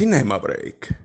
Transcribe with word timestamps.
Cinema 0.00 0.38
Break. 0.38 0.96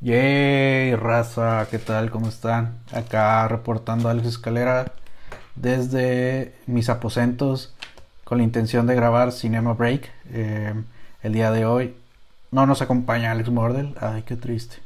Yay, 0.00 0.96
raza, 0.96 1.68
¿qué 1.70 1.78
tal? 1.78 2.10
¿Cómo 2.10 2.30
están? 2.30 2.78
Acá 2.90 3.46
reportando 3.48 4.08
Alex 4.08 4.26
Escalera 4.26 4.92
desde 5.56 6.54
mis 6.64 6.88
aposentos 6.88 7.74
con 8.24 8.38
la 8.38 8.44
intención 8.44 8.86
de 8.86 8.94
grabar 8.94 9.30
Cinema 9.30 9.74
Break. 9.74 10.10
Eh, 10.32 10.72
el 11.22 11.32
día 11.34 11.50
de 11.50 11.66
hoy 11.66 11.94
no 12.50 12.64
nos 12.64 12.80
acompaña 12.80 13.30
Alex 13.30 13.50
Mordel. 13.50 13.94
Ay, 14.00 14.22
qué 14.22 14.36
triste. 14.36 14.76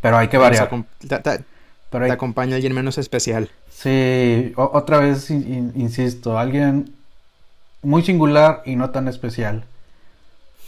Pero 0.00 0.18
hay 0.18 0.26
que 0.26 0.38
variar. 0.38 0.68
Te, 0.98 1.44
Pero 1.90 2.06
te 2.06 2.10
acompaña 2.10 2.56
alguien 2.56 2.74
menos 2.74 2.98
especial. 2.98 3.50
Sí, 3.70 4.52
otra 4.56 4.98
vez 4.98 5.30
insisto, 5.30 6.36
alguien 6.36 7.01
muy 7.82 8.02
singular 8.02 8.62
y 8.64 8.76
no 8.76 8.90
tan 8.90 9.08
especial. 9.08 9.64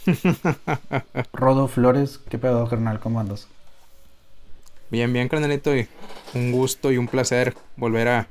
Rodo 1.33 1.67
Flores, 1.67 2.19
¿qué 2.29 2.37
pedo, 2.37 2.67
carnal? 2.67 2.99
¿Cómo 2.99 3.19
andas? 3.19 3.47
Bien, 4.91 5.11
bien, 5.11 5.27
carnalito. 5.29 5.75
Y 5.75 5.87
un 6.33 6.51
gusto 6.51 6.91
y 6.91 6.97
un 6.97 7.07
placer 7.07 7.55
volver 7.75 8.07
a, 8.09 8.27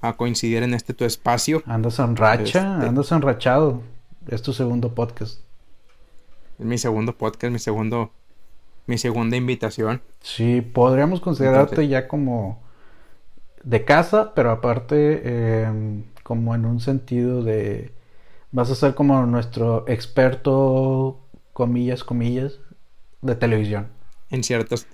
a 0.00 0.14
coincidir 0.14 0.62
en 0.62 0.74
este 0.74 0.94
tu 0.94 1.04
espacio. 1.04 1.62
Andas 1.66 1.98
en 1.98 2.16
racha, 2.16 2.74
este... 2.74 2.88
andas 2.88 3.12
enrachado. 3.12 3.82
Es 4.28 4.42
tu 4.42 4.52
segundo 4.52 4.94
podcast. 4.94 5.40
Es 6.58 6.64
mi 6.64 6.78
segundo 6.78 7.16
podcast, 7.16 7.52
mi 7.52 7.58
segundo. 7.58 8.10
Mi 8.86 8.98
segunda 8.98 9.36
invitación. 9.36 10.02
Sí, 10.20 10.60
podríamos 10.60 11.20
considerarte 11.20 11.86
ya 11.86 12.08
como 12.08 12.60
de 13.62 13.84
casa, 13.84 14.32
pero 14.34 14.50
aparte 14.50 15.22
eh, 15.24 16.02
como 16.22 16.54
en 16.54 16.64
un 16.64 16.80
sentido 16.80 17.42
de 17.42 17.92
vas 18.50 18.70
a 18.70 18.74
ser 18.74 18.94
como 18.94 19.24
nuestro 19.26 19.84
experto 19.88 21.20
comillas 21.52 22.04
comillas 22.04 22.54
de 23.20 23.34
televisión. 23.34 23.88
En 24.30 24.44
ciertos 24.44 24.86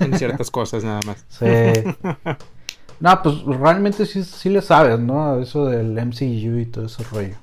en, 0.00 0.18
ciertas 0.18 0.50
cosas 0.52 0.84
nada 0.84 1.00
más. 1.06 1.24
Sí. 1.28 1.46
No 3.00 3.22
pues 3.22 3.42
realmente 3.42 4.06
sí, 4.06 4.24
sí 4.24 4.48
le 4.48 4.62
sabes 4.62 4.98
no 4.98 5.40
eso 5.40 5.66
del 5.66 5.98
MCU 5.98 6.58
y 6.58 6.66
todo 6.66 6.86
ese 6.86 7.02
rollo. 7.04 7.36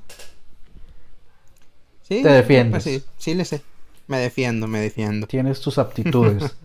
Sí 2.04 2.24
te 2.24 2.30
defiendes. 2.30 2.84
sí 2.84 3.04
sí 3.18 3.34
le 3.34 3.46
sé. 3.46 3.62
Me 4.08 4.18
defiendo 4.20 4.68
me 4.68 4.80
defiendo. 4.80 5.28
Tienes 5.28 5.62
tus 5.62 5.78
aptitudes. 5.78 6.56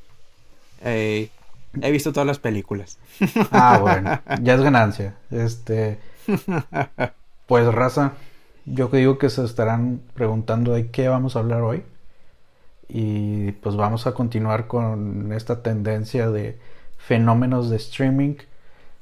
Ey, 0.84 1.30
He 1.80 1.90
visto 1.90 2.12
todas 2.12 2.26
las 2.26 2.38
películas. 2.38 2.98
Ah, 3.52 3.78
bueno, 3.80 4.20
ya 4.42 4.54
es 4.54 4.60
ganancia. 4.60 5.14
Este, 5.30 5.98
pues 7.46 7.66
raza, 7.74 8.12
yo 8.66 8.88
digo 8.88 9.18
que 9.18 9.30
se 9.30 9.44
estarán 9.44 10.00
preguntando 10.14 10.72
de 10.72 10.90
qué 10.90 11.08
vamos 11.08 11.36
a 11.36 11.40
hablar 11.40 11.62
hoy. 11.62 11.84
Y 12.88 13.52
pues 13.52 13.76
vamos 13.76 14.06
a 14.06 14.12
continuar 14.12 14.66
con 14.66 15.32
esta 15.32 15.62
tendencia 15.62 16.28
de 16.28 16.58
fenómenos 16.96 17.70
de 17.70 17.76
streaming, 17.76 18.34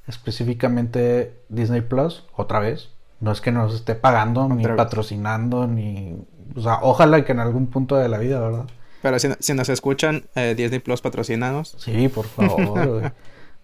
específicamente 0.06 1.34
Disney 1.48 1.80
Plus, 1.80 2.26
otra 2.36 2.60
vez. 2.60 2.90
No 3.20 3.32
es 3.32 3.40
que 3.40 3.50
nos 3.50 3.74
esté 3.74 3.94
pagando, 3.94 4.48
ni 4.48 4.64
patrocinando, 4.64 5.66
ni... 5.66 6.16
O 6.54 6.60
sea, 6.60 6.78
ojalá 6.82 7.24
que 7.24 7.32
en 7.32 7.40
algún 7.40 7.66
punto 7.66 7.96
de 7.96 8.08
la 8.08 8.18
vida, 8.18 8.40
¿verdad? 8.40 8.66
Pero 9.02 9.18
si, 9.18 9.28
si 9.40 9.54
nos 9.54 9.68
escuchan, 9.68 10.24
eh, 10.34 10.54
Disney 10.56 10.80
Plus 10.80 11.00
patrocinados. 11.00 11.74
Sí, 11.78 12.08
por 12.08 12.26
favor. 12.26 13.12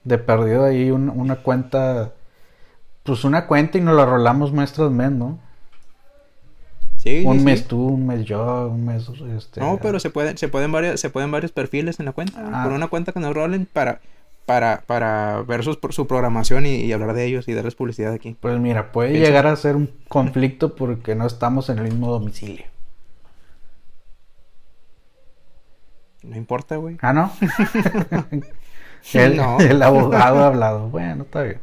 de 0.05 0.19
perdido 0.19 0.65
ahí 0.65 0.91
una 0.91 1.37
cuenta. 1.37 2.13
Pues 3.05 3.23
una 3.25 3.47
cuenta 3.47 3.79
y 3.79 3.81
nos 3.83 3.95
la 3.95 4.07
rolamos 4.07 4.53
mes 4.53 4.73
tras 4.73 4.91
mes, 4.91 5.13
¿no? 5.13 5.39
Sí, 6.97 7.23
un 7.27 7.39
sí, 7.39 7.45
mes 7.45 7.61
sí. 7.61 7.67
tú, 7.69 7.87
un 7.89 8.07
mes 8.07 8.25
yo, 8.25 8.69
un 8.69 8.87
mes 8.87 9.07
este. 9.37 9.61
No, 9.61 9.79
pero 9.81 10.01
se 10.01 10.09
pueden, 10.09 10.39
se 10.39 10.49
pueden 10.49 10.73
varios, 10.73 10.99
se 11.01 11.11
pueden 11.11 11.31
varios 11.31 11.53
perfiles 11.53 12.01
en 12.01 12.07
la 12.07 12.13
cuenta. 12.13 12.43
Ah. 12.43 12.65
Con 12.65 12.73
una 12.73 12.89
cuenta 12.89 13.13
que 13.13 13.21
nos 13.21 13.35
rolen 13.35 13.67
para, 13.71 14.01
para, 14.47 14.85
para 14.87 15.43
ver 15.43 15.63
sus, 15.65 15.79
su 15.91 16.07
programación 16.07 16.65
y, 16.65 16.77
y, 16.77 16.93
hablar 16.95 17.13
de 17.13 17.27
ellos 17.27 17.47
y 17.47 17.53
darles 17.53 17.75
publicidad 17.75 18.15
aquí. 18.15 18.37
Pues 18.41 18.59
mira, 18.59 18.91
puede 18.91 19.11
Pienso. 19.11 19.27
llegar 19.27 19.47
a 19.49 19.57
ser 19.57 19.77
un 19.77 19.91
conflicto 20.09 20.75
porque 20.75 21.15
no 21.15 21.27
estamos 21.27 21.69
en 21.69 21.79
el 21.79 21.85
mismo 21.85 22.11
domicilio. 22.11 22.65
No 26.23 26.37
importa, 26.37 26.77
güey. 26.77 26.97
Ah, 27.03 27.13
¿no? 27.13 27.31
el, 29.13 29.37
No. 29.37 29.59
el 29.61 29.83
abogado 29.83 30.39
ha 30.43 30.47
hablado. 30.47 30.89
Bueno, 30.89 31.25
está 31.25 31.43
bien. 31.43 31.61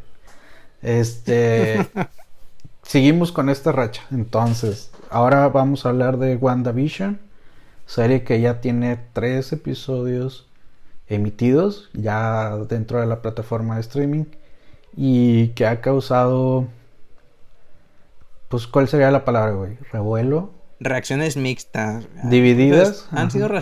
Este. 0.81 1.87
seguimos 2.83 3.31
con 3.31 3.49
esta 3.49 3.71
racha. 3.71 4.03
Entonces, 4.11 4.91
ahora 5.09 5.47
vamos 5.49 5.85
a 5.85 5.89
hablar 5.89 6.17
de 6.17 6.35
WandaVision. 6.35 7.19
Serie 7.85 8.23
que 8.23 8.39
ya 8.41 8.61
tiene 8.61 8.97
tres 9.13 9.51
episodios 9.51 10.47
emitidos 11.07 11.89
ya 11.93 12.55
dentro 12.69 13.01
de 13.01 13.05
la 13.07 13.21
plataforma 13.21 13.75
de 13.75 13.81
streaming. 13.81 14.25
Y 14.95 15.49
que 15.49 15.65
ha 15.65 15.81
causado. 15.81 16.67
Pues, 18.49 18.67
¿cuál 18.67 18.87
sería 18.87 19.11
la 19.11 19.23
palabra, 19.23 19.51
güey? 19.53 19.77
¿Revuelo? 19.91 20.51
Reacciones 20.79 21.37
mixtas. 21.37 22.05
¿Divididas? 22.23 23.07
Pues, 23.09 23.19
han 23.21 23.31
sido 23.31 23.47
re- 23.47 23.61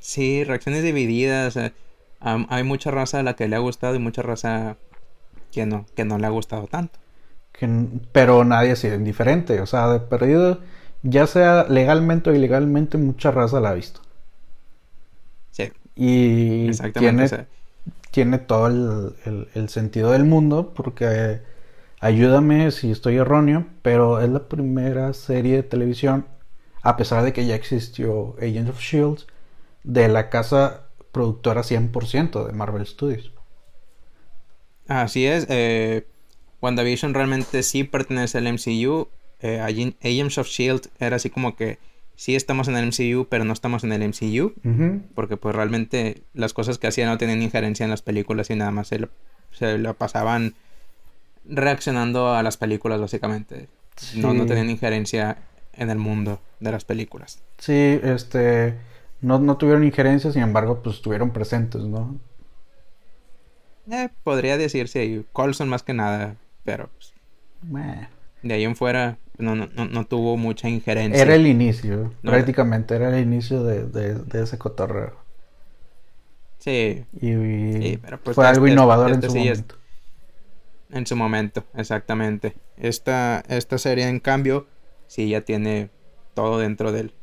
Sí, 0.00 0.44
reacciones 0.44 0.82
divididas. 0.82 1.56
eh, 1.56 1.72
hay 2.20 2.62
mucha 2.62 2.90
raza 2.90 3.20
a 3.20 3.22
la 3.22 3.34
que 3.34 3.48
le 3.48 3.56
ha 3.56 3.58
gustado 3.58 3.94
y 3.94 3.98
mucha 3.98 4.22
raza 4.22 4.76
que 5.58 5.66
no, 5.66 5.86
que 5.96 6.04
no 6.04 6.18
le 6.18 6.26
ha 6.26 6.30
gustado 6.30 6.66
tanto. 6.68 6.98
Que, 7.52 7.66
pero 8.12 8.44
nadie 8.44 8.72
ha 8.72 8.76
sido 8.76 8.94
indiferente. 8.94 9.60
O 9.60 9.66
sea, 9.66 9.88
de 9.88 10.00
perdido, 10.00 10.60
ya 11.02 11.26
sea 11.26 11.64
legalmente 11.68 12.30
o 12.30 12.34
ilegalmente, 12.34 12.98
mucha 12.98 13.30
raza 13.30 13.60
la 13.60 13.70
ha 13.70 13.74
visto. 13.74 14.00
Sí, 15.50 15.70
Y 15.96 16.72
exactamente. 16.72 16.94
tiene, 16.94 17.24
o 17.24 17.26
sea, 17.26 17.48
tiene 18.10 18.38
todo 18.38 18.68
el, 18.68 19.14
el- 19.26 19.48
el 19.54 19.68
sentido 19.68 20.12
del 20.12 20.24
mundo, 20.24 20.72
porque 20.74 21.42
ayúdame 22.00 22.70
si 22.72 22.90
estoy 22.90 23.16
erróneo, 23.18 23.66
pero 23.82 24.20
es 24.20 24.30
la 24.30 24.48
primera 24.48 25.12
serie 25.14 25.56
de 25.58 25.62
televisión, 25.64 26.26
a 26.82 26.96
pesar 26.96 27.24
de 27.24 27.32
que 27.32 27.46
ya 27.46 27.54
existió 27.56 28.36
Agents 28.40 28.70
of 28.70 28.80
Shield, 28.80 29.20
E 29.20 29.26
de 29.84 30.08
la 30.08 30.30
casa 30.30 30.88
productora 31.12 31.62
100% 31.64 32.46
de 32.46 32.52
Marvel 32.54 32.86
Studios. 32.86 33.32
Así 34.88 35.24
es. 35.26 35.46
Eh, 35.48 36.04
WandaVision 36.60 37.14
realmente 37.14 37.62
sí 37.62 37.84
pertenece 37.84 38.38
al 38.38 38.46
MCU. 38.48 39.08
Eh, 39.40 39.60
Agent- 39.60 39.94
Agents 40.02 40.38
of 40.38 40.48
Shield 40.48 40.88
era 40.98 41.16
así 41.16 41.30
como 41.30 41.54
que 41.54 41.78
sí 42.16 42.34
estamos 42.34 42.66
en 42.66 42.76
el 42.76 42.86
MCU, 42.88 43.26
pero 43.28 43.44
no 43.44 43.52
estamos 43.52 43.84
en 43.84 43.92
el 43.92 44.02
MCU. 44.02 44.52
Porque 45.14 45.36
pues 45.36 45.54
realmente 45.54 46.22
las 46.34 46.52
cosas 46.54 46.78
que 46.78 46.88
hacían 46.88 47.08
no 47.08 47.18
tenían 47.18 47.40
injerencia 47.42 47.84
en 47.84 47.90
las 47.90 48.02
películas 48.02 48.50
y 48.50 48.56
nada 48.56 48.72
más 48.72 48.88
se 48.88 48.98
lo, 48.98 49.08
se 49.52 49.78
lo 49.78 49.94
pasaban 49.94 50.54
reaccionando 51.48 52.34
a 52.34 52.42
las 52.42 52.56
películas 52.56 53.00
básicamente. 53.00 53.68
No, 54.14 54.32
no 54.34 54.46
tenían 54.46 54.70
injerencia 54.70 55.38
en 55.74 55.90
el 55.90 55.98
mundo 55.98 56.40
de 56.60 56.72
las 56.72 56.84
películas. 56.84 57.40
Sí, 57.58 57.98
este, 58.02 58.74
no, 59.20 59.38
no 59.38 59.56
tuvieron 59.56 59.84
injerencia, 59.84 60.30
sin 60.32 60.42
embargo, 60.42 60.82
pues 60.82 60.96
estuvieron 60.96 61.30
presentes, 61.30 61.82
¿no? 61.82 62.18
Eh, 63.90 64.08
podría 64.22 64.58
decirse 64.58 65.00
ahí, 65.00 65.24
Colson 65.32 65.68
más 65.68 65.82
que 65.82 65.94
nada, 65.94 66.36
pero 66.64 66.90
pues, 66.90 67.14
de 68.42 68.54
ahí 68.54 68.64
en 68.64 68.76
fuera 68.76 69.16
no, 69.38 69.54
no, 69.54 69.68
no, 69.74 69.86
no 69.86 70.04
tuvo 70.06 70.36
mucha 70.36 70.68
injerencia. 70.68 71.22
Era 71.22 71.34
el 71.34 71.46
inicio, 71.46 72.12
No, 72.22 72.30
prácticamente, 72.32 72.94
era 72.96 73.08
el 73.16 73.22
inicio 73.22 73.62
de, 73.64 73.84
de- 73.86 74.14
de 74.14 74.42
ese 74.42 74.58
cotorreo. 74.58 75.16
Sí, 76.58 77.04
Y, 77.20 77.28
y 77.30 77.72
Sí, 77.82 77.98
pero 78.02 78.18
pues 78.20 78.34
fue 78.34 78.44
este- 78.44 78.56
algo 78.56 78.66
innovador 78.68 79.10
este 79.12 79.26
en 79.26 79.30
su 79.32 79.38
sí 79.38 79.48
es- 79.48 79.58
momento. 79.58 79.74
en 80.90 81.06
su 81.06 81.16
momento, 81.16 81.64
exactamente. 81.74 82.54
Esta, 82.76 83.42
esta 83.48 83.78
serie, 83.78 84.08
en 84.08 84.20
cambio, 84.20 84.66
sí 85.06 85.28
ya 85.28 85.40
tiene 85.42 85.90
todo 86.34 86.58
dentro 86.58 86.92
del... 86.92 87.14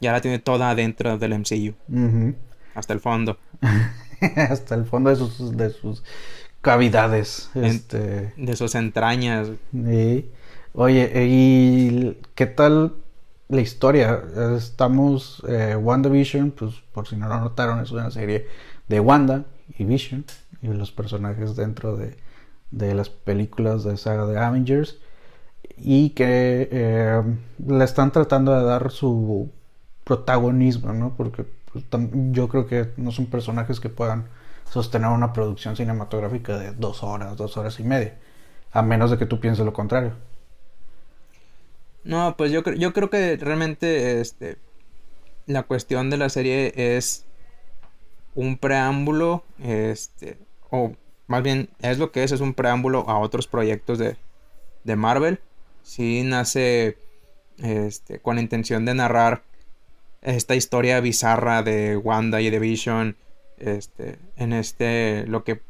Ya 0.00 0.12
la 0.12 0.20
tiene 0.20 0.38
toda 0.38 0.74
dentro 0.74 1.16
del 1.18 1.32
MCU, 1.34 1.74
hasta 2.74 2.92
el 2.92 3.00
fondo. 3.00 3.38
Hasta 4.36 4.74
el 4.74 4.84
fondo 4.84 5.10
de 5.10 5.16
sus, 5.16 5.56
de 5.56 5.70
sus 5.70 6.02
cavidades. 6.60 7.50
En- 7.54 7.64
Este, 7.64 8.32
De 8.36 8.56
sus 8.56 8.74
entrañas. 8.74 9.48
y- 9.72 10.26
oye, 10.74 11.10
¿y 11.26 12.18
qué 12.34 12.46
tal 12.46 12.94
la 13.48 13.60
historia? 13.60 14.22
Estamos, 14.56 15.42
eh, 15.48 15.76
WandaVision, 15.76 16.50
pues 16.52 16.74
por 16.92 17.06
si 17.06 17.16
no 17.16 17.28
lo 17.28 17.40
notaron, 17.40 17.80
es 17.80 17.90
una 17.92 18.10
serie 18.10 18.46
de 18.88 19.00
Wanda 19.00 19.44
y 19.78 19.84
Vision 19.84 20.24
y 20.62 20.68
los 20.68 20.92
personajes 20.92 21.56
dentro 21.56 21.96
de, 21.96 22.16
de 22.70 22.94
las 22.94 23.08
películas 23.10 23.84
de 23.84 23.96
saga 23.96 24.26
de 24.26 24.38
Avengers 24.38 24.98
y 25.76 26.10
que 26.10 26.68
eh, 26.72 27.22
le 27.66 27.84
están 27.84 28.12
tratando 28.12 28.52
de 28.58 28.64
dar 28.64 28.90
su 28.90 29.50
protagonismo, 30.04 30.92
¿no? 30.92 31.14
Porque 31.16 31.44
pues, 31.90 32.08
yo 32.32 32.48
creo 32.48 32.66
que 32.66 32.90
no 32.96 33.10
son 33.10 33.26
personajes 33.26 33.80
que 33.80 33.88
puedan 33.88 34.28
sostener 34.70 35.10
una 35.10 35.32
producción 35.32 35.76
cinematográfica 35.76 36.58
de 36.58 36.72
dos 36.72 37.02
horas, 37.02 37.36
dos 37.36 37.56
horas 37.56 37.78
y 37.80 37.84
media, 37.84 38.18
a 38.72 38.82
menos 38.82 39.10
de 39.10 39.18
que 39.18 39.26
tú 39.26 39.40
pienses 39.40 39.64
lo 39.64 39.72
contrario. 39.72 40.12
No, 42.04 42.36
pues 42.36 42.52
yo, 42.52 42.62
yo 42.62 42.92
creo 42.92 43.10
que 43.10 43.36
realmente 43.36 44.20
este, 44.20 44.58
la 45.46 45.64
cuestión 45.64 46.10
de 46.10 46.16
la 46.16 46.28
serie 46.28 46.96
es 46.96 47.24
un 48.34 48.58
preámbulo, 48.58 49.44
este, 49.58 50.38
o 50.70 50.92
más 51.26 51.42
bien 51.42 51.68
es 51.80 51.98
lo 51.98 52.12
que 52.12 52.22
es, 52.22 52.32
es 52.32 52.40
un 52.40 52.54
preámbulo 52.54 53.08
a 53.08 53.18
otros 53.18 53.48
proyectos 53.48 53.98
de, 53.98 54.16
de 54.84 54.96
Marvel. 54.96 55.40
Sí 55.82 56.22
nace 56.24 56.98
este, 57.58 58.20
con 58.20 58.36
la 58.36 58.42
intención 58.42 58.84
de 58.84 58.94
narrar 58.94 59.42
esta 60.22 60.54
historia 60.54 61.00
bizarra 61.00 61.62
de 61.62 61.96
Wanda 61.96 62.40
y 62.40 62.50
de 62.50 62.58
Vision, 62.58 63.16
este, 63.58 64.18
en 64.36 64.52
este, 64.52 65.24
lo 65.26 65.44
que 65.44 65.60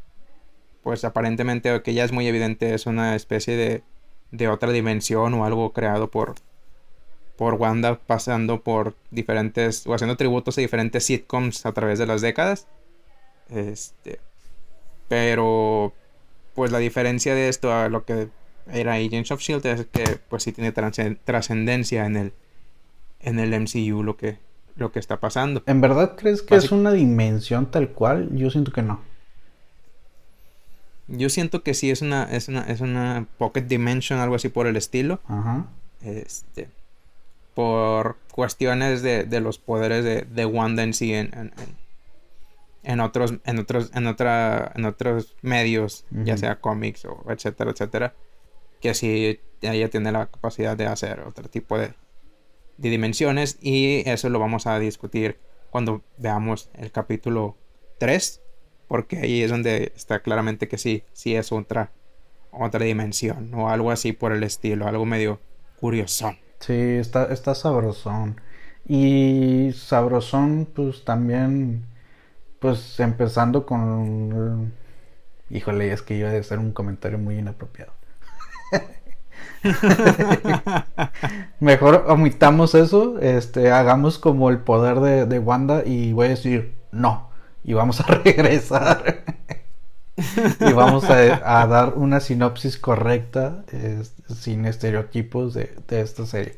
pues 0.82 1.04
aparentemente, 1.04 1.82
que 1.82 1.94
ya 1.94 2.04
es 2.04 2.12
muy 2.12 2.28
evidente, 2.28 2.72
es 2.72 2.86
una 2.86 3.16
especie 3.16 3.56
de, 3.56 3.82
de 4.30 4.46
otra 4.48 4.70
dimensión 4.70 5.34
o 5.34 5.44
algo 5.44 5.72
creado 5.72 6.12
por, 6.12 6.36
por 7.36 7.54
Wanda 7.54 7.98
pasando 7.98 8.60
por 8.60 8.94
diferentes 9.10 9.84
o 9.88 9.94
haciendo 9.94 10.16
tributos 10.16 10.56
a 10.58 10.60
diferentes 10.60 11.04
sitcoms 11.04 11.66
a 11.66 11.72
través 11.72 11.98
de 11.98 12.06
las 12.06 12.20
décadas. 12.20 12.68
Este, 13.50 14.20
pero 15.08 15.92
pues 16.54 16.70
la 16.70 16.78
diferencia 16.78 17.34
de 17.34 17.48
esto 17.48 17.72
a 17.72 17.88
lo 17.88 18.04
que 18.04 18.28
era 18.72 18.94
Agents 18.94 19.30
of 19.30 19.40
Shield 19.40 19.66
es 19.66 19.86
que 19.86 20.18
pues 20.28 20.44
sí 20.44 20.52
tiene 20.52 20.72
trascendencia 20.72 22.06
en 22.06 22.16
el 22.16 22.32
en 23.20 23.38
el 23.38 23.58
MCU 23.60 24.02
lo 24.02 24.16
que 24.16 24.38
lo 24.76 24.92
que 24.92 24.98
está 24.98 25.18
pasando. 25.18 25.62
¿En 25.66 25.80
verdad 25.80 26.16
crees 26.16 26.42
que 26.42 26.54
es 26.54 26.70
una 26.70 26.92
dimensión 26.92 27.70
tal 27.70 27.90
cual? 27.90 28.28
Yo 28.36 28.50
siento 28.50 28.72
que 28.72 28.82
no. 28.82 29.00
Yo 31.08 31.30
siento 31.30 31.62
que 31.62 31.74
sí 31.74 31.90
es 31.90 32.02
una, 32.02 32.24
es 32.24 32.48
una, 32.48 32.62
es 32.62 32.80
una 32.80 33.26
Pocket 33.38 33.62
Dimension, 33.62 34.18
algo 34.18 34.34
así 34.34 34.48
por 34.48 34.66
el 34.66 34.76
estilo. 34.76 35.20
Ajá. 35.26 35.66
Este. 36.02 36.68
Por 37.54 38.18
cuestiones 38.32 39.02
de, 39.02 39.24
de 39.24 39.40
los 39.40 39.58
poderes 39.58 40.04
de, 40.04 40.22
de 40.22 40.44
Wanda 40.44 40.82
en 40.82 40.92
sí 40.92 41.14
en, 41.14 41.52
en, 42.82 43.00
otros, 43.00 43.34
en 43.44 43.58
otros, 43.58 43.90
en 43.94 44.06
otra, 44.06 44.72
en 44.74 44.84
otros 44.84 45.36
medios, 45.40 46.04
ya 46.10 46.36
sea 46.36 46.60
cómics 46.60 47.06
o 47.06 47.24
etcétera, 47.30 47.70
etcétera. 47.70 48.14
Que 48.80 48.92
sí 48.92 49.40
ella 49.62 49.88
tiene 49.88 50.12
la 50.12 50.26
capacidad 50.26 50.76
de 50.76 50.86
hacer 50.86 51.20
otro 51.20 51.48
tipo 51.48 51.78
de, 51.78 51.94
de 52.76 52.90
dimensiones. 52.90 53.58
Y 53.60 54.08
eso 54.08 54.28
lo 54.28 54.38
vamos 54.38 54.66
a 54.66 54.78
discutir 54.78 55.38
cuando 55.70 56.02
veamos 56.18 56.70
el 56.74 56.92
capítulo 56.92 57.56
3 57.98 58.42
porque 58.88 59.18
ahí 59.18 59.42
es 59.42 59.50
donde 59.50 59.92
está 59.96 60.20
claramente 60.20 60.68
que 60.68 60.78
sí, 60.78 61.02
sí 61.12 61.34
es 61.34 61.52
otra, 61.52 61.90
otra 62.50 62.84
dimensión 62.84 63.52
o 63.54 63.68
algo 63.68 63.90
así 63.90 64.12
por 64.12 64.32
el 64.32 64.42
estilo, 64.42 64.86
algo 64.86 65.04
medio 65.04 65.40
curioso. 65.80 66.34
Sí, 66.60 66.72
está, 66.72 67.26
está 67.32 67.54
sabrosón. 67.54 68.40
Y 68.86 69.72
sabrosón, 69.74 70.68
pues 70.72 71.04
también, 71.04 71.84
pues 72.60 73.00
empezando 73.00 73.66
con... 73.66 74.72
Híjole, 75.50 75.92
es 75.92 76.02
que 76.02 76.16
iba 76.16 76.30
a 76.30 76.38
hacer 76.38 76.58
un 76.58 76.72
comentario 76.72 77.18
muy 77.18 77.38
inapropiado. 77.38 77.92
Mejor 81.60 82.04
omitamos 82.08 82.74
eso, 82.74 83.18
este, 83.20 83.72
hagamos 83.72 84.18
como 84.18 84.50
el 84.50 84.58
poder 84.58 85.00
de, 85.00 85.26
de 85.26 85.38
Wanda 85.38 85.82
y 85.84 86.12
voy 86.12 86.26
a 86.26 86.30
decir 86.30 86.74
no 86.92 87.28
y 87.64 87.74
vamos 87.74 88.00
a 88.00 88.04
regresar 88.24 89.24
y 90.60 90.72
vamos 90.72 91.10
a, 91.10 91.66
dar 91.66 91.94
una 91.96 92.20
sinopsis 92.20 92.78
correcta 92.78 93.64
sin 94.28 94.64
estereotipos 94.64 95.52
de, 95.52 95.74
esta 95.90 96.24
serie. 96.24 96.56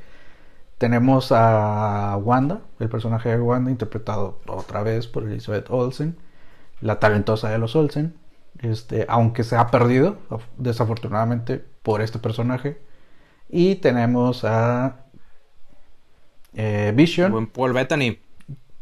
Tenemos 0.76 1.32
a 1.32 2.16
Wanda, 2.22 2.60
el 2.78 2.88
personaje 2.88 3.30
de 3.30 3.40
Wanda 3.40 3.70
interpretado 3.70 4.38
otra 4.46 4.82
vez 4.82 5.08
por 5.08 5.24
Elizabeth 5.24 5.66
Olsen, 5.70 6.16
la 6.80 7.00
talentosa 7.00 7.50
de 7.50 7.58
los 7.58 7.74
Olsen, 7.74 8.14
este, 8.60 9.06
aunque 9.08 9.44
se 9.44 9.56
ha 9.56 9.66
perdido 9.68 10.18
desafortunadamente 10.56 11.64
por 11.82 12.02
este 12.02 12.18
personaje. 12.18 12.80
Y 13.48 13.76
tenemos 13.76 14.44
a 14.44 15.04
eh, 16.54 16.92
Vision. 16.94 17.32
Con 17.32 17.46
Paul 17.46 17.72
Bettany. 17.72 18.18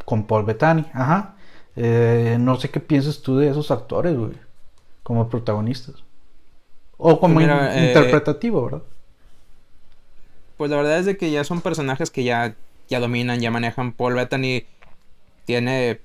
Con 0.05 0.27
Paul 0.27 0.45
Bettany, 0.45 0.87
ajá. 0.93 1.37
Eh, 1.77 2.39
no 2.41 2.57
sé 2.57 2.71
qué 2.71 2.81
piensas 2.81 3.21
tú 3.21 3.37
de 3.37 3.51
esos 3.51 3.71
actores, 3.71 4.17
güey, 4.17 4.33
como 5.03 5.29
protagonistas. 5.29 5.97
O 6.97 7.21
como 7.21 7.35
pues 7.35 7.49
eh, 7.49 7.89
interpretativo, 7.89 8.65
¿verdad? 8.65 8.83
Pues 10.57 10.71
la 10.71 10.79
verdad 10.79 10.99
es 10.99 11.07
de 11.07 11.19
que 11.19 11.31
ya 11.31 11.45
son 11.45 11.61
personajes 11.61 12.11
que 12.11 12.25
ya, 12.25 12.55
ya 12.89 13.01
dominan, 13.01 13.41
ya 13.41 13.51
manejan. 13.51 13.93
Paul 13.93 14.15
Bettany 14.15 14.65
tiene, 15.45 16.01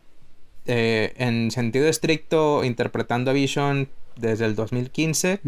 eh, 0.66 1.13
en 1.18 1.52
sentido 1.52 1.88
estricto, 1.88 2.63
interpretando 2.63 3.31
a 3.31 3.34
Vision 3.34 3.90
desde 4.16 4.46
el 4.46 4.56
2015. 4.56 5.40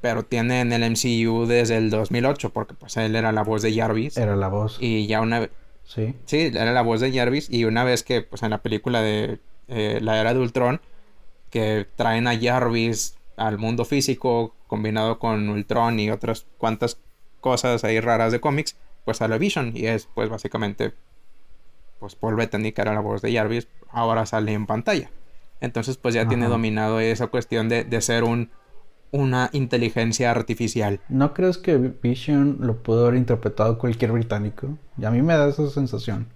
Pero 0.00 0.22
tiene 0.22 0.60
en 0.60 0.72
el 0.72 0.88
MCU 0.90 1.46
desde 1.46 1.76
el 1.76 1.90
2008, 1.90 2.50
porque 2.50 2.74
pues 2.74 2.96
él 2.96 3.16
era 3.16 3.32
la 3.32 3.42
voz 3.42 3.62
de 3.62 3.74
Jarvis. 3.74 4.16
Era 4.16 4.36
la 4.36 4.48
voz. 4.48 4.78
Y 4.80 5.06
ya 5.08 5.20
una 5.20 5.40
vez 5.40 5.50
Sí. 5.88 6.14
Sí, 6.26 6.52
era 6.54 6.72
la 6.72 6.82
voz 6.82 7.00
de 7.00 7.10
Jarvis. 7.10 7.48
Y 7.50 7.64
una 7.64 7.82
vez 7.82 8.02
que, 8.02 8.20
pues 8.20 8.42
en 8.42 8.50
la 8.50 8.58
película 8.62 9.00
de 9.00 9.38
eh, 9.68 9.98
La 10.02 10.20
Era 10.20 10.34
de 10.34 10.40
Ultron, 10.40 10.82
que 11.50 11.86
traen 11.96 12.26
a 12.26 12.38
Jarvis 12.38 13.16
al 13.36 13.56
mundo 13.56 13.86
físico 13.86 14.54
combinado 14.66 15.18
con 15.18 15.48
Ultron 15.48 15.98
y 15.98 16.10
otras 16.10 16.46
cuantas 16.58 16.98
cosas 17.40 17.84
ahí 17.84 18.00
raras 18.00 18.32
de 18.32 18.40
cómics, 18.40 18.76
pues 19.06 19.16
sale 19.16 19.38
Vision. 19.38 19.72
Y 19.74 19.86
es, 19.86 20.08
pues 20.14 20.28
básicamente, 20.28 20.92
pues 21.98 22.14
Paul 22.14 22.36
Bettany, 22.36 22.72
que 22.72 22.82
era 22.82 22.94
la 22.94 23.00
voz 23.00 23.22
de 23.22 23.32
Jarvis, 23.32 23.68
ahora 23.90 24.26
sale 24.26 24.52
en 24.52 24.66
pantalla. 24.66 25.10
Entonces, 25.60 25.96
pues 25.96 26.14
ya 26.14 26.28
tiene 26.28 26.46
dominado 26.46 27.00
esa 27.00 27.26
cuestión 27.26 27.68
de, 27.68 27.84
de 27.84 28.00
ser 28.00 28.24
un 28.24 28.50
una 29.10 29.50
inteligencia 29.52 30.30
artificial. 30.30 31.00
¿No 31.08 31.32
crees 31.34 31.58
que 31.58 31.76
Vision 31.76 32.58
lo 32.60 32.82
pudo 32.82 33.06
haber 33.06 33.18
interpretado 33.18 33.78
cualquier 33.78 34.12
británico? 34.12 34.76
Y 34.98 35.04
a 35.04 35.10
mí 35.10 35.22
me 35.22 35.34
da 35.34 35.48
esa 35.48 35.68
sensación. 35.70 36.28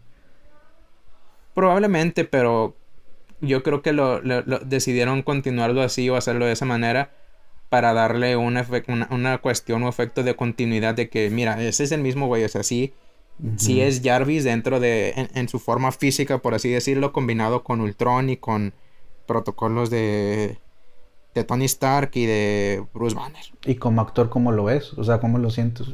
Probablemente, 1.55 2.25
pero 2.25 2.75
yo 3.41 3.63
creo 3.63 3.83
que 3.83 3.93
lo, 3.93 4.21
decidieron 4.65 5.23
continuarlo 5.23 5.83
así 5.83 6.09
o 6.09 6.17
hacerlo 6.17 6.47
de 6.47 6.53
esa 6.53 6.65
manera 6.65 7.11
para 7.69 7.93
darle 7.93 8.37
una, 8.37 8.67
una, 9.11 9.39
cuestión 9.39 9.83
o 9.83 9.89
efecto 9.89 10.23
de 10.23 10.37
continuidad 10.37 10.95
de 10.95 11.09
que, 11.09 11.31
mira, 11.31 11.63
ese 11.63 11.85
es 11.85 11.93
el 11.93 12.03
mismo 12.03 12.27
güey, 12.27 12.43
o 13.39 13.59
sea, 13.59 13.59
sí, 13.59 13.81
es 13.81 14.03
Jarvis 14.03 14.45
dentro 14.45 14.81
de, 14.81 15.11
en, 15.17 15.29
en, 15.35 15.49
su 15.49 15.59
forma 15.59 15.93
física, 15.93 16.39
por 16.39 16.55
así 16.55 16.69
decirlo, 16.69 17.13
combinado 17.13 17.65
con 17.65 17.81
Ultron 17.81 18.31
y 18.31 18.37
con 18.37 18.73
protocolos 19.27 19.91
de, 19.91 20.59
de 21.35 21.45
Tony 21.45 21.65
Stark 21.65 22.11
y 22.15 22.27
de 22.27 22.85
Bruce 22.93 23.17
Banner. 23.17 23.45
¿Y 23.65 23.77
como 23.77 24.01
actor 24.01 24.29
cómo 24.29 24.53
lo 24.53 24.65
ves? 24.65 24.93
O 24.95 25.05
sea, 25.05 25.21
¿cómo 25.21 25.39
lo 25.39 25.51
sientes? 25.51 25.89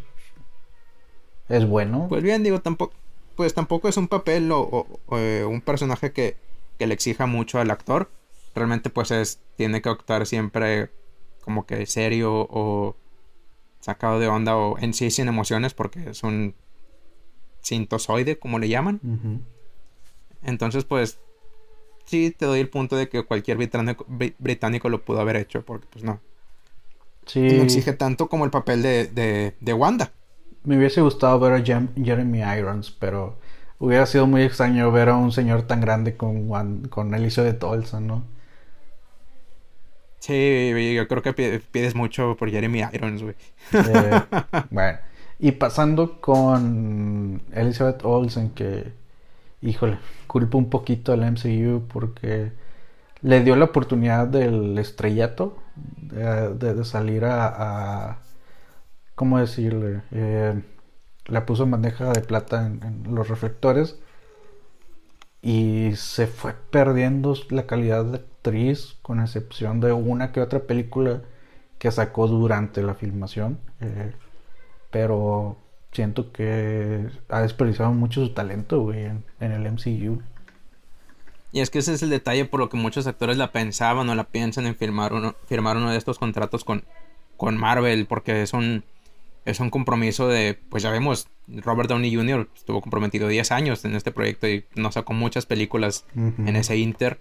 ¿Es 1.49 1.67
bueno? 1.67 2.07
Pues 2.09 2.23
bien, 2.23 2.43
digo, 2.43 2.61
tampoco, 2.61 2.95
pues 3.37 3.55
tampoco 3.55 3.89
es 3.89 3.97
un 3.97 4.09
papel 4.09 4.51
o, 4.53 4.87
eh, 5.13 5.45
un 5.49 5.61
personaje 5.61 6.13
que, 6.13 6.37
que, 6.79 6.87
le 6.87 6.95
exija 6.95 7.27
mucho 7.27 7.61
al 7.61 7.71
actor. 7.71 8.11
Realmente 8.55 8.91
pues 8.91 9.11
es, 9.11 9.41
tiene 9.57 9.81
que 9.81 9.89
actuar 9.89 10.27
siempre 10.27 10.91
como 11.43 11.65
que 11.65 11.87
serio 11.87 12.47
o 12.51 12.97
sacado 13.81 14.19
de 14.19 14.29
onda 14.29 14.57
o 14.57 14.79
en 14.79 14.93
sí 14.93 15.11
sin 15.11 15.29
emociones 15.29 15.73
porque 15.73 16.11
es 16.11 16.23
un 16.23 16.55
sintozoide, 17.69 18.39
como 18.39 18.59
le 18.59 18.69
llaman. 18.69 19.01
Entonces 20.43 20.85
pues 20.85 21.21
sí 22.07 22.35
te 22.37 22.47
doy 22.47 22.61
el 22.61 22.69
punto 22.69 22.97
de 22.97 23.09
que 23.09 23.23
cualquier 23.23 23.59
británico, 23.59 24.89
lo 24.89 25.05
pudo 25.05 25.21
haber 25.21 25.37
hecho, 25.37 25.65
porque 25.65 25.87
pues 25.91 26.05
no. 26.05 26.21
Sí. 27.27 27.41
No 27.41 27.63
exige 27.63 27.93
tanto 27.93 28.29
como 28.29 28.47
el 28.47 28.51
papel 28.51 28.83
de, 28.83 29.55
de, 29.61 29.73
Wanda. 29.75 30.13
Me 30.65 30.79
hubiese 30.79 31.03
gustado 31.03 31.39
ver 31.39 31.53
a 31.53 31.63
Jeremy 31.63 32.41
Irons, 32.59 32.91
pero 32.91 33.39
hubiera 33.79 34.07
sido 34.07 34.27
muy 34.27 34.43
extraño 34.43 34.91
ver 34.91 35.11
a 35.11 35.17
un 35.17 35.31
señor 35.31 35.63
tan 35.63 35.83
grande 35.83 36.17
con, 36.17 36.89
con 36.89 37.15
Elizabeth 37.15 37.63
Olsen, 37.63 38.07
¿no? 38.07 38.25
Sí, 40.21 40.95
yo 40.95 41.07
creo 41.07 41.23
que 41.23 41.33
pides 41.33 41.95
mucho 41.95 42.37
por 42.37 42.51
Jeremy 42.51 42.83
Irons, 42.93 43.23
güey. 43.23 43.35
bueno, 44.71 44.99
y 45.39 45.53
pasando 45.53 46.21
con 46.21 47.43
Elizabeth 47.53 48.05
Olsen, 48.05 48.51
que 48.51 48.93
híjole, 49.63 49.99
culpo 50.27 50.59
un 50.59 50.71
poquito 50.71 51.13
al 51.13 51.21
MCU 51.33 51.87
porque 51.89 52.53
le 53.23 53.43
dio 53.43 53.57
la 53.57 53.67
oportunidad 53.67 54.27
del 54.29 54.79
estrellato, 54.79 55.59
de, 56.01 56.85
salir 56.85 57.25
a, 57.25 58.19
¿cómo 59.15 59.39
decirle? 59.39 60.03
Eh, 60.13 60.63
la 61.27 61.47
puso 61.47 61.65
en 61.65 61.73
bandeja 61.73 62.13
de 62.13 62.21
plata 62.21 62.67
en, 62.67 63.03
los 63.15 63.29
reflectores 63.29 63.99
y 65.43 65.93
se 65.97 66.27
fue 66.27 66.55
perdiendo 66.71 67.35
la 67.51 67.67
calidad 67.67 68.05
de 68.05 68.19
actriz 68.19 68.97
con 69.03 69.21
excepción 69.21 69.81
de 69.81 69.93
una 69.93 70.33
que 70.33 70.41
otra 70.41 70.61
película 70.61 71.23
que 71.79 71.93
sacó 71.93 72.27
durante 72.29 72.83
la 72.83 72.95
filmación. 72.95 73.59
Eh, 73.81 74.13
pero 74.91 75.57
siento 75.93 76.33
que 76.33 77.09
ha 77.29 77.41
desperdiciado 77.41 77.93
mucho 77.93 78.25
su 78.25 78.33
talento, 78.33 78.81
güey, 78.81 79.05
en, 79.05 79.25
el 79.41 79.73
MCU. 79.73 80.23
Y 81.51 81.61
es 81.61 81.71
que 81.71 81.79
ese 81.79 81.95
es 81.95 82.03
el 82.03 82.11
detalle 82.11 82.45
por 82.45 82.61
lo 82.61 82.69
que 82.69 82.77
muchos 82.77 83.07
actores 83.07 83.37
la 83.37 83.53
pensaban 83.53 84.09
o 84.09 84.15
la 84.15 84.25
piensan 84.25 84.67
en 84.67 84.77
firmar 84.77 85.13
uno, 85.13 85.35
firmar 85.47 85.77
uno 85.77 85.91
de 85.91 85.97
estos 85.97 86.19
contratos 86.19 86.65
con, 86.65 86.85
con 87.37 87.57
Marvel, 87.57 88.07
porque 88.07 88.43
es 88.43 88.53
un, 88.53 88.85
es 89.45 89.61
un 89.61 89.71
compromiso 89.71 90.29
de, 90.29 90.59
pues 90.69 90.83
ya 90.83 90.91
vemos, 90.91 91.29
Robert 91.47 91.89
Downey 91.89 92.15
Jr. 92.15 92.49
estuvo 92.55 92.83
comprometido 92.83 93.29
10 93.29 93.51
años 93.53 93.85
en 93.85 93.97
este 93.97 94.13
proyecto 94.13 94.47
y 94.47 94.67
nos 94.75 94.95
sacó 94.95 95.15
muchas 95.15 95.47
películas 95.47 96.05
en 96.15 96.55
ese 96.55 96.77
Inter. 96.77 97.19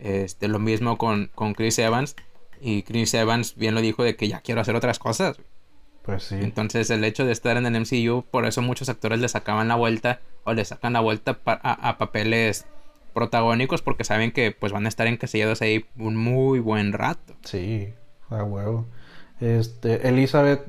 Este, 0.00 0.48
lo 0.48 0.58
mismo 0.58 0.98
con, 0.98 1.30
con 1.34 1.54
Chris 1.54 1.78
Evans. 1.78 2.16
Y 2.60 2.82
Chris 2.82 3.14
Evans 3.14 3.54
bien 3.54 3.74
lo 3.74 3.80
dijo 3.80 4.02
de 4.02 4.16
que 4.16 4.28
ya 4.28 4.40
quiero 4.40 4.60
hacer 4.60 4.74
otras 4.74 4.98
cosas. 4.98 5.38
Pues 6.10 6.24
sí. 6.24 6.36
Entonces 6.40 6.90
el 6.90 7.04
hecho 7.04 7.24
de 7.24 7.32
estar 7.32 7.56
en 7.56 7.66
el 7.66 7.80
MCU, 7.80 8.24
por 8.30 8.44
eso 8.44 8.62
muchos 8.62 8.88
actores 8.88 9.20
le 9.20 9.28
sacaban 9.28 9.68
la 9.68 9.76
vuelta 9.76 10.20
o 10.44 10.52
le 10.52 10.64
sacan 10.64 10.92
la 10.92 11.00
vuelta 11.00 11.38
a, 11.44 11.98
papeles 11.98 12.66
protagónicos 13.14 13.80
porque 13.80 14.02
saben 14.02 14.32
que 14.32 14.50
pues 14.50 14.72
van 14.72 14.86
a 14.86 14.88
estar 14.88 15.06
encasillados 15.06 15.62
ahí 15.62 15.84
un 15.96 16.16
muy 16.16 16.58
buen 16.58 16.92
rato. 16.92 17.34
Sí, 17.44 17.94
a 18.28 18.42
huevo. 18.42 18.86
Este, 19.40 20.08
Elizabeth, 20.08 20.66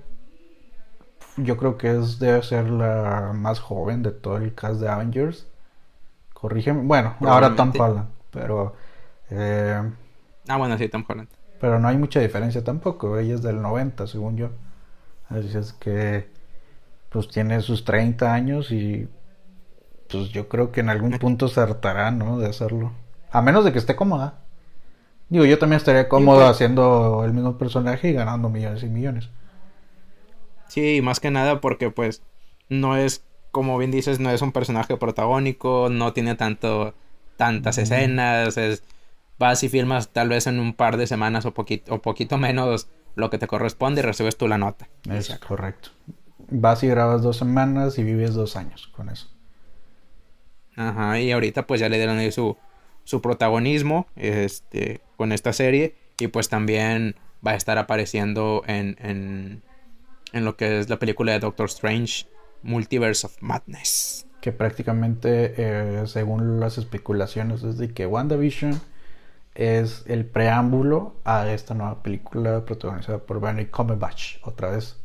yo 1.37 1.57
creo 1.57 1.77
que 1.77 1.97
es 1.97 2.19
debe 2.19 2.43
ser 2.43 2.69
la 2.69 3.31
más 3.33 3.59
joven 3.59 4.03
de 4.03 4.11
todo 4.11 4.37
el 4.37 4.53
cast 4.53 4.79
de 4.79 4.89
Avengers. 4.89 5.47
Corrígeme. 6.33 6.83
Bueno, 6.83 7.15
ahora 7.21 7.55
Tom 7.55 7.71
Holland, 7.77 8.09
pero 8.29 8.75
eh, 9.31 9.81
ah, 10.47 10.57
bueno, 10.57 10.77
sí, 10.77 10.87
Tom 10.87 11.03
Holland. 11.07 11.29
Pero 11.59 11.79
no 11.79 11.87
hay 11.87 11.97
mucha 11.97 12.19
diferencia 12.19 12.63
tampoco. 12.63 13.17
Ella 13.17 13.35
es 13.35 13.41
del 13.41 13.61
90, 13.61 14.05
según 14.05 14.37
yo. 14.37 14.49
Así 15.31 15.57
es 15.57 15.73
que, 15.73 16.27
pues 17.09 17.27
tiene 17.27 17.61
sus 17.61 17.85
30 17.85 18.33
años 18.33 18.71
y, 18.71 19.07
pues 20.09 20.29
yo 20.29 20.49
creo 20.49 20.71
que 20.71 20.81
en 20.81 20.89
algún 20.89 21.11
punto 21.19 21.47
se 21.47 21.61
hartará, 21.61 22.11
¿no? 22.11 22.37
De 22.37 22.47
hacerlo. 22.47 22.91
A 23.31 23.41
menos 23.41 23.63
de 23.63 23.71
que 23.71 23.79
esté 23.79 23.95
cómoda. 23.95 24.39
Digo, 25.29 25.45
yo 25.45 25.57
también 25.57 25.77
estaría 25.77 26.09
cómodo 26.09 26.39
pues 26.39 26.49
haciendo 26.49 27.23
el 27.23 27.31
mismo 27.31 27.57
personaje 27.57 28.09
y 28.09 28.13
ganando 28.13 28.49
millones 28.49 28.83
y 28.83 28.87
millones. 28.87 29.29
Sí, 30.67 31.01
más 31.01 31.19
que 31.21 31.31
nada 31.31 31.61
porque, 31.61 31.89
pues, 31.89 32.21
no 32.67 32.97
es, 32.97 33.23
como 33.51 33.77
bien 33.77 33.91
dices, 33.91 34.19
no 34.19 34.29
es 34.29 34.41
un 34.41 34.51
personaje 34.51 34.97
protagónico, 34.97 35.87
no 35.89 36.11
tiene 36.11 36.35
tanto, 36.35 36.93
tantas 37.37 37.77
escenas, 37.77 38.57
es 38.57 38.83
vas 39.41 39.63
y 39.63 39.69
firmas 39.69 40.09
tal 40.09 40.29
vez 40.29 40.45
en 40.45 40.59
un 40.59 40.73
par 40.73 40.97
de 40.97 41.07
semanas 41.07 41.45
o 41.45 41.53
poquito, 41.53 41.95
o 41.95 42.01
poquito 42.01 42.37
menos 42.37 42.87
lo 43.15 43.29
que 43.29 43.37
te 43.37 43.47
corresponde 43.47 44.01
y 44.01 44.03
recibes 44.03 44.37
tú 44.37 44.47
la 44.47 44.57
nota. 44.57 44.87
Es 45.09 45.29
correcto. 45.39 45.89
Vas 46.49 46.83
y 46.83 46.87
grabas 46.87 47.21
dos 47.21 47.37
semanas 47.37 47.97
y 47.97 48.03
vives 48.03 48.33
dos 48.33 48.55
años 48.55 48.87
con 48.95 49.09
eso. 49.09 49.29
Ajá, 50.75 51.19
y 51.19 51.31
ahorita 51.31 51.67
pues 51.67 51.79
ya 51.79 51.89
le 51.89 51.97
dieron 51.97 52.17
ahí 52.17 52.31
su, 52.31 52.57
su 53.03 53.21
protagonismo 53.21 54.07
este, 54.15 55.01
con 55.17 55.31
esta 55.31 55.53
serie 55.53 55.95
y 56.17 56.27
pues 56.27 56.49
también 56.49 57.15
va 57.45 57.51
a 57.51 57.55
estar 57.55 57.77
apareciendo 57.77 58.63
en, 58.67 58.95
en, 58.99 59.63
en 60.33 60.45
lo 60.45 60.55
que 60.55 60.79
es 60.79 60.89
la 60.89 60.99
película 60.99 61.33
de 61.33 61.39
Doctor 61.39 61.67
Strange, 61.67 62.27
Multiverse 62.63 63.25
of 63.27 63.37
Madness. 63.41 64.27
Que 64.39 64.51
prácticamente, 64.51 65.53
eh, 65.57 66.03
según 66.07 66.59
las 66.59 66.77
especulaciones, 66.77 67.63
es 67.63 67.77
de 67.77 67.93
que 67.93 68.07
WandaVision 68.07 68.79
es 69.55 70.03
el 70.07 70.25
preámbulo 70.25 71.13
a 71.23 71.51
esta 71.51 71.73
nueva 71.73 72.01
película 72.01 72.63
protagonizada 72.65 73.19
por 73.19 73.39
Bernie 73.39 73.69
Cumberbatch, 73.69 74.37
otra 74.43 74.71
vez. 74.71 74.97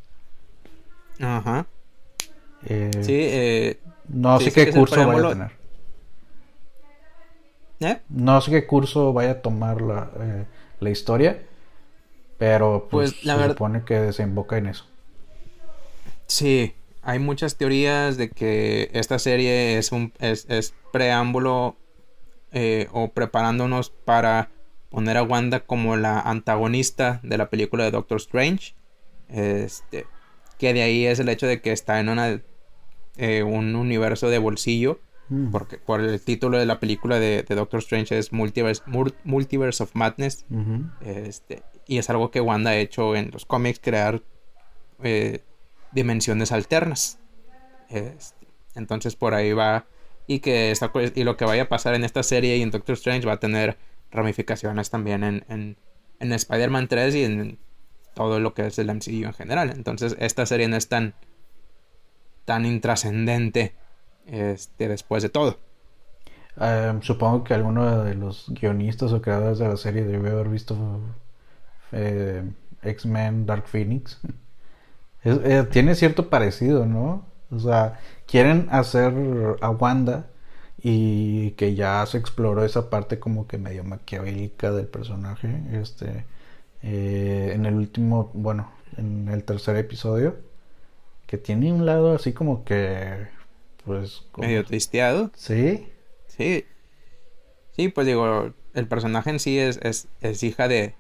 Ajá. 1.21 1.67
Eh, 2.65 2.91
sí, 3.01 3.15
eh, 3.15 3.81
no 4.09 4.39
sé 4.41 4.53
qué 4.53 4.71
curso 4.73 5.07
vaya 5.07 5.27
a 5.27 5.29
tener. 5.31 5.51
¿Eh? 7.81 8.01
No 8.09 8.41
sé 8.41 8.51
qué 8.51 8.67
curso 8.67 9.13
vaya 9.13 9.33
a 9.33 9.43
tomar 9.43 9.83
la, 9.83 10.11
la 10.81 10.91
historia, 10.91 11.43
pero 12.39 12.89
pues, 12.91 13.15
pues 13.23 13.37
se 13.37 13.49
supone 13.49 13.85
que 13.85 14.01
desemboca 14.01 14.57
en 14.57 14.69
eso. 14.69 14.87
Sí, 16.27 16.75
hay 17.03 17.19
muchas 17.19 17.57
teorías 17.57 18.17
de 18.17 18.31
que 18.31 18.91
esta 18.93 19.19
serie 19.19 19.79
es 19.79 19.93
un 19.93 20.13
es, 20.19 20.47
es 20.49 20.75
preámbulo 20.93 21.77
eh, 22.53 22.89
o 22.93 23.13
preparándonos 23.13 23.91
para 23.91 24.51
poner 24.91 25.17
a 25.17 25.23
Wanda 25.23 25.61
como 25.61 25.97
la 25.97 26.21
antagonista 26.21 27.21
de 27.23 27.39
la 27.39 27.51
película 27.51 27.85
de 27.85 27.91
Doctor 27.91 28.19
Strange. 28.19 28.75
Este, 29.29 30.07
que 30.59 30.73
de 30.73 30.83
ahí 30.83 31.07
es 31.07 31.19
el 31.19 31.29
hecho 31.29 31.47
de 31.47 31.61
que 31.61 31.73
está 31.73 32.01
en 32.01 32.09
una, 32.09 32.41
eh, 33.17 33.43
un 33.43 33.75
universo 33.77 34.31
de 34.31 34.39
bolsillo. 34.39 35.01
Mm. 35.29 35.51
Porque 35.51 35.79
por 35.79 36.01
el 36.01 36.21
título 36.21 36.59
de 36.59 36.67
la 36.67 36.79
película 36.79 37.19
de, 37.19 37.43
Doctor 37.43 37.81
Strange 37.81 38.17
es 38.17 38.33
Multiverse, 38.33 38.83
Multiverse 39.25 39.83
of 39.83 39.91
Madness. 39.95 40.47
este, 41.01 41.63
y 41.87 41.99
es 41.99 42.11
algo 42.11 42.31
que 42.31 42.41
Wanda 42.41 42.71
ha 42.71 42.77
hecho 42.77 43.17
en 43.17 43.31
los 43.33 43.45
cómics, 43.45 43.81
crear 43.83 44.23
eh, 45.03 45.41
dimensiones 45.93 46.53
alternas. 46.53 47.19
Este, 47.89 48.47
entonces 48.75 49.17
por 49.17 49.35
ahí 49.35 49.53
va 49.53 49.87
y 50.27 50.41
que 50.41 50.73
y 51.15 51.25
lo 51.25 51.37
que 51.37 51.45
vaya 51.45 51.65
a 51.65 51.69
pasar 51.69 51.95
en 51.95 52.05
esta 52.05 52.23
serie 52.23 52.57
y 52.57 52.63
en 52.63 52.71
Doctor 52.71 52.95
Strange 52.95 53.27
va 53.27 53.35
a 53.35 53.41
tener 53.41 53.77
ramificaciones 54.11 54.91
también 54.91 55.25
en, 55.25 55.45
en, 55.49 55.77
en 56.21 56.33
Spider-Man 56.33 56.89
3 56.89 57.15
y 57.15 57.25
en 57.25 57.59
todo 58.15 58.41
lo 58.41 58.55
que 58.55 58.67
es 58.67 58.79
el 58.79 58.89
MCU 58.89 59.27
en 59.27 59.35
general. 59.35 59.71
Entonces 59.71 60.17
esta 60.19 60.47
serie 60.47 60.69
no 60.69 60.77
es 60.77 60.89
tan, 60.89 61.15
tan 62.45 62.65
intrascendente 62.65 63.75
este, 64.27 64.89
después 64.89 65.23
de 65.23 65.29
todo. 65.29 65.59
Em, 66.59 67.03
supongo 67.03 67.45
que 67.45 67.53
alguno 67.53 68.03
de 68.05 68.15
los 68.15 68.47
guionistas 68.49 69.13
o 69.13 69.21
creadores 69.21 69.59
de 69.59 69.69
la 69.69 69.77
serie 69.77 70.05
debe 70.05 70.31
haber 70.31 70.49
visto 70.49 71.01
eh, 71.93 72.43
X-Men 72.83 73.47
Dark 73.47 73.67
Phoenix. 73.67 74.19
Eh, 75.29 75.67
tiene 75.73 75.97
cierto 75.97 76.31
parecido, 76.31 76.87
¿no? 76.87 77.27
O 77.51 77.59
sea, 77.59 77.99
quieren 78.27 78.69
hacer 78.71 79.13
a 79.61 79.71
Wanda 79.71 80.27
y 80.83 81.53
que 81.53 81.75
ya 81.75 82.05
se 82.07 82.19
exploró 82.19 82.65
esa 82.65 82.91
parte 82.91 83.19
como 83.19 83.47
que 83.47 83.59
medio 83.59 83.85
maquiavélica 83.85 84.71
del 84.73 84.87
personaje. 84.87 85.63
Este, 85.73 86.25
eh, 86.83 87.53
en 87.55 87.67
el 87.67 87.75
último, 87.75 88.31
bueno, 88.35 88.71
en 88.97 89.29
el 89.29 89.45
tercer 89.45 89.77
episodio, 89.77 90.37
que 91.27 91.39
tiene 91.39 91.73
un 91.73 91.87
lado 91.87 92.15
así 92.15 92.33
como 92.33 92.65
que, 92.65 93.27
pues, 93.85 94.25
medio 94.37 94.65
tristeado. 94.65 95.31
Sí. 95.35 95.89
Sí. 96.29 96.65
Sí, 97.73 97.89
pues 97.89 98.07
digo, 98.07 98.53
el 98.75 98.89
personaje 98.89 99.31
en 99.31 99.41
sí 99.41 99.59
es, 99.59 99.79
es, 99.83 100.09
es 100.21 100.43
hija 100.43 100.69
de, 100.69 100.95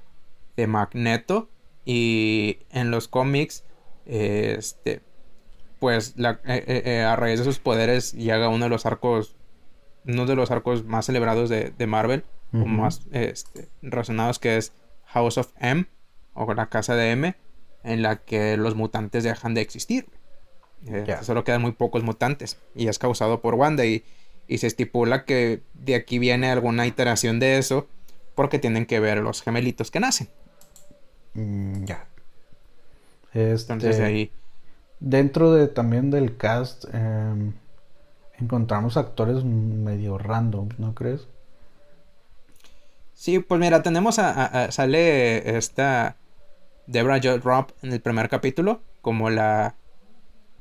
de 0.56 0.66
Magneto 0.66 1.48
y 1.84 2.58
en 2.70 2.90
los 2.90 3.08
cómics, 3.08 3.64
este, 4.04 5.00
pues 5.78 6.14
la, 6.16 6.40
eh, 6.44 6.64
eh, 6.66 6.82
eh, 6.84 7.02
a 7.02 7.16
raíz 7.16 7.38
de 7.38 7.44
sus 7.44 7.58
poderes 7.58 8.12
llega 8.12 8.48
uno 8.48 8.64
de 8.64 8.70
los 8.70 8.86
arcos, 8.86 9.36
uno 10.06 10.26
de 10.26 10.36
los 10.36 10.50
arcos 10.50 10.84
más 10.84 11.06
celebrados 11.06 11.48
de, 11.48 11.86
Marvel, 11.86 12.24
o 12.52 12.64
más 12.64 13.02
este, 13.12 13.68
relacionados 13.82 14.38
que 14.38 14.56
es 14.56 14.72
House 15.06 15.36
of 15.36 15.52
M, 15.60 15.86
o 16.34 16.52
la 16.54 16.68
casa 16.68 16.94
de 16.94 17.10
M, 17.10 17.34
en 17.84 18.02
la 18.02 18.16
que 18.16 18.56
los 18.56 18.74
mutantes 18.74 19.24
dejan 19.24 19.54
de 19.54 19.60
existir. 19.60 20.06
Solo 21.22 21.44
quedan 21.44 21.62
muy 21.62 21.72
pocos 21.72 22.02
mutantes 22.02 22.58
y 22.74 22.88
es 22.88 22.98
causado 22.98 23.40
por 23.40 23.54
Wanda 23.54 23.84
y, 23.84 24.04
y 24.46 24.58
se 24.58 24.68
estipula 24.68 25.24
que 25.24 25.62
de 25.74 25.96
aquí 25.96 26.18
viene 26.18 26.50
alguna 26.50 26.86
iteración 26.86 27.40
de 27.40 27.58
eso 27.58 27.88
porque 28.34 28.58
tienen 28.58 28.86
que 28.86 29.00
ver 29.00 29.18
los 29.18 29.42
gemelitos 29.42 29.90
que 29.90 30.00
nacen. 30.00 30.28
Mm, 31.34 31.84
ya. 31.84 32.06
Entonces 33.34 33.90
este, 33.90 34.04
ahí 34.04 34.32
Dentro 35.00 35.52
de 35.52 35.68
también 35.68 36.10
del 36.10 36.36
cast 36.36 36.84
em, 36.92 37.52
encontramos 38.38 38.96
actores 38.96 39.44
medio 39.44 40.18
random, 40.18 40.68
¿no 40.78 40.94
crees? 40.94 41.26
Sí, 43.14 43.38
pues 43.38 43.60
mira, 43.60 43.82
tenemos 43.82 44.18
a, 44.18 44.70
sale 44.70 45.56
esta 45.56 46.16
Deborah 46.86 47.20
Jo 47.22 47.38
Robb 47.38 47.72
en 47.82 47.92
el 47.92 48.00
primer 48.00 48.28
capítulo 48.28 48.80
como 49.00 49.30
la 49.30 49.74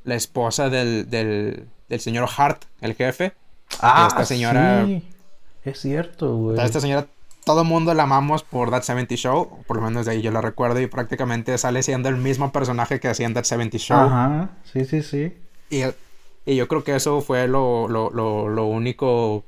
la 0.05 0.15
esposa 0.15 0.69
del, 0.69 1.09
del, 1.09 1.67
del 1.89 1.99
señor 1.99 2.29
Hart, 2.37 2.63
el 2.79 2.93
jefe. 2.93 3.33
Ah, 3.81 4.07
esta 4.07 4.23
señora 4.23 4.85
sí. 4.85 5.03
Es 5.65 5.81
cierto, 5.81 6.37
güey. 6.37 6.63
Esta 6.63 6.79
señora 6.79 7.07
todo 7.45 7.61
el 7.61 7.67
mundo 7.67 7.93
la 7.93 8.03
amamos 8.03 8.43
por 8.43 8.71
That 8.71 8.81
70 8.81 9.15
Show, 9.15 9.63
por 9.67 9.77
lo 9.77 9.83
menos 9.83 10.05
de 10.05 10.13
ahí 10.13 10.21
yo 10.21 10.31
la 10.31 10.41
recuerdo, 10.41 10.81
y 10.81 10.87
prácticamente 10.87 11.57
sale 11.57 11.83
siendo 11.83 12.09
el 12.09 12.17
mismo 12.17 12.51
personaje 12.51 12.99
que 12.99 13.07
hacía 13.07 13.27
en 13.27 13.35
That 13.35 13.43
70 13.45 13.77
Show. 13.77 13.97
Ajá, 13.97 14.49
sí, 14.73 14.83
sí, 14.83 15.01
sí. 15.03 15.33
Y, 15.69 15.83
y 16.45 16.55
yo 16.55 16.67
creo 16.67 16.83
que 16.83 16.95
eso 16.95 17.21
fue 17.21 17.47
lo, 17.47 17.87
lo, 17.87 18.09
lo, 18.09 18.49
lo, 18.49 18.65
único, 18.65 19.45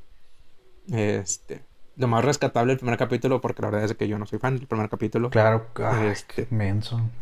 este, 0.94 1.62
lo 1.96 2.08
más 2.08 2.24
rescatable 2.24 2.72
del 2.72 2.80
primer 2.80 2.98
capítulo, 2.98 3.42
porque 3.42 3.64
la 3.64 3.70
verdad 3.72 3.86
es 3.86 3.98
que 3.98 4.08
yo 4.08 4.20
no 4.20 4.28
soy 4.28 4.38
fan 4.40 4.58
del 4.58 4.68
primer 4.68 4.90
capítulo. 4.90 5.32
Claro, 5.32 5.66
ay, 5.84 6.08
este... 6.10 6.46
qué 6.46 6.56
menso. 6.56 7.02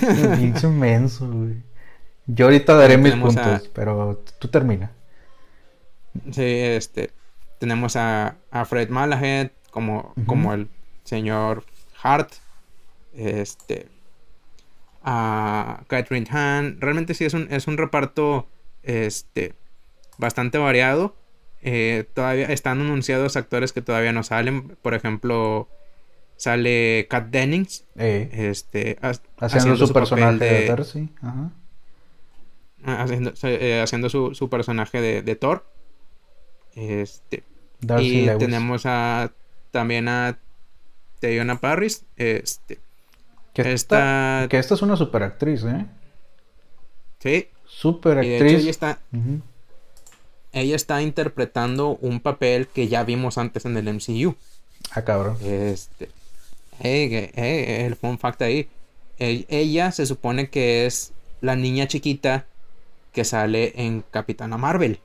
menso, 0.00 0.70
menso, 0.70 1.28
güey. 1.28 1.56
Yo 2.26 2.46
ahorita 2.46 2.74
daré 2.74 2.96
mis 2.96 3.14
puntos, 3.16 3.36
a- 3.46 3.62
pero 3.74 4.22
tú 4.38 4.48
termina. 4.48 4.92
Sí, 6.30 6.42
este. 6.42 7.10
Tenemos 7.62 7.94
a, 7.94 8.38
a 8.50 8.64
Fred 8.64 8.88
Malahead 8.88 9.52
como, 9.70 10.14
como 10.26 10.52
el 10.52 10.66
señor 11.04 11.64
Hart. 12.02 12.32
Este. 13.14 13.86
A 15.04 15.84
Catherine 15.86 16.26
Hahn. 16.28 16.78
Realmente 16.80 17.14
sí 17.14 17.24
es 17.24 17.34
un, 17.34 17.46
es 17.52 17.68
un 17.68 17.76
reparto. 17.78 18.48
Este. 18.82 19.54
Bastante 20.18 20.58
variado. 20.58 21.14
Eh, 21.62 22.04
todavía 22.14 22.46
están 22.46 22.80
anunciados 22.80 23.36
actores 23.36 23.72
que 23.72 23.80
todavía 23.80 24.12
no 24.12 24.24
salen. 24.24 24.76
Por 24.82 24.94
ejemplo. 24.94 25.68
Sale 26.36 27.06
Kat 27.08 27.28
Dennings. 27.28 27.84
Eh, 27.94 28.28
Este. 28.50 28.98
ha- 29.02 29.12
haciendo, 29.38 29.76
su, 29.76 29.92
personaje 29.92 30.36
de, 30.38 30.50
de- 30.62 30.66
Darcy. 30.66 31.08
Ajá. 31.22 31.52
ah, 32.84 33.02
haciendo, 33.04 33.32
eh, 33.44 33.80
haciendo 33.80 34.08
su, 34.08 34.34
su 34.34 34.50
personaje 34.50 35.00
de, 35.00 35.22
de 35.22 35.36
Thor. 35.36 35.64
Este. 36.74 37.44
Darcy 37.82 38.06
y 38.20 38.26
Lewis. 38.26 38.38
tenemos 38.38 38.86
a 38.86 39.30
también 39.70 40.08
a 40.08 40.38
Teyona 41.20 41.60
Parris. 41.60 42.04
Este, 42.16 42.78
que, 43.52 43.62
esta, 43.72 43.72
esta- 44.42 44.48
que 44.48 44.58
esta 44.58 44.74
es 44.74 44.82
una 44.82 44.96
super 44.96 45.22
actriz, 45.22 45.64
¿eh? 45.64 45.86
sí. 47.20 47.48
Super 47.66 48.22
Y 48.24 48.28
de 48.28 48.36
hecho 48.36 48.44
actriz. 48.44 48.60
ella 48.62 48.70
está, 48.70 48.98
ella 50.52 50.76
está 50.76 51.00
interpretando 51.02 51.96
un 52.02 52.20
papel 52.20 52.66
que 52.68 52.88
ya 52.88 53.02
vimos 53.04 53.38
antes 53.38 53.64
en 53.64 53.76
el 53.76 53.88
MCU. 53.88 54.34
Ah, 54.90 55.02
cabrón. 55.02 55.38
Este, 55.42 56.10
hey, 56.80 57.08
que- 57.08 57.32
hey, 57.34 57.84
el 57.86 57.96
fun 57.96 58.18
fact 58.18 58.42
ahí. 58.42 58.68
E- 59.18 59.46
Ella 59.48 59.90
se 59.92 60.04
supone 60.04 60.50
que 60.50 60.84
es 60.84 61.12
la 61.40 61.56
niña 61.56 61.86
chiquita 61.88 62.44
que 63.12 63.24
sale 63.24 63.72
en 63.76 64.02
Capitana 64.10 64.58
Marvel. 64.58 65.00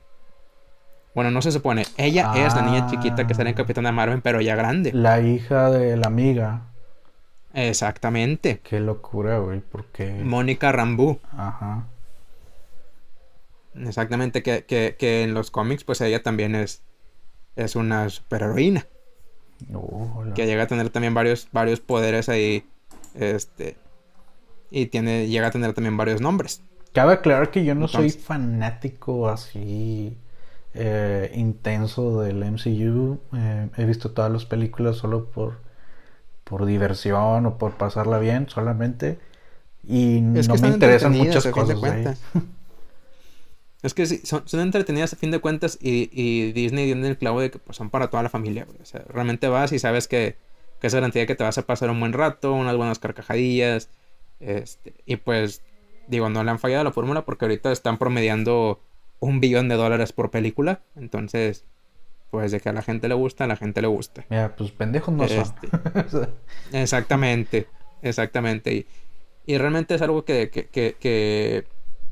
Bueno, 1.18 1.32
no 1.32 1.42
se 1.42 1.50
supone. 1.50 1.84
Ella 1.96 2.32
es 2.36 2.54
la 2.54 2.62
niña 2.62 2.86
chiquita 2.86 3.26
que 3.26 3.34
sale 3.34 3.50
en 3.50 3.54
Ah. 3.54 3.56
Capitana 3.56 3.90
Marvel, 3.90 4.22
pero 4.22 4.40
ya 4.40 4.54
grande. 4.54 4.92
La 4.92 5.20
hija 5.20 5.68
de 5.68 5.96
la 5.96 6.06
amiga. 6.06 6.68
Exactamente. 7.52 8.60
Qué 8.60 8.78
locura, 8.78 9.40
güey, 9.40 9.58
porque... 9.58 10.12
Mónica 10.12 10.70
Rambeau. 10.70 11.18
Ajá. 11.36 11.88
Exactamente, 13.74 14.44
que, 14.44 14.64
que, 14.64 14.94
que 14.96 15.24
en 15.24 15.34
los 15.34 15.50
cómics, 15.50 15.82
pues 15.82 16.00
ella 16.02 16.22
también 16.22 16.54
es, 16.54 16.84
es 17.56 17.74
una 17.74 18.08
superheroína. 18.10 18.86
Oh, 19.74 20.22
Que 20.36 20.46
llega 20.46 20.62
a 20.62 20.66
tener 20.68 20.88
también 20.90 21.14
varios, 21.14 21.48
varios 21.50 21.80
poderes 21.80 22.28
ahí. 22.28 22.64
Este. 23.16 23.76
Y 24.70 24.86
tiene, 24.86 25.26
llega 25.26 25.48
a 25.48 25.50
tener 25.50 25.72
también 25.72 25.96
varios 25.96 26.20
nombres. 26.20 26.62
Cabe 26.92 27.14
aclarar 27.14 27.50
que 27.50 27.64
yo 27.64 27.74
no 27.74 27.88
soy 27.88 28.10
fanático 28.10 29.28
así 29.28 30.16
eh, 30.74 31.32
intenso 31.34 32.20
del 32.20 32.44
MCU. 32.44 33.18
Eh, 33.34 33.68
he 33.76 33.84
visto 33.84 34.10
todas 34.10 34.30
las 34.30 34.44
películas 34.44 34.96
solo 34.96 35.26
por, 35.26 35.58
por 36.44 36.66
diversión 36.66 37.46
o 37.46 37.58
por 37.58 37.72
pasarla 37.72 38.18
bien 38.18 38.48
solamente. 38.48 39.18
Y 39.86 40.16
Es 40.36 40.48
no 40.48 40.54
que 40.54 40.62
me 40.62 40.68
interesan 40.68 41.12
muchas 41.16 41.46
cosas 41.46 41.80
de. 41.80 42.16
Es 43.80 43.94
que 43.94 44.06
sí, 44.06 44.20
son, 44.24 44.42
son 44.46 44.58
entretenidas 44.58 45.12
a 45.12 45.16
fin 45.16 45.30
de 45.30 45.38
cuentas 45.38 45.78
y, 45.80 46.10
y 46.12 46.52
Disney 46.52 46.92
dio 46.92 47.06
el 47.06 47.16
clavo 47.16 47.40
de 47.40 47.52
que 47.52 47.60
pues, 47.60 47.76
son 47.76 47.90
para 47.90 48.10
toda 48.10 48.24
la 48.24 48.28
familia. 48.28 48.64
güey. 48.64 48.76
O 48.82 48.84
sea, 48.84 49.04
realmente 49.08 49.46
vas 49.46 49.70
y 49.70 49.78
sabes 49.78 50.08
que, 50.08 50.36
que 50.80 50.88
es 50.88 50.94
garantía 50.94 51.26
que 51.26 51.36
te 51.36 51.44
vas 51.44 51.58
a 51.58 51.62
pasar 51.62 51.88
un 51.90 52.00
buen 52.00 52.12
rato, 52.12 52.52
unas 52.54 52.76
buenas 52.76 52.98
carcajadillas. 52.98 53.88
Este, 54.40 54.94
y 55.06 55.16
pues, 55.16 55.62
digo, 56.08 56.28
no 56.28 56.42
le 56.42 56.50
han 56.50 56.58
fallado 56.58 56.82
la 56.82 56.92
fórmula 56.92 57.24
porque 57.24 57.44
ahorita 57.44 57.70
están 57.70 57.98
promediando 57.98 58.80
un 59.20 59.40
billón 59.40 59.68
de 59.68 59.74
dólares 59.76 60.12
por 60.12 60.30
película. 60.30 60.80
Entonces, 60.96 61.64
pues 62.30 62.52
de 62.52 62.60
que 62.60 62.68
a 62.68 62.72
la 62.72 62.82
gente 62.82 63.08
le 63.08 63.14
gusta, 63.14 63.44
a 63.44 63.46
la 63.46 63.56
gente 63.56 63.80
le 63.82 63.88
gusta. 63.88 64.24
Mira, 64.28 64.54
pues 64.56 64.70
pendejos 64.70 65.14
no 65.14 65.26
son. 65.28 65.38
Este, 65.38 65.68
Exactamente, 66.72 67.66
exactamente. 68.02 68.74
Y, 68.74 68.86
y 69.46 69.58
realmente 69.58 69.94
es 69.94 70.02
algo 70.02 70.24
que, 70.24 70.50
que- 70.50 70.66
que- 70.66 70.96
que 71.00 71.64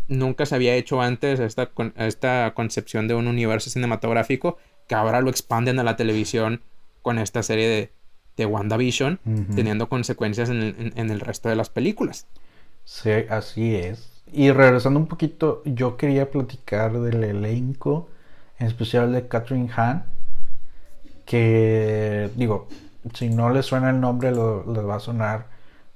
nunca 0.09 0.47
se 0.47 0.55
había 0.55 0.75
hecho 0.75 1.01
antes, 1.03 1.41
esta, 1.41 1.67
con- 1.67 1.93
esta 1.97 2.53
concepción 2.55 3.09
de 3.09 3.15
un 3.15 3.27
universo 3.27 3.71
cinematográfico, 3.71 4.57
que 4.89 4.95
ahora 4.95 5.21
lo 5.21 5.31
expanden 5.31 5.79
a 5.79 5.85
la 5.85 5.97
televisión 5.97 6.63
con 7.03 7.19
esta 7.19 7.43
serie 7.43 7.69
de, 7.69 7.93
de 8.37 8.47
WandaVision, 8.47 9.21
teniendo 9.55 9.89
consecuencias 9.89 10.49
en 10.49 10.63
el, 10.63 10.77
en- 10.79 10.93
en 10.97 11.11
el 11.11 11.21
resto 11.21 11.49
de 11.49 11.57
las 11.57 11.71
películas. 11.71 12.27
Sí, 12.85 13.11
así 13.29 13.75
es. 13.75 14.16
Y 14.33 14.51
regresando 14.53 15.01
un 15.01 15.07
poquito, 15.07 15.63
yo 15.65 15.97
quería 15.97 16.31
platicar 16.31 16.93
del 17.01 17.25
elenco, 17.25 18.09
en 18.59 18.67
especial 18.67 19.13
de 19.13 19.29
Catherine 19.29 19.71
Hahn, 19.75 20.05
que 21.25 22.31
digo, 22.37 22.69
si 23.15 23.29
no 23.29 23.51
le 23.51 23.63
suena 23.63 23.91
el 23.91 24.01
nombre, 24.01 24.31
lo, 24.33 24.65
le 24.73 24.83
va 24.83 24.97
a 24.97 25.01
sonar 25.01 25.47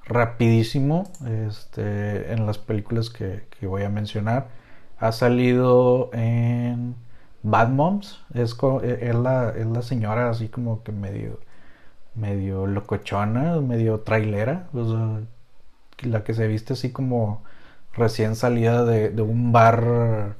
rapidísimo 0.07 1.05
este, 1.49 2.33
en 2.33 2.47
las 2.47 2.59
películas 2.59 3.11
que, 3.11 3.45
que 3.59 3.67
voy 3.67 3.83
a 3.83 3.89
mencionar. 3.91 4.49
Ha 4.99 5.13
salido 5.13 6.11
en 6.13 6.95
Bad 7.43 7.69
Moms, 7.71 8.21
es, 8.35 8.57
e- 8.83 8.99
es 9.09 9.15
la, 9.15 9.51
es 9.57 9.67
la 9.67 9.83
señora 9.83 10.31
así 10.31 10.49
como 10.49 10.83
que 10.83 10.93
medio, 10.93 11.39
medio 12.15 12.67
locochona, 12.67 13.61
medio 13.61 14.01
trailera, 14.01 14.69
la 16.03 16.25
que 16.25 16.35
se 16.35 16.47
viste 16.49 16.73
así 16.75 16.91
como 16.93 17.43
recién 17.95 18.37
salida 18.37 18.85
de, 18.85 19.11
de 19.11 19.23
un 19.23 19.53
bar 19.53 20.37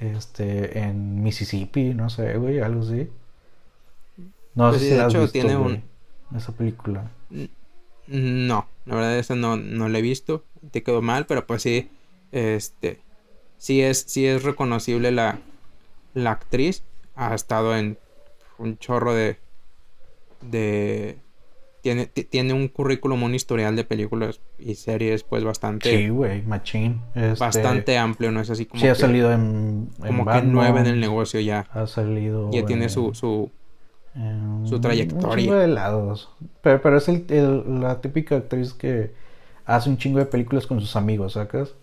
este 0.00 0.80
en 0.80 1.22
Mississippi, 1.22 1.94
no 1.94 2.10
sé, 2.10 2.36
güey, 2.38 2.60
algo 2.60 2.82
así. 2.82 3.10
No 4.56 4.72
Pues 4.72 4.80
sé 4.80 4.88
si 4.88 4.94
de 4.94 4.98
has 4.98 5.14
hecho, 5.14 5.16
visto, 5.16 5.32
tiene 5.32 5.56
güey, 5.56 5.78
un- 5.78 5.84
esa 6.34 6.52
película. 6.52 7.08
No, 8.06 8.68
la 8.84 8.94
verdad 8.94 9.18
esa 9.18 9.34
no, 9.34 9.56
no 9.56 9.88
la 9.88 9.98
he 9.98 10.02
visto, 10.02 10.44
te 10.70 10.82
quedó 10.82 11.02
mal, 11.02 11.26
pero 11.26 11.46
pues 11.46 11.62
sí, 11.62 11.90
este, 12.30 13.00
sí 13.58 13.82
es, 13.82 14.00
sí 14.08 14.26
es 14.26 14.44
reconocible 14.44 15.10
la, 15.10 15.40
la 16.14 16.32
actriz, 16.32 16.84
ha 17.16 17.34
estado 17.34 17.76
en 17.76 17.98
un 18.58 18.78
chorro 18.78 19.14
de, 19.14 19.38
de, 20.40 21.18
tiene, 21.86 22.06
ti- 22.06 22.24
tiene 22.24 22.52
un 22.52 22.68
currículum, 22.68 23.22
un 23.22 23.34
historial 23.34 23.76
de 23.76 23.84
películas 23.84 24.40
y 24.58 24.74
series 24.74 25.22
pues 25.22 25.44
bastante, 25.44 25.88
Sí, 25.90 26.08
güey, 26.08 26.42
machín. 26.42 27.00
Este, 27.14 27.38
bastante 27.40 27.98
amplio, 27.98 28.32
no 28.32 28.40
es 28.40 28.50
así 28.50 28.66
como 28.66 28.80
sí, 28.80 28.88
ha 28.88 28.94
que, 28.94 29.00
salido 29.00 29.32
en, 29.32 29.88
en 30.00 30.06
como 30.06 30.24
que 30.24 30.30
Bad 30.30 30.42
nueve 30.44 30.80
en 30.80 30.86
el 30.86 31.00
negocio 31.00 31.40
ya, 31.40 31.66
Ha 31.72 31.86
salido. 31.86 32.50
ya 32.50 32.66
tiene 32.66 32.84
en- 32.84 32.90
su, 32.90 33.14
su, 33.14 33.50
en 34.14 34.66
su 34.66 34.74
un 34.76 34.80
trayectoria. 34.80 35.44
chingo 35.44 35.54
de 35.54 35.68
lados. 35.68 36.28
Pero, 36.62 36.82
pero 36.82 36.96
es 36.96 37.08
el- 37.08 37.24
el- 37.28 37.80
la 37.80 38.00
típica 38.00 38.36
actriz 38.36 38.72
que 38.74 39.12
hace 39.64 39.88
un 39.90 39.96
chingo 39.98 40.18
de 40.18 40.26
películas 40.26 40.66
con 40.66 40.80
sus 40.80 40.96
amigos, 40.96 41.34
¿sacas? 41.34 41.74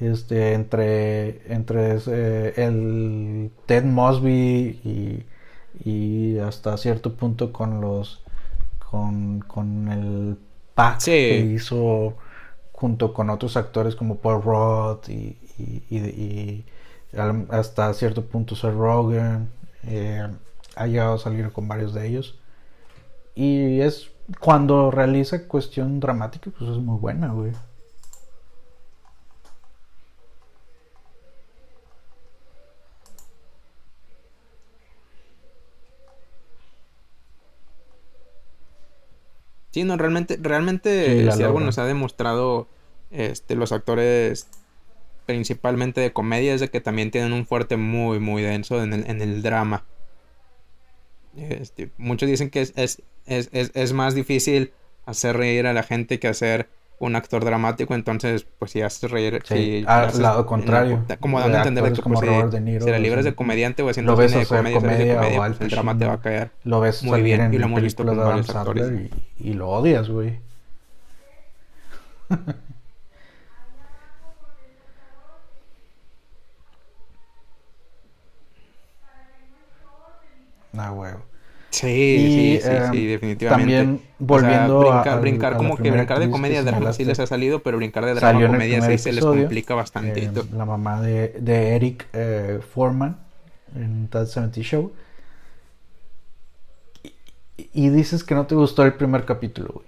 Este, 0.00 0.54
entre, 0.54 1.52
entre 1.52 1.96
ese- 1.96 2.54
el 2.64 3.50
Ted 3.66 3.84
Mosby 3.84 4.80
y, 4.84 5.24
y 5.84 6.38
hasta 6.38 6.76
cierto 6.76 7.14
punto 7.14 7.52
con 7.52 7.80
los 7.80 8.22
con, 8.90 9.40
con 9.40 9.88
el 9.88 10.38
pack 10.74 11.00
Sí. 11.00 11.10
que 11.10 11.40
hizo 11.54 12.14
junto 12.72 13.12
con 13.12 13.30
otros 13.30 13.56
actores 13.56 13.96
como 13.96 14.16
Paul 14.18 14.42
Roth 14.42 15.08
y, 15.08 15.36
y- 15.58 15.82
y- 15.90 16.64
y 17.12 17.16
al- 17.18 17.46
hasta 17.50 17.92
cierto 17.94 18.24
punto 18.24 18.54
Sir 18.56 18.74
Rogen 18.74 19.48
eh, 19.84 20.26
ha 20.76 20.86
llegado 20.86 21.14
a 21.14 21.18
salir 21.18 21.50
con 21.50 21.66
varios 21.68 21.92
de 21.94 22.06
ellos 22.06 22.38
y 23.34 23.80
es 23.80 24.10
cuando 24.40 24.90
realiza 24.90 25.46
cuestión 25.48 26.00
dramática 26.00 26.50
pues 26.56 26.70
es 26.70 26.76
muy 26.78 26.98
buena 26.98 27.28
güey 27.32 27.52
Sí, 39.70 39.84
no, 39.84 39.96
realmente, 39.96 40.38
realmente, 40.40 41.30
Sí, 41.30 41.36
si 41.36 41.42
algo 41.42 41.60
nos 41.60 41.78
ha 41.78 41.84
demostrado 41.84 42.68
este, 43.10 43.54
los 43.54 43.72
actores 43.72 44.48
principalmente 45.26 46.00
de 46.00 46.12
comedia 46.12 46.54
es 46.54 46.60
de 46.60 46.68
que 46.70 46.80
también 46.80 47.10
tienen 47.10 47.34
un 47.34 47.46
fuerte 47.46 47.76
muy, 47.76 48.18
muy 48.18 48.42
denso 48.42 48.82
en 48.82 48.94
el, 48.94 49.10
en 49.10 49.20
el 49.20 49.42
drama. 49.42 49.84
Este, 51.36 51.90
muchos 51.98 52.28
dicen 52.28 52.48
que 52.48 52.62
es, 52.62 52.72
es, 52.76 53.02
es, 53.26 53.50
es, 53.52 53.70
es 53.74 53.92
más 53.92 54.14
difícil 54.14 54.72
hacer 55.04 55.36
reír 55.36 55.66
a 55.66 55.74
la 55.74 55.82
gente 55.82 56.18
que 56.18 56.28
hacer 56.28 56.68
un 57.00 57.16
actor 57.16 57.44
dramático, 57.44 57.94
entonces 57.94 58.46
pues 58.58 58.72
si 58.72 58.82
haces 58.82 59.10
reír... 59.10 59.40
Sí, 59.44 59.80
si 59.80 59.84
al 59.86 60.20
lado 60.20 60.46
contrario. 60.46 61.04
No, 61.08 61.16
como 61.18 61.40
dando 61.40 61.56
a 61.56 61.60
entender 61.60 61.84
de 61.84 61.90
que 61.90 61.94
pues, 61.94 62.02
como 62.02 62.14
pues, 62.16 62.28
Robert 62.28 62.52
De 62.52 62.60
Niro, 62.60 62.84
si 62.84 62.90
la 62.90 62.98
libres 62.98 63.24
de 63.24 63.34
comediante 63.34 63.82
o 63.82 63.88
haciendo 63.88 64.16
cine 64.16 64.40
de 64.40 64.46
comedia, 64.46 64.78
comedia, 64.78 65.04
de 65.04 65.14
comedia 65.14 65.38
pues, 65.38 65.50
el 65.52 65.58
pues, 65.58 65.70
drama 65.70 65.96
te 65.98 66.06
va 66.06 66.14
a 66.14 66.20
caer 66.20 66.50
lo 66.64 66.80
ves 66.80 67.02
muy 67.02 67.22
bien 67.22 67.40
en 67.40 67.54
y 67.54 67.58
lo 67.58 67.66
hemos 67.66 67.82
visto 67.82 68.04
con 68.04 68.16
varios 68.16 68.50
actores. 68.50 68.92
Y, 69.38 69.50
y 69.50 69.54
lo 69.54 69.68
odias, 69.68 70.08
güey. 70.08 70.38
ah, 80.76 80.92
huevo. 80.92 81.27
Sí, 81.70 82.30
sí, 82.34 82.58
sí, 82.62 82.66
eh, 82.66 82.80
sí, 82.90 83.06
definitivamente. 83.06 83.76
también 83.76 84.02
volviendo 84.18 84.78
o 84.78 84.82
sea, 85.02 85.12
a- 85.12 85.20
brincar, 85.20 85.52
a 85.52 85.56
como 85.58 85.76
que 85.76 85.90
brincar 85.90 86.18
de 86.20 86.30
comedia 86.30 86.62
de 86.62 86.70
drama 86.70 86.92
sí 86.92 87.04
les 87.04 87.18
ha 87.18 87.26
salido, 87.26 87.62
pero 87.62 87.76
brincar 87.76 88.04
de 88.06 88.14
drama 88.14 88.40
a 88.40 88.46
comedia 88.46 88.80
sí 88.82 88.98
se 88.98 89.12
les 89.12 89.24
complica 89.24 89.74
bastantito. 89.74 90.40
eh, 90.40 90.44
la 90.56 90.64
mamá 90.64 91.00
de, 91.02 91.28
de 91.40 91.76
Eric 91.76 92.06
eh, 92.14 92.60
Foreman 92.72 93.18
en 93.76 94.08
That 94.08 94.26
70 94.26 94.60
Show. 94.62 94.92
Y, 97.56 97.68
y 97.72 97.88
dices 97.90 98.24
que 98.24 98.34
no 98.34 98.46
te 98.46 98.54
gustó 98.54 98.84
el 98.84 98.94
primer 98.94 99.24
capítulo, 99.24 99.70
güey. 99.74 99.86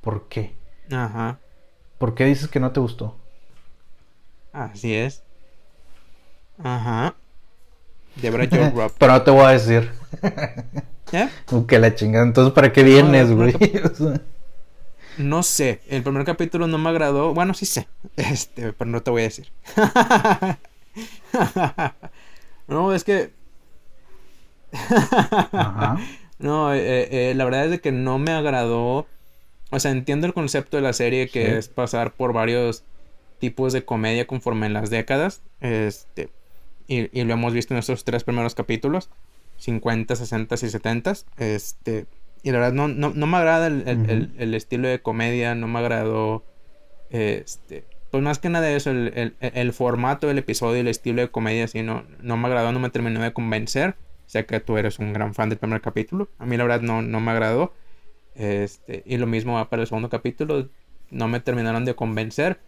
¿Por 0.00 0.28
qué? 0.28 0.52
Ajá, 0.90 1.38
¿Por 1.98 2.14
qué 2.14 2.24
dices 2.24 2.48
que 2.48 2.58
no 2.60 2.72
te 2.72 2.80
gustó? 2.80 3.16
así 4.52 4.94
es. 4.94 5.22
Ajá. 6.62 7.14
Joe 8.20 8.30
Robb. 8.74 8.92
Pero 8.98 9.12
no 9.12 9.22
te 9.22 9.30
voy 9.30 9.44
a 9.44 9.48
decir. 9.50 9.90
¿Eh? 11.12 11.28
Que 11.66 11.78
la 11.78 11.94
chingada. 11.94 12.24
Entonces, 12.24 12.52
¿para 12.52 12.72
qué 12.72 12.82
vienes, 12.82 13.28
No, 13.30 13.36
güey? 13.36 13.54
No 15.18 15.42
sé, 15.42 15.80
el 15.88 16.02
primer 16.02 16.24
capítulo 16.24 16.66
no 16.66 16.78
me 16.78 16.88
agradó. 16.88 17.34
Bueno, 17.34 17.52
sí 17.52 17.66
sé, 17.66 17.88
este, 18.16 18.72
pero 18.72 18.90
no 18.90 19.02
te 19.02 19.10
voy 19.10 19.22
a 19.22 19.24
decir. 19.24 19.50
no, 22.68 22.94
es 22.94 23.04
que 23.04 23.30
Ajá. 24.72 25.98
No, 26.38 26.72
eh, 26.74 27.30
eh, 27.30 27.34
la 27.34 27.44
verdad 27.44 27.64
es 27.66 27.70
de 27.70 27.80
que 27.80 27.92
no 27.92 28.18
me 28.18 28.32
agradó. 28.32 29.06
O 29.70 29.78
sea, 29.78 29.90
entiendo 29.90 30.26
el 30.26 30.32
concepto 30.32 30.76
de 30.76 30.82
la 30.82 30.92
serie 30.92 31.28
que 31.28 31.46
Sí. 31.46 31.52
es 31.52 31.68
pasar 31.68 32.12
por 32.12 32.32
varios 32.32 32.82
tipos 33.38 33.72
de 33.72 33.84
comedia 33.84 34.26
conforme 34.26 34.66
en 34.66 34.72
las 34.72 34.90
décadas. 34.90 35.42
Este, 35.60 36.30
y, 36.88 37.16
y 37.18 37.24
lo 37.24 37.32
hemos 37.34 37.52
visto 37.52 37.74
en 37.74 37.78
estos 37.78 38.04
tres 38.04 38.24
primeros 38.24 38.54
capítulos: 38.54 39.10
50, 39.60 40.16
60 40.16 40.54
y 40.56 40.58
70. 40.58 41.12
Este, 41.36 42.06
y 42.42 42.50
la 42.50 42.58
verdad 42.58 42.72
no, 42.72 42.88
no, 42.88 43.12
no 43.14 43.26
me 43.26 43.36
agrada 43.36 43.66
el, 43.68 43.86
el- 43.86 44.10
el- 44.10 44.32
el 44.38 44.54
estilo 44.54 44.88
de 44.88 45.00
comedia, 45.00 45.54
no 45.54 45.68
me 45.68 45.78
agradó. 45.78 46.42
Este, 47.10 47.84
pues 48.10 48.22
más 48.22 48.38
que 48.38 48.48
nada 48.48 48.70
eso, 48.70 48.90
el, 48.90 49.12
el- 49.14 49.34
el 49.40 49.72
formato 49.72 50.26
del 50.26 50.38
episodio, 50.38 50.80
el 50.80 50.88
estilo 50.88 51.20
de 51.22 51.28
comedia, 51.30 51.64
así 51.64 51.82
no, 51.82 52.04
no 52.20 52.36
me 52.36 52.48
agradó, 52.48 52.72
no 52.72 52.80
me 52.80 52.90
terminó 52.90 53.20
de 53.22 53.32
convencer. 53.32 53.94
Sé 54.26 54.46
que 54.46 54.60
tú 54.60 54.78
eres 54.78 54.98
un 54.98 55.12
gran 55.12 55.34
fan 55.34 55.48
del 55.48 55.58
primer 55.58 55.80
capítulo. 55.80 56.28
A 56.38 56.46
mí 56.46 56.56
la 56.56 56.64
verdad 56.64 56.80
no, 56.82 57.02
no 57.02 57.20
me 57.20 57.32
agradó. 57.32 57.72
Este, 58.34 59.02
y 59.04 59.16
lo 59.18 59.26
mismo 59.26 59.54
va 59.54 59.68
para 59.68 59.82
el 59.82 59.88
segundo 59.88 60.08
capítulo. 60.08 60.68
No 61.10 61.28
me 61.28 61.40
terminaron 61.40 61.84
de 61.84 61.94
convencer. 61.94 62.60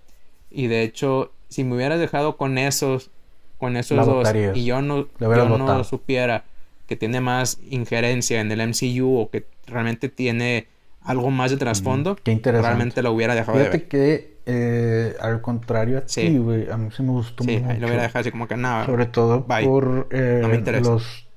Y 0.51 0.67
de 0.67 0.83
hecho, 0.83 1.33
si 1.49 1.65
me 1.65 1.77
hubieras 1.77 2.01
dejado 2.01 2.37
con 2.37 2.59
esos, 2.59 3.11
con 3.59 3.77
esos 3.77 3.97
La 3.97 4.05
dos, 4.05 4.29
y 4.55 4.65
yo 4.65 4.83
no, 4.83 5.07
yo 5.21 5.49
no 5.49 5.59
votado. 5.59 5.85
supiera 5.85 6.45
que 6.87 6.97
tiene 6.97 7.21
más 7.21 7.59
injerencia 7.71 8.40
en 8.40 8.51
el 8.53 8.61
MCU 8.61 9.18
o 9.18 9.31
que 9.31 9.47
realmente 9.66 10.09
tiene 10.09 10.68
algo 11.01 11.31
más 11.31 11.51
de 11.51 11.57
trasfondo, 11.57 12.16
Qué 12.16 12.31
interesante. 12.33 12.68
realmente 12.68 13.03
lo 13.03 13.12
hubiera 13.12 13.35
dejado 13.35 13.59
de 13.59 13.64
Fíjate 13.64 13.79
ver. 13.79 13.88
que, 13.88 14.38
eh, 14.47 15.16
al 15.21 15.40
contrario 15.40 15.99
a 15.99 16.03
Sí. 16.07 16.29
ti, 16.29 16.38
güey, 16.38 16.71
a 16.71 16.77
mí 16.77 16.90
sí 16.97 17.03
me 17.03 17.11
gustó 17.11 17.42
Sí, 17.45 17.57
mucho. 17.59 17.71
ahí 17.71 17.81
lo 17.81 17.87
hubiera 17.87 18.03
dejado 18.03 18.21
así 18.21 18.31
como 18.31 18.47
que 18.47 18.57
nada. 18.57 18.87
Sobre 18.87 19.07
todo 19.07 19.42
Bye. 19.45 19.64
por 19.66 20.09
eh, 20.11 20.38
No 20.42 20.49
me 20.49 20.57
interesa. 20.57 20.90
los 20.90 21.29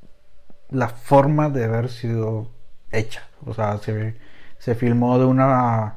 la 0.70 0.90
forma 0.90 1.50
de 1.50 1.64
haber 1.64 1.90
sido 1.90 2.52
hecha. 2.92 3.24
O 3.46 3.54
sea, 3.54 3.78
se, 3.80 4.16
se 4.60 4.76
filmó 4.76 5.18
de 5.20 5.26
una 5.26 5.96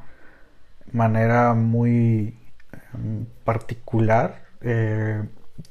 manera 0.91 1.53
muy 1.53 2.37
em, 2.93 3.25
particular. 3.43 4.43
Eh, 4.61 5.23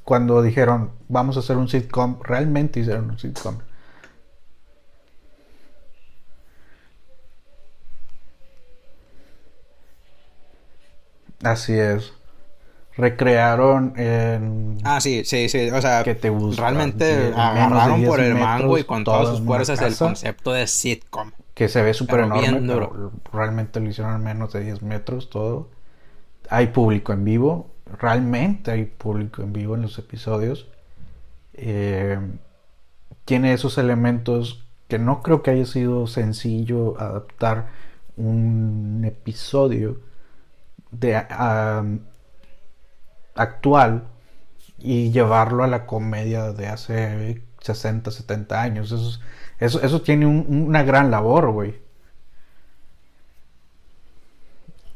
cuando 0.03 0.41
dijeron 0.41 0.91
vamos 1.07 1.35
a 1.37 1.39
hacer 1.41 1.57
un 1.57 1.67
sitcom, 1.67 2.19
realmente 2.23 2.79
hicieron 2.79 3.09
un 3.11 3.19
sitcom. 3.19 3.57
Así 11.43 11.73
es. 11.73 12.13
Recrearon 12.97 13.93
en 13.97 14.77
Ah, 14.83 14.99
sí, 14.99 15.23
sí, 15.23 15.47
sí. 15.47 15.69
O 15.69 15.81
sea, 15.81 16.03
que 16.03 16.15
te 16.15 16.29
gusta. 16.29 16.63
realmente 16.63 17.31
agarraron 17.35 17.99
10 17.99 18.09
por 18.09 18.19
el 18.19 18.35
mango 18.35 18.77
y 18.77 18.83
con 18.83 19.03
todas 19.03 19.29
sus 19.29 19.41
fuerzas 19.45 19.81
el 19.81 19.95
concepto 19.95 20.51
de 20.51 20.67
sitcom. 20.67 21.31
que 21.53 21.69
se 21.69 21.81
ve 21.81 21.93
súper 21.93 22.21
enorme, 22.21 22.61
pero 22.61 23.11
realmente 23.31 23.79
lo 23.79 23.89
hicieron 23.89 24.15
en 24.15 24.23
menos 24.23 24.51
de 24.53 24.61
10 24.63 24.81
metros 24.81 25.29
todo. 25.29 25.69
Hay 26.49 26.67
público 26.67 27.13
en 27.13 27.23
vivo, 27.23 27.71
realmente 27.97 28.71
hay 28.71 28.85
público 28.85 29.43
en 29.43 29.53
vivo 29.53 29.75
en 29.75 29.83
los 29.83 29.97
episodios. 29.97 30.67
Eh, 31.53 32.17
tiene 33.25 33.53
esos 33.53 33.77
elementos 33.77 34.65
que 34.87 34.99
no 34.99 35.21
creo 35.21 35.41
que 35.43 35.51
haya 35.51 35.65
sido 35.65 36.07
sencillo 36.07 36.99
adaptar 36.99 37.67
un 38.17 39.03
episodio 39.05 39.99
de 40.91 41.15
ah, 41.15 41.83
actual 43.35 44.03
y 44.77 45.11
llevarlo 45.11 45.63
a 45.63 45.67
la 45.67 45.85
comedia 45.85 46.51
de 46.53 46.67
hace 46.67 47.41
60, 47.61 48.11
70 48.11 48.61
años. 48.61 48.91
Eso, 48.91 49.09
es- 49.09 49.19
eso, 49.59 49.81
eso 49.81 50.01
tiene 50.01 50.25
un- 50.25 50.45
una 50.49 50.83
gran 50.83 51.11
labor, 51.11 51.51
güey. 51.51 51.75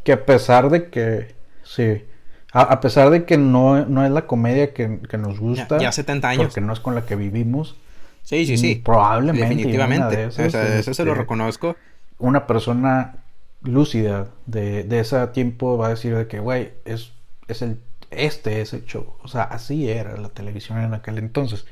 Que 0.04 0.14
a 0.14 0.26
pesar 0.26 0.70
de 0.70 0.90
que, 0.90 1.36
sí, 1.64 2.04
a, 2.52 2.62
a 2.62 2.82
pesar 2.82 3.10
de 3.10 3.26
que 3.26 3.38
no, 3.38 3.86
no 3.86 4.04
es 4.06 4.12
la 4.12 4.28
comedia 4.28 4.74
que, 4.74 5.00
que 5.10 5.18
nos 5.18 5.40
gusta, 5.40 5.78
ya 5.80 5.92
70 5.92 6.30
años. 6.30 6.46
porque 6.48 6.62
no 6.62 6.74
es 6.74 6.80
con 6.80 6.96
la 6.96 7.06
que 7.06 7.16
vivimos, 7.16 7.76
Sí, 8.24 8.46
sí, 8.46 8.56
sí. 8.58 8.76
Probablemente, 8.76 9.50
Definitivamente. 9.50 10.16
de 10.16 10.24
esas, 10.28 10.48
o 10.48 10.50
sea, 10.52 10.78
eso 10.80 10.94
se 10.94 11.04
lo 11.04 11.12
este, 11.12 11.22
reconozco. 11.24 11.76
una 12.20 12.48
persona 12.48 13.16
lúcida 13.64 14.30
de, 14.46 14.84
de 14.84 15.00
ese 15.00 15.26
tiempo 15.28 15.78
va 15.78 15.88
a 15.88 15.90
decir 15.92 16.16
de 16.16 16.28
que, 16.28 16.40
güey, 16.40 16.74
es, 16.86 17.14
es 17.48 17.62
el, 17.62 17.80
este 18.12 18.62
es 18.62 18.74
el 18.74 18.86
show. 18.86 19.16
O 19.24 19.28
sea, 19.28 19.44
así 19.44 19.90
era 19.90 20.18
la 20.18 20.30
televisión 20.30 20.80
en 20.80 20.94
aquel 20.94 21.18
entonces. 21.18 21.66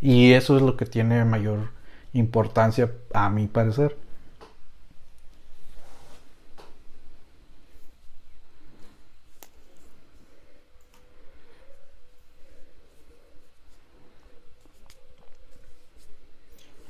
Y 0.00 0.32
eso 0.32 0.56
es 0.56 0.62
lo 0.62 0.76
que 0.76 0.86
tiene 0.86 1.24
mayor 1.24 1.70
importancia, 2.12 2.92
a 3.14 3.30
mi 3.30 3.46
parecer. 3.46 3.96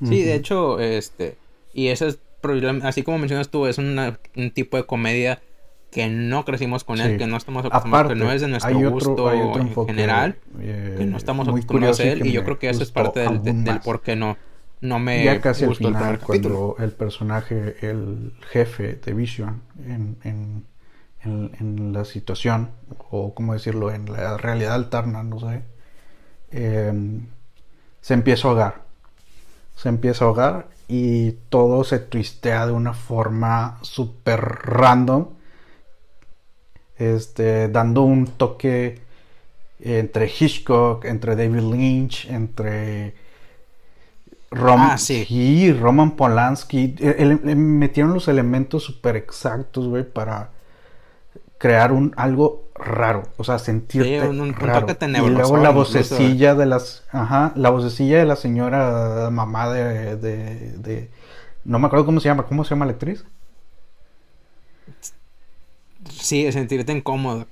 Sí, 0.03 0.21
de 0.23 0.35
hecho, 0.35 0.79
este. 0.79 1.37
Y 1.73 1.87
eso 1.89 2.07
es. 2.07 2.19
Así 2.83 3.03
como 3.03 3.17
mencionas 3.17 3.49
tú, 3.49 3.65
es 3.67 3.77
una- 3.77 4.19
un 4.35 4.51
tipo 4.51 4.77
de 4.77 4.85
comedia 4.85 5.41
que 5.91 6.07
no 6.09 6.45
crecimos 6.45 6.83
con 6.83 6.99
él, 6.99 7.13
Sí. 7.13 7.17
que 7.17 7.27
no 7.27 7.37
estamos 7.37 7.65
acostumbrados, 7.65 8.05
Aparte, 8.05 8.19
que 8.19 8.25
no 8.25 8.31
es 8.31 8.41
de 8.41 8.47
nuestro 8.47 8.77
otro, 8.77 8.89
gusto 8.91 9.31
en 9.31 9.67
enfoque, 9.67 9.93
general, 9.93 10.37
eh, 10.59 10.95
que 10.97 11.05
no 11.05 11.17
estamos 11.17 11.47
acostumbrados 11.47 11.99
a 11.99 12.03
él. 12.03 12.25
Y 12.27 12.31
yo 12.31 12.43
creo 12.43 12.59
que 12.59 12.69
eso 12.69 12.83
es 12.83 12.91
parte 12.91 13.21
del, 13.21 13.63
del 13.63 13.79
por 13.79 14.01
qué 14.01 14.15
no, 14.15 14.37
no 14.81 14.99
me 14.99 15.23
ya 15.23 15.41
casi 15.41 15.63
al 15.63 15.69
gustó 15.69 15.87
final, 15.87 16.19
cuando 16.19 16.75
el 16.79 16.91
personaje, 16.91 17.75
el 17.81 18.33
jefe 18.51 18.99
de 19.03 19.13
Vision, 19.13 19.61
en, 19.85 20.17
en, 20.23 20.65
en- 21.23 21.51
en 21.59 21.93
la 21.93 22.05
situación, 22.05 22.69
o 23.09 23.33
cómo 23.33 23.53
decirlo, 23.53 23.91
en 23.91 24.11
la 24.11 24.37
realidad 24.37 24.75
alterna, 24.75 25.23
no 25.23 25.39
sé, 25.39 25.63
eh, 26.51 26.93
se 28.01 28.13
empieza 28.13 28.47
a 28.47 28.51
ahogar. 28.51 28.86
Se 29.77 29.87
empieza 29.89 30.25
a 30.25 30.27
ahogar 30.27 30.67
y 30.89 31.31
todo 31.49 31.85
se 31.85 31.99
twistea 31.99 32.65
de 32.67 32.73
una 32.73 32.93
forma 32.93 33.77
súper 33.81 34.41
random, 34.41 35.27
este, 36.97 37.69
dando 37.69 38.01
un 38.03 38.25
toque 38.27 38.99
entre 39.79 40.27
Hitchcock, 40.27 41.05
entre 41.05 41.35
David 41.35 41.61
Lynch, 41.71 42.25
entre 42.29 43.13
Rom 44.49 44.81
Ah, 44.81 44.97
sí. 44.97 45.71
Roman 45.73 46.11
Polanski. 46.15 46.95
El- 46.99 47.39
el- 47.47 47.55
metieron 47.55 48.13
los 48.13 48.27
elementos 48.27 48.83
súper 48.83 49.15
exactos, 49.15 49.87
güey, 49.87 50.03
para 50.03 50.49
crear 51.57 51.91
un 51.91 52.13
algo 52.17 52.66
raro. 52.79 53.23
O 53.37 53.43
sea, 53.43 53.59
sentirte 53.59 54.21
Sí, 54.21 54.27
un- 54.27 54.39
un 54.41 54.53
raro. 54.53 54.87
y 54.89 55.29
luego 55.29 55.57
la 55.57 55.69
incluso. 55.69 55.73
vocecilla 55.99 56.55
de 56.55 56.65
las... 56.65 57.03
Ajá, 57.11 57.51
la 57.55 57.69
vocecilla 57.69 58.17
de 58.19 58.25
la 58.25 58.35
señora 58.35 59.29
mamá 59.31 59.69
de, 59.69 60.15
de, 60.17 60.71
de- 60.77 61.09
No 61.65 61.79
me 61.79 61.87
acuerdo 61.87 62.05
cómo 62.05 62.19
se 62.19 62.29
llama. 62.29 62.43
¿Cómo 62.45 62.63
se 62.63 62.71
llama 62.71 62.85
la 62.85 62.93
actriz? 62.93 63.25
Sí, 66.09 66.51
sentirte 66.51 66.91
incómodo. 66.93 67.45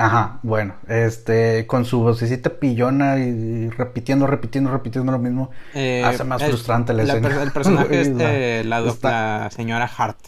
Ajá, 0.00 0.38
bueno, 0.44 0.74
este, 0.86 1.66
con 1.66 1.84
su 1.84 2.00
vocecita 2.00 2.50
pillona 2.60 3.18
y 3.18 3.68
repitiendo, 3.70 4.28
repitiendo, 4.28 4.70
repitiendo 4.70 5.10
lo 5.10 5.18
mismo, 5.18 5.50
Eh, 5.74 6.04
hace 6.04 6.22
más 6.22 6.40
el- 6.40 6.50
frustrante 6.50 6.92
la, 6.92 7.02
escena. 7.02 7.28
per- 7.28 7.38
el 7.38 7.50
personaje 7.50 8.00
es 8.02 8.08
eh, 8.20 8.62
la, 8.64 8.80
la 9.02 9.50
señora 9.50 9.90
Hart. 9.96 10.18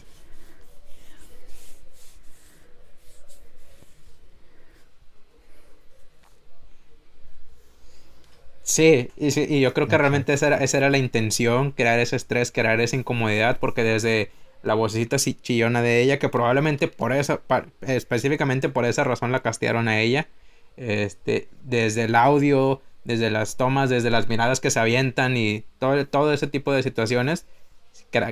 Sí, 8.70 9.10
y, 9.16 9.60
yo 9.60 9.74
creo 9.74 9.88
que 9.88 9.98
realmente 9.98 10.32
esa 10.32 10.46
era, 10.46 10.58
esa 10.58 10.78
era 10.78 10.90
la 10.90 10.98
intención, 10.98 11.72
crear 11.72 11.98
ese 11.98 12.14
estrés, 12.14 12.52
crear 12.52 12.80
esa 12.80 12.94
incomodidad, 12.94 13.58
porque 13.58 13.82
desde 13.82 14.30
la 14.62 14.74
vocecita 14.74 15.16
chillona 15.16 15.82
de 15.82 16.00
ella, 16.02 16.20
que 16.20 16.28
probablemente 16.28 16.86
por 16.86 17.12
esa, 17.12 17.40
específicamente 17.80 18.68
por 18.68 18.84
esa 18.84 19.02
razón 19.02 19.32
la 19.32 19.40
castearon 19.42 19.88
a 19.88 19.98
ella, 19.98 20.28
este, 20.76 21.48
desde 21.64 22.04
el 22.04 22.14
audio, 22.14 22.80
desde 23.02 23.28
las 23.32 23.56
tomas, 23.56 23.90
desde 23.90 24.08
las 24.08 24.28
miradas 24.28 24.60
que 24.60 24.70
se 24.70 24.78
avientan 24.78 25.36
y 25.36 25.64
todo, 25.80 26.06
todo 26.06 26.32
ese 26.32 26.46
tipo 26.46 26.72
de 26.72 26.84
situaciones, 26.84 27.46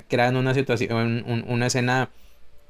crean 0.07 0.37
una 0.37 0.55
situación, 0.55 1.25
una 1.49 1.67
escena 1.67 2.11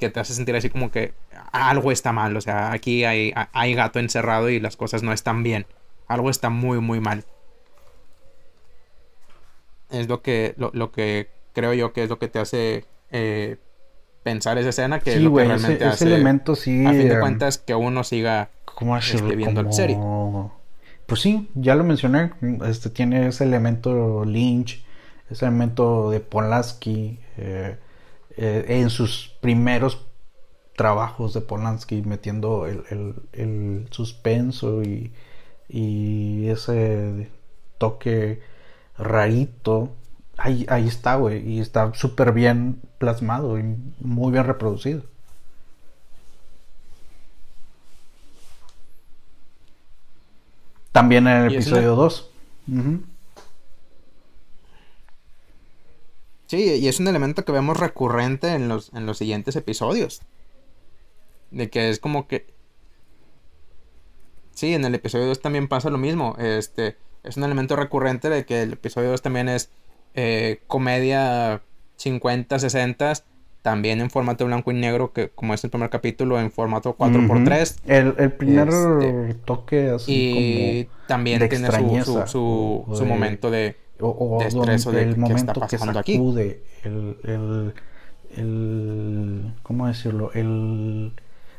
que 0.00 0.08
te 0.08 0.20
hace 0.20 0.32
sentir 0.32 0.56
así 0.56 0.70
como 0.70 0.90
que 0.90 1.12
algo 1.52 1.92
está 1.92 2.12
mal, 2.12 2.34
o 2.34 2.40
sea, 2.40 2.72
aquí 2.72 3.04
hay, 3.04 3.34
hay 3.52 3.74
gato 3.74 3.98
encerrado 3.98 4.48
y 4.48 4.58
las 4.58 4.78
cosas 4.78 5.02
no 5.02 5.12
están 5.12 5.42
bien, 5.42 5.66
algo 6.06 6.30
está 6.30 6.48
muy, 6.48 6.80
muy 6.80 7.00
mal. 7.00 7.26
Es 9.90 10.08
lo 10.08 10.22
que, 10.22 10.54
lo, 10.56 10.92
que 10.92 11.28
creo 11.52 11.72
yo 11.74 11.92
que 11.92 12.02
es 12.02 12.10
lo 12.10 12.18
que 12.18 12.28
te 12.28 12.38
hace 12.38 12.84
eh, 13.10 13.56
pensar 14.22 14.58
esa 14.58 14.68
escena, 14.68 15.00
que 15.00 15.14
es 15.14 15.22
lo 15.22 15.34
que 15.34 15.44
realmente 15.44 15.84
hace, 15.84 16.04
elemento 16.04 16.54
sí, 16.54 16.84
a 16.84 16.90
fin 16.90 17.08
de 17.08 17.14
em, 17.14 17.20
cuentas, 17.20 17.58
que 17.58 17.74
uno 17.74 18.04
siga 18.04 18.50
este, 19.00 19.36
viendo 19.36 19.62
la 19.62 19.72
serie. 19.72 19.98
Pues 21.06 21.22
sí, 21.22 21.48
ya 21.54 21.74
lo 21.74 21.84
mencioné, 21.84 22.32
este 22.66 22.90
tiene 22.90 23.28
ese 23.28 23.44
elemento 23.44 24.24
Lynch, 24.26 24.84
ese 25.30 25.46
elemento 25.46 26.10
de 26.10 26.20
Polanski, 26.20 27.18
eh, 27.38 27.78
eh, 28.36 28.64
en 28.68 28.90
sus 28.90 29.34
primeros 29.40 30.06
trabajos 30.76 31.34
de 31.34 31.40
Polanski, 31.40 32.02
metiendo 32.02 32.66
el, 32.66 33.86
suspenso 33.90 34.82
y, 34.82 35.12
ese 36.48 37.30
toque 37.78 38.40
rarito. 38.98 39.94
Ahí, 40.36 40.66
ahí 40.68 40.86
está, 40.86 41.16
güey, 41.16 41.48
y 41.48 41.60
está 41.60 41.92
súper 41.94 42.32
bien 42.32 42.80
plasmado 42.98 43.58
y 43.58 43.76
muy 44.00 44.32
bien 44.32 44.44
reproducido. 44.44 45.02
También 50.92 51.26
en 51.28 51.42
el 51.44 51.54
episodio 51.54 51.94
2. 51.94 52.30
Sí, 56.48 56.56
y 56.56 56.88
es 56.88 56.98
un 56.98 57.08
elemento 57.08 57.44
que 57.44 57.52
vemos 57.52 57.76
recurrente 57.76 58.54
en 58.54 58.68
los, 58.68 58.92
en 58.94 59.06
los 59.06 59.18
siguientes 59.18 59.54
episodios. 59.54 60.22
De 61.50 61.70
que 61.70 61.90
es 61.90 62.00
como 62.00 62.26
que... 62.26 62.46
Sí, 64.54 64.74
en 64.74 64.84
el 64.84 64.94
episodio 64.94 65.26
2 65.26 65.40
también 65.40 65.68
pasa 65.68 65.90
lo 65.90 65.98
mismo. 65.98 66.34
Este, 66.38 66.96
es 67.24 67.36
un 67.36 67.44
elemento 67.44 67.76
recurrente 67.76 68.28
de 68.30 68.44
que 68.44 68.62
el 68.62 68.74
episodio 68.74 69.10
2 69.10 69.22
también 69.22 69.48
es 69.48 69.70
eh, 70.14 70.62
comedia 70.66 71.62
50, 71.96 72.58
60, 72.58 73.12
también 73.62 74.00
en 74.00 74.10
formato 74.10 74.46
blanco 74.46 74.70
y 74.70 74.74
negro, 74.74 75.12
que 75.12 75.28
como 75.30 75.54
es 75.54 75.62
el 75.64 75.70
primer 75.70 75.90
capítulo, 75.90 76.40
en 76.40 76.50
formato 76.50 76.96
4x3. 76.96 77.76
el, 77.86 78.14
el, 78.18 78.32
primer 78.32 78.68
este, 78.68 79.34
toque 79.44 79.90
así 79.90 80.12
y 80.12 80.88
también 81.06 81.48
tiene 81.48 81.70
su, 82.04 82.22
su, 82.26 82.84
su 82.94 83.06
momento 83.06 83.50
de 83.50 83.76
o, 84.00 84.38
de 84.40 85.02
el 85.02 85.16
momento 85.16 85.60
que 85.68 85.78
sacude 85.78 86.62
El, 86.84 87.16
el, 87.24 87.74
el, 88.36 89.54
¿cómo 89.62 89.88
decirlo? 89.88 90.30
El, 90.34 91.12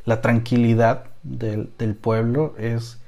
la 0.05 0.21
tranquilidad 0.21 1.05
del, 1.23 1.69
del, 1.77 1.95
pueblo 1.95 2.55
es 2.57 2.99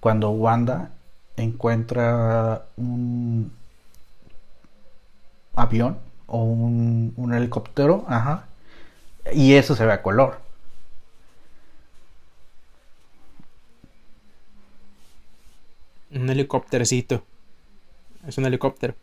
cuando 0.00 0.30
Wanda 0.30 0.92
encuentra 1.36 2.66
un 2.76 3.52
avión 5.54 5.98
o 6.26 6.42
un, 6.44 7.12
un 7.16 7.34
helicóptero, 7.34 8.04
ajá, 8.08 8.46
y 9.32 9.54
eso 9.54 9.76
se 9.76 9.86
ve 9.86 9.92
a 9.92 10.02
color. 10.02 10.40
Un 16.10 16.28
helicóptercito. 16.30 17.24
Es 18.26 18.38
un 18.38 18.44
helicóptero. 18.46 18.94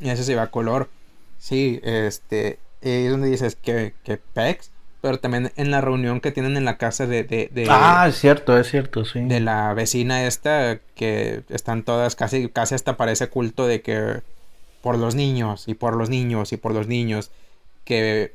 Y 0.00 0.10
ese 0.10 0.24
se 0.24 0.34
va 0.34 0.42
a 0.42 0.50
color. 0.50 0.90
Sí, 1.38 1.80
este. 1.84 2.58
Es 2.80 3.10
donde 3.10 3.28
dices 3.30 3.56
que, 3.56 3.94
que 4.04 4.16
Pex. 4.16 4.71
Pero 5.02 5.18
también 5.18 5.52
en 5.56 5.70
la 5.70 5.82
reunión 5.82 6.20
que 6.20 6.32
tienen 6.32 6.56
en 6.56 6.64
la 6.64 6.78
casa 6.78 7.06
de, 7.06 7.24
de, 7.24 7.66
Ah, 7.68 8.06
es 8.08 8.18
cierto, 8.18 8.56
es 8.56 8.70
cierto, 8.70 9.04
sí. 9.04 9.20
De 9.20 9.40
la 9.40 9.74
vecina 9.74 10.24
esta. 10.26 10.78
Que 10.94 11.42
están 11.50 11.82
todas 11.82 12.16
casi, 12.16 12.48
casi 12.48 12.74
hasta 12.74 12.96
parece 12.96 13.28
culto 13.28 13.66
de 13.66 13.82
que. 13.82 14.22
Por 14.80 14.98
los 14.98 15.14
niños, 15.14 15.68
y 15.68 15.74
por 15.74 15.96
los 15.96 16.08
niños, 16.08 16.52
y 16.52 16.56
por 16.56 16.72
los 16.72 16.86
niños. 16.86 17.30
Que 17.84 18.32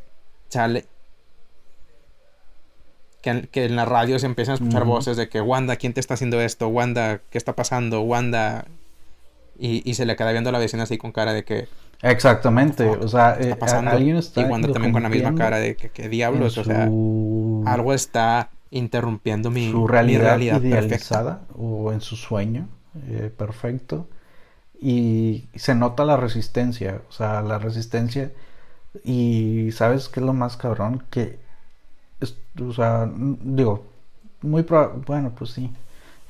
sale 0.49 0.85
que, 3.51 3.65
en 3.65 3.75
la 3.75 3.85
radio 3.85 4.19
se 4.19 4.25
empiezan 4.25 4.53
a 4.53 4.55
escuchar 4.55 4.85
voces 4.85 5.17
de 5.17 5.29
que 5.29 5.41
Wanda, 5.41 5.75
¿quién 5.75 5.93
te 5.93 5.99
está 5.99 6.13
haciendo 6.13 6.39
esto? 6.39 6.67
Wanda, 6.67 7.21
¿qué 7.29 7.37
está 7.37 7.55
pasando? 7.55 8.01
Wanda. 8.01 8.65
Y, 9.59 9.93
se 9.95 10.05
le 10.05 10.15
queda 10.15 10.31
viendo 10.31 10.49
a 10.49 10.53
la 10.53 10.59
vecina 10.59 10.83
así 10.83 10.97
con 10.97 11.11
cara 11.11 11.33
de 11.33 11.43
que. 11.43 11.67
Exactamente, 12.01 12.87
o 12.87 13.07
sea, 13.07 13.37
eh, 13.39 13.57
alguien 13.59 14.17
está 14.17 14.41
y 14.41 14.45
Wanda 14.45 14.71
también 14.71 14.93
con 14.93 15.03
la 15.03 15.09
misma 15.09 15.33
cara 15.33 15.57
de 15.57 15.75
que, 15.75 15.89
¿qué 15.89 16.09
diablos, 16.09 16.57
o 16.57 16.63
sea, 16.63 16.83
algo 16.83 17.93
está 17.93 18.49
interrumpiendo 18.69 19.49
mi, 19.49 19.71
su 19.71 19.87
realidad, 19.87 20.39
idealizada 20.39 21.41
o 21.57 21.91
en 21.91 22.01
su 22.01 22.15
sueño 22.15 22.67
eh, 23.09 23.31
perfecto. 23.35 24.07
Y 24.79 25.45
se 25.55 25.73
nota 25.73 26.05
la 26.05 26.17
resistencia, 26.17 27.01
o 27.09 27.11
sea, 27.11 27.41
la 27.41 27.57
resistencia. 27.57 28.31
Y 29.03 29.71
sabes 29.71 30.07
qué 30.07 30.19
es 30.19 30.25
lo 30.25 30.33
más 30.33 30.55
cabrón 30.55 31.03
que 31.09 31.39
o 32.61 32.73
sea, 32.73 33.09
digo, 33.13 33.85
muy 34.41 34.65
bueno, 35.05 35.33
pues 35.37 35.51
sí, 35.51 35.71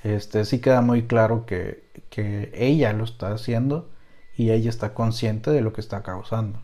este, 0.03 0.45
sí 0.45 0.59
queda 0.59 0.81
muy 0.81 1.03
claro 1.03 1.45
que, 1.45 1.83
que 2.09 2.51
ella 2.53 2.93
lo 2.93 3.03
está 3.03 3.33
haciendo 3.33 3.89
y 4.37 4.51
ella 4.51 4.69
está 4.69 4.93
consciente 4.93 5.51
de 5.51 5.61
lo 5.61 5.73
que 5.73 5.81
está 5.81 6.03
causando. 6.03 6.61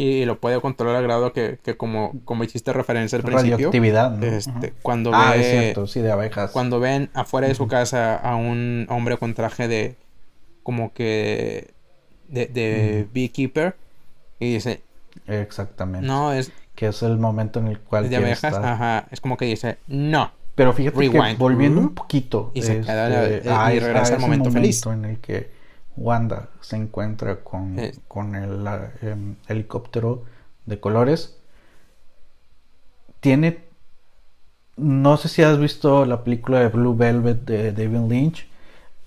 y 0.00 0.24
lo 0.26 0.38
puede 0.38 0.60
controlar 0.60 0.94
al 0.94 1.02
grado 1.02 1.32
que, 1.32 1.58
que 1.60 1.76
como, 1.76 2.12
como 2.24 2.44
hiciste 2.44 2.72
referencia 2.72 3.16
al 3.16 3.24
principio. 3.24 3.56
Radioactividad, 3.56 4.12
¿no? 4.12 4.26
Este, 4.26 4.72
cuando 4.80 5.10
ah, 5.12 5.34
es 5.34 5.50
cierto, 5.50 5.88
sí, 5.88 6.00
de 6.00 6.12
abejas. 6.12 6.52
Cuando 6.52 6.78
ven 6.78 7.10
afuera 7.14 7.48
de 7.48 7.56
su 7.56 7.66
casa 7.66 8.14
a 8.14 8.36
un 8.36 8.86
hombre 8.90 9.16
con 9.16 9.34
traje 9.34 9.66
de 9.66 9.96
como 10.62 10.92
que 10.92 11.74
de, 12.28 12.46
de 12.46 13.08
beekeeper 13.12 13.74
y 14.38 14.54
dice 14.54 14.82
exactamente 15.26 16.06
no 16.06 16.32
es 16.32 16.52
que 16.74 16.88
es 16.88 17.02
el 17.02 17.18
momento 17.18 17.58
en 17.58 17.68
el 17.68 17.80
cual 17.80 18.08
de 18.08 18.16
abejas 18.16 18.54
ajá 18.54 19.06
es 19.10 19.20
como 19.20 19.36
que 19.36 19.46
dice 19.46 19.78
no 19.88 20.32
pero 20.58 20.72
fíjate 20.72 21.08
que 21.08 21.36
volviendo 21.38 21.80
un 21.80 21.94
poquito 21.94 22.50
y 22.52 22.62
se 22.62 22.80
queda 22.80 23.24
este, 23.28 23.48
y 23.48 23.78
regresa 23.78 24.16
al 24.16 24.20
momento, 24.20 24.50
feliz 24.50 24.84
en 24.86 25.04
el 25.04 25.18
que 25.18 25.52
Wanda 25.96 26.48
se 26.60 26.74
encuentra 26.74 27.44
con, 27.44 27.76
con 28.08 28.34
el 28.34 28.66
em, 29.02 29.36
helicóptero 29.46 30.24
de 30.66 30.80
colores. 30.80 31.38
Tiene. 33.20 33.66
No 34.76 35.16
sé 35.16 35.28
si 35.28 35.42
has 35.42 35.60
visto 35.60 36.04
la 36.04 36.24
película 36.24 36.58
de 36.58 36.68
Blue 36.70 36.96
Velvet 36.96 37.44
de 37.44 37.72
David 37.72 38.08
Lynch. 38.08 38.48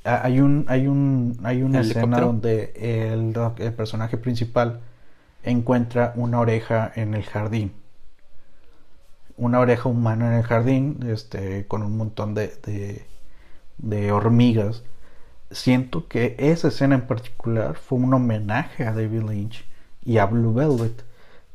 Hay 0.06 0.40
un, 0.40 0.64
hay 0.70 0.88
un, 0.88 1.38
hay 1.44 1.64
una 1.64 1.82
escena 1.82 2.22
donde 2.22 2.72
el, 2.76 3.34
el, 3.58 3.74
personaje 3.74 4.16
principal 4.16 4.80
encuentra 5.44 6.14
una 6.16 6.40
oreja 6.40 6.92
en 6.96 7.14
el 7.14 7.24
jardín. 7.24 7.74
Una 9.38 9.60
oreja 9.60 9.90
humana 9.90 10.28
en 10.28 10.34
el 10.34 10.44
jardín, 10.44 11.00
este, 11.08 11.66
con 11.68 11.84
un 11.84 11.98
montón 11.98 12.34
de, 12.36 13.06
de, 13.78 14.12
hormigas 14.12 14.84
siento 15.52 16.08
que 16.08 16.36
esa 16.40 16.70
escena 16.70 16.96
en 16.96 17.08
particular 17.08 17.76
fue 17.76 18.00
un 18.00 18.14
homenaje 18.14 18.86
a 18.86 18.94
David 18.94 19.24
Lynch 19.24 19.66
y 20.04 20.18
a 20.18 20.26
Blue 20.26 20.54
Velvet, 20.54 21.04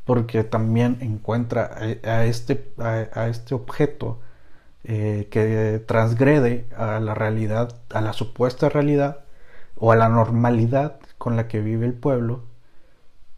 porque 0.05 0.45
también 0.45 0.99
encuentra 1.01 1.71
a, 2.05 2.25
este, 2.25 2.73
a, 2.79 3.29
este 3.29 3.55
objeto 3.55 4.21
eh, 4.85 5.29
que 5.31 5.83
transgrede 5.87 6.67
a 6.77 7.01
la 7.01 7.15
realidad, 7.15 7.81
a 7.91 8.01
la 8.01 8.13
supuesta 8.13 8.69
realidad 8.69 9.21
o 9.77 9.93
a 9.93 9.97
la 9.97 10.09
normalidad 10.09 10.99
con 11.19 11.37
la 11.37 11.49
que 11.49 11.61
vive 11.61 11.87
el 11.87 11.95
pueblo, 11.95 12.45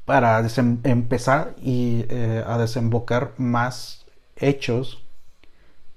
para 0.08 0.42
empezar 0.84 1.54
y 1.60 2.06
eh, 2.08 2.42
a 2.46 2.56
desembocar 2.56 3.34
más 3.36 4.06
hechos 4.36 5.04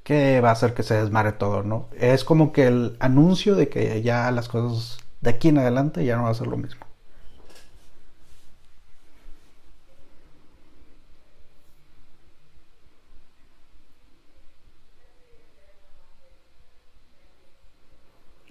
que 0.03 0.41
va 0.41 0.49
a 0.49 0.51
hacer 0.51 0.73
que 0.73 0.83
se 0.83 0.95
desmare 0.95 1.31
todo, 1.31 1.63
¿no? 1.63 1.87
Es 1.97 2.25
como 2.25 2.51
que 2.51 2.67
el 2.67 2.97
anuncio 2.99 3.55
de 3.55 3.69
que 3.69 4.01
ya 4.01 4.29
las 4.31 4.49
cosas 4.49 4.97
de 5.21 5.29
aquí 5.29 5.47
en 5.47 5.59
adelante 5.59 6.03
ya 6.03 6.17
no 6.17 6.23
va 6.23 6.31
a 6.31 6.33
ser 6.33 6.47
lo 6.47 6.57
mismo. 6.57 6.85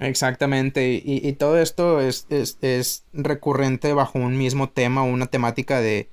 Exactamente, 0.00 0.92
y, 0.92 1.02
y 1.04 1.32
todo 1.34 1.58
esto 1.58 2.00
es, 2.00 2.26
es, 2.30 2.56
es, 2.62 3.04
recurrente 3.12 3.92
bajo 3.92 4.18
un 4.18 4.38
mismo 4.38 4.70
tema, 4.70 5.02
una 5.02 5.26
temática 5.26 5.80
de 5.80 6.08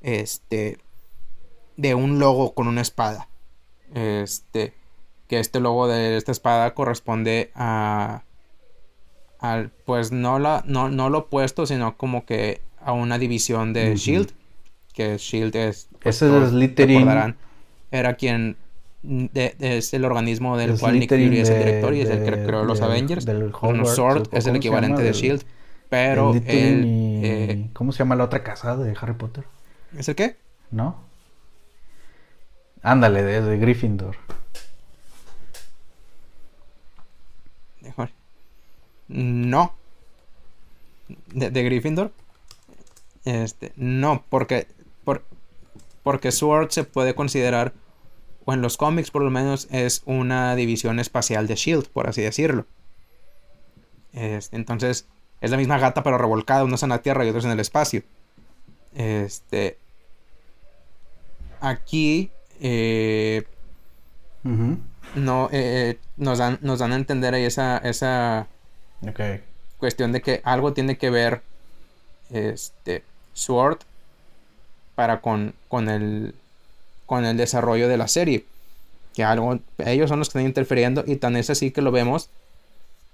este 0.00 0.78
de 1.76 1.94
un 1.96 2.20
logo 2.20 2.54
con 2.54 2.68
una 2.68 2.80
espada. 2.80 3.28
Este 3.92 4.74
que 5.26 5.40
este 5.40 5.58
logo 5.58 5.88
de 5.88 6.16
esta 6.16 6.30
espada 6.30 6.72
corresponde 6.74 7.50
a 7.56 8.22
al 9.40 9.70
pues 9.70 10.12
no 10.12 10.38
la 10.38 10.62
no, 10.64 10.88
no 10.88 11.10
lo 11.10 11.18
opuesto, 11.18 11.66
sino 11.66 11.96
como 11.96 12.24
que 12.24 12.60
a 12.78 12.92
una 12.92 13.18
división 13.18 13.72
de 13.72 13.96
Shield, 13.96 14.30
que 14.92 15.18
Shield 15.18 15.56
es 15.56 15.88
pues, 16.00 16.22
Ese 16.22 16.28
es. 16.44 16.52
Era 17.90 18.14
quien 18.14 18.56
es 19.04 19.94
el 19.94 20.04
organismo 20.04 20.56
del 20.56 20.78
cual 20.78 20.98
Nick 20.98 21.10
Fury 21.10 21.40
es 21.40 21.48
el 21.48 21.58
director 21.58 21.94
y 21.94 22.02
es 22.02 22.10
el 22.10 22.24
que 22.24 22.44
creó 22.44 22.64
los 22.64 22.80
Avengers. 22.80 23.24
Del 23.24 23.52
Sword 23.52 24.28
es 24.32 24.46
el 24.46 24.56
equivalente 24.56 25.02
de 25.02 25.12
Shield. 25.12 25.44
Pero 25.88 26.32
el, 26.34 27.20
eh, 27.22 27.68
¿Cómo 27.74 27.92
se 27.92 27.98
llama 27.98 28.16
la 28.16 28.24
otra 28.24 28.42
casa 28.42 28.76
de 28.78 28.96
Harry 28.98 29.12
Potter? 29.12 29.44
¿Es 29.96 30.08
el 30.08 30.14
qué? 30.14 30.36
¿No? 30.70 30.96
Ándale, 32.82 33.22
de, 33.22 33.58
Gryffindor. 33.58 34.16
No. 39.08 39.74
¿De, 41.34 41.50
de 41.50 41.62
Gryffindor? 41.64 42.12
Este, 43.26 43.72
no, 43.76 44.24
porque, 44.30 44.66
por, 45.04 45.22
porque 46.02 46.32
Sword 46.32 46.70
se 46.70 46.84
puede 46.84 47.14
considerar 47.14 47.74
o 48.44 48.52
en 48.52 48.62
los 48.62 48.76
cómics 48.76 49.10
por 49.10 49.22
lo 49.22 49.30
menos, 49.30 49.68
es 49.70 50.02
una 50.04 50.54
división 50.56 50.98
espacial 50.98 51.46
de 51.46 51.54
Shield, 51.54 51.88
por 51.88 52.08
así 52.08 52.22
decirlo. 52.22 52.66
Este, 54.12 54.56
entonces, 54.56 55.06
es 55.40 55.50
la 55.50 55.56
misma 55.56 55.78
gata 55.78 56.02
pero 56.02 56.18
revolcada, 56.18 56.64
unos 56.64 56.82
en 56.82 56.90
la 56.90 57.02
Tierra 57.02 57.24
y 57.24 57.28
otros 57.28 57.44
en 57.44 57.50
el 57.50 57.60
espacio. 57.60 58.02
Este. 58.94 59.78
Aquí. 61.60 62.30
Eh, 62.60 63.44
no, 65.14 65.48
eh, 65.52 65.98
nos, 66.16 66.38
dan, 66.38 66.58
nos 66.62 66.78
dan 66.78 66.92
a 66.92 66.96
entender 66.96 67.34
ahí 67.34 67.44
esa, 67.44 67.78
esa 67.78 68.46
cuestión 69.78 70.12
de 70.12 70.22
que 70.22 70.40
algo 70.44 70.72
tiene 70.72 70.96
que 70.96 71.10
ver 71.10 71.42
este, 72.30 73.04
Sword 73.32 73.78
para 74.94 75.20
con, 75.20 75.54
con 75.68 75.88
el 75.88 76.34
con 77.12 77.26
el 77.26 77.36
desarrollo 77.36 77.88
de 77.88 77.98
la 77.98 78.08
serie. 78.08 78.46
Que 79.14 79.22
algo, 79.22 79.58
ellos 79.76 80.08
son 80.08 80.18
los 80.18 80.28
que 80.28 80.38
están 80.38 80.46
interfiriendo 80.46 81.04
y 81.06 81.16
tan 81.16 81.36
es 81.36 81.50
así 81.50 81.70
que 81.70 81.82
lo 81.82 81.92
vemos 81.92 82.30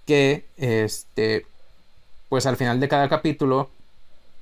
que 0.07 0.45
este 0.57 1.47
pues 2.29 2.47
al 2.47 2.57
final 2.57 2.79
de 2.79 2.87
cada 2.87 3.09
capítulo 3.09 3.71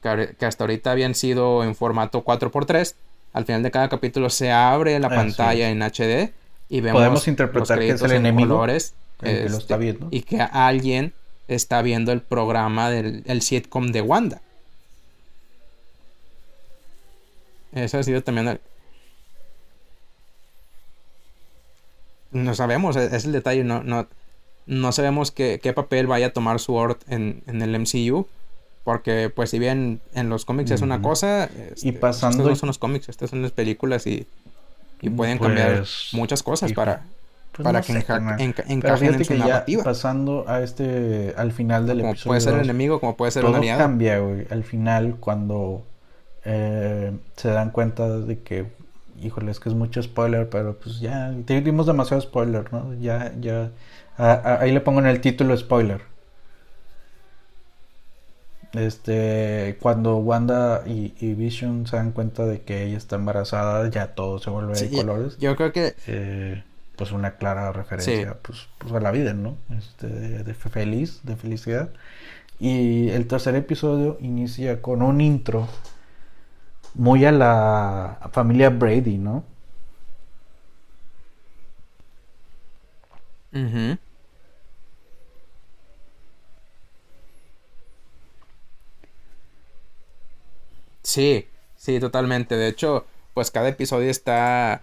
que, 0.03 0.45
hasta 0.45 0.65
ahorita 0.65 0.91
habían 0.91 1.15
sido 1.15 1.65
en 1.65 1.75
formato 1.75 2.23
4x3 2.23 2.97
al 3.33 3.47
final 3.47 3.63
de 3.63 3.71
cada 3.71 3.89
capítulo 3.89 4.29
se 4.29 4.53
abre 4.53 4.99
la 4.99 5.09
pantalla 5.09 5.71
en 5.71 5.81
HD 5.81 6.35
y 6.69 6.83
vemos 6.83 7.01
podemos 7.01 7.27
interpretar 7.27 7.79
que 7.79 7.89
es 7.89 8.03
el 8.03 8.13
enemigo 8.13 8.57
colores, 8.57 8.93
que 9.21 9.49
lo 9.49 9.57
está 9.57 9.79
viendo 9.79 10.09
y 10.11 10.21
que 10.21 10.43
alguien 10.43 11.15
está 11.49 11.81
viendo 11.81 12.13
el 12.13 12.21
programa 12.21 12.91
del 12.91 13.23
el 13.25 13.41
sitcom 13.41 13.91
de 13.91 14.03
Wanda 14.03 14.43
eso 17.73 17.97
ha 17.97 18.03
sido 18.03 18.23
también 18.23 18.61
no 22.37 22.55
sabemos, 22.55 22.97
es, 22.97 23.25
el 23.25 23.33
detalle, 23.33 23.65
no, 23.65 23.83
no, 23.83 24.07
no 24.67 24.93
sabemos 24.93 25.31
qué, 25.31 25.73
papel 25.75 26.07
vaya 26.07 26.27
a 26.27 26.31
tomar 26.31 26.61
Sword 26.61 26.99
en, 27.09 27.43
en 27.47 27.63
el 27.63 27.79
MCU. 27.79 28.27
Porque, 28.85 29.33
pues, 29.35 29.51
si 29.51 29.59
bien 29.59 30.01
en 30.15 30.29
los 30.29 30.45
cómics 30.45 30.71
es 30.71 30.81
una 30.81 31.03
cosa, 31.03 31.51
y 31.83 31.89
este, 31.89 31.93
pasando... 31.95 32.37
estos 32.39 32.51
no 32.51 32.57
son 32.57 32.67
los 32.69 32.79
cómics, 32.79 33.09
estas 33.09 33.31
son 33.31 33.43
las 33.43 33.51
películas 33.51 34.07
y, 34.07 34.29
y 35.01 35.11
pueden 35.11 35.39
cambiar 35.39 35.79
pues, 35.79 36.11
muchas 36.13 36.45
cosas 36.45 36.73
para, 36.73 37.03
pues 37.51 37.65
para 37.65 37.83
que 37.83 37.93
encajen 38.69 39.15
en 39.15 39.25
su 39.25 39.35
narrativa. 39.35 39.83
pasando 39.83 40.45
a 40.47 40.63
este, 40.63 41.35
al 41.37 41.51
final 41.51 41.87
del 41.87 41.99
como 41.99 42.11
episodio. 42.11 42.31
Puede 42.31 42.41
ser 42.43 42.55
el 42.55 42.61
enemigo, 42.61 43.01
como 43.01 43.17
puede 43.17 43.33
ser 43.33 43.43
todo 43.43 43.53
un 43.53 43.59
aliado. 43.59 43.81
cambia, 43.81 44.19
güey. 44.21 44.47
Al 44.51 44.63
final, 44.63 45.17
cuando 45.19 45.83
eh, 46.45 47.11
se 47.37 47.49
dan 47.49 47.71
cuenta 47.71 48.09
de 48.21 48.39
que 48.39 48.67
híjole, 49.23 49.51
es 49.51 49.61
que 49.61 49.69
es 49.69 49.75
mucho 49.75 50.03
spoiler, 50.03 50.49
pero 50.49 50.79
pues 50.79 51.01
ya, 51.01 51.35
te 51.45 51.61
dimos 51.61 51.87
demasiado 51.87 52.21
spoiler, 52.21 52.73
¿no? 52.73 52.95
Ya, 52.95 53.33
ya, 53.41 53.71
ahí 54.17 54.73
le 54.73 54.81
pongo 54.81 55.01
en 55.01 55.07
el 55.07 55.21
título 55.21 55.57
spoiler. 55.57 56.03
Este, 58.73 59.79
cuando 59.81 60.19
Wanda 60.19 60.83
y, 60.87 61.35
Vision 61.35 61.87
se 61.87 61.97
dan 61.97 62.13
cuenta 62.13 62.45
de 62.45 62.63
que 62.63 62.85
ella 62.85 62.99
está 62.99 63.17
embarazada, 63.17 63.89
ya 63.91 64.15
todo 64.15 64.39
se 64.39 64.51
vuelve 64.51 64.75
de 64.75 64.91
colores. 64.91 65.39
Yo 65.39 65.57
creo 65.57 65.73
que... 65.73 65.95
Eh, 66.07 66.63
pues 66.97 67.13
una 67.13 67.37
clara 67.37 67.73
referencia 67.73 68.39
pues, 68.41 68.69
pues, 68.79 68.93
a 68.95 69.01
la 69.01 69.11
vida, 69.11 69.35
¿no? 69.35 69.59
Este, 69.77 70.07
de 70.09 70.55
feliz, 70.55 71.21
de 71.25 71.37
felicidad. 71.37 71.91
Y 72.59 73.11
el 73.11 73.27
tercer 73.27 73.55
episodio 73.55 74.17
inicia 74.21 74.81
con 74.81 75.03
un 75.03 75.21
intro 75.21 75.69
muy 76.97 77.25
a 77.25 77.33
la 77.33 78.31
familia 78.33 78.71
Brady, 78.71 79.19
¿no? 79.19 79.45
Sí, 91.03 91.47
sí, 91.77 92.01
totalmente. 92.01 92.57
De 92.57 92.69
hecho, 92.69 93.07
pues 93.35 93.51
cada 93.51 93.69
episodio 93.69 94.11
está 94.11 94.83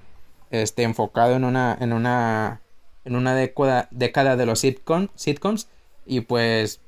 este, 0.52 0.84
enfocado 0.84 1.36
en 1.36 1.44
una, 1.44 1.78
en 1.80 1.94
una, 1.94 2.62
en 3.06 3.16
una 3.16 3.36
década, 3.36 3.88
década 3.92 4.36
de 4.36 4.46
los 4.46 4.60
sitcoms 4.60 5.68
y 6.06 6.22
pues 6.22 6.80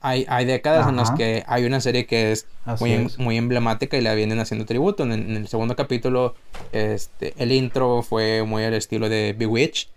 hay, 0.00 0.24
hay 0.28 0.44
décadas 0.46 0.88
en 0.88 0.96
las 0.96 1.10
que 1.10 1.44
hay 1.46 1.64
una 1.64 1.80
serie 1.80 2.06
que 2.06 2.32
es 2.32 2.46
muy, 2.80 3.08
muy 3.18 3.36
emblemática 3.36 3.96
y 3.96 4.00
la 4.00 4.14
vienen 4.14 4.38
haciendo 4.40 4.64
tributo. 4.64 5.02
En, 5.04 5.12
el 5.12 5.48
segundo 5.48 5.76
capítulo, 5.76 6.34
este, 6.72 7.34
el 7.38 7.52
intro 7.52 8.02
fue 8.02 8.42
muy 8.44 8.64
al 8.64 8.74
estilo 8.74 9.08
de 9.08 9.34
Bewitched. 9.38 9.88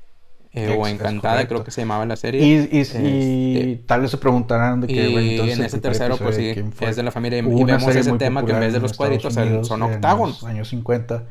Eh, 0.55 0.77
o 0.77 0.85
Encantada, 0.85 1.47
creo 1.47 1.63
que 1.63 1.71
se 1.71 1.81
llamaba 1.81 2.05
la 2.05 2.15
serie. 2.15 2.41
Y, 2.41 2.77
y, 2.77 2.81
este, 2.81 3.81
tal 3.87 4.01
vez 4.01 4.11
se 4.11 4.17
preguntarán 4.17 4.81
de 4.81 4.87
qué 4.87 5.09
Y 5.09 5.39
en 5.39 5.63
ese 5.63 5.79
tercero, 5.79 6.15
pues 6.17 6.35
sí, 6.35 6.53
es 6.81 6.95
de 6.95 7.03
la 7.03 7.11
familia. 7.11 7.39
y 7.39 7.63
vemos 7.63 7.95
ese 7.95 8.11
tema 8.13 8.45
que 8.45 8.51
en 8.51 8.59
vez 8.59 8.73
de 8.73 8.79
los 8.79 8.93
cuadritos 8.93 9.33
son 9.33 9.81
octágonos. 9.81 10.43
En 10.43 10.47
los 10.47 10.55
años 10.55 10.67
50, 10.69 11.23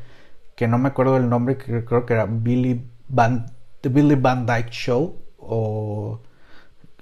que 0.55 0.67
no 0.67 0.77
me 0.77 0.89
acuerdo 0.89 1.13
del 1.13 1.29
nombre, 1.29 1.57
que 1.57 1.85
creo 1.85 2.05
que 2.05 2.13
era 2.13 2.25
Billy 2.25 2.81
Van, 3.07 3.45
The 3.81 3.89
Billy 3.89 4.15
Van 4.15 4.45
Dyke 4.45 4.71
Show 4.71 5.15
o 5.37 6.19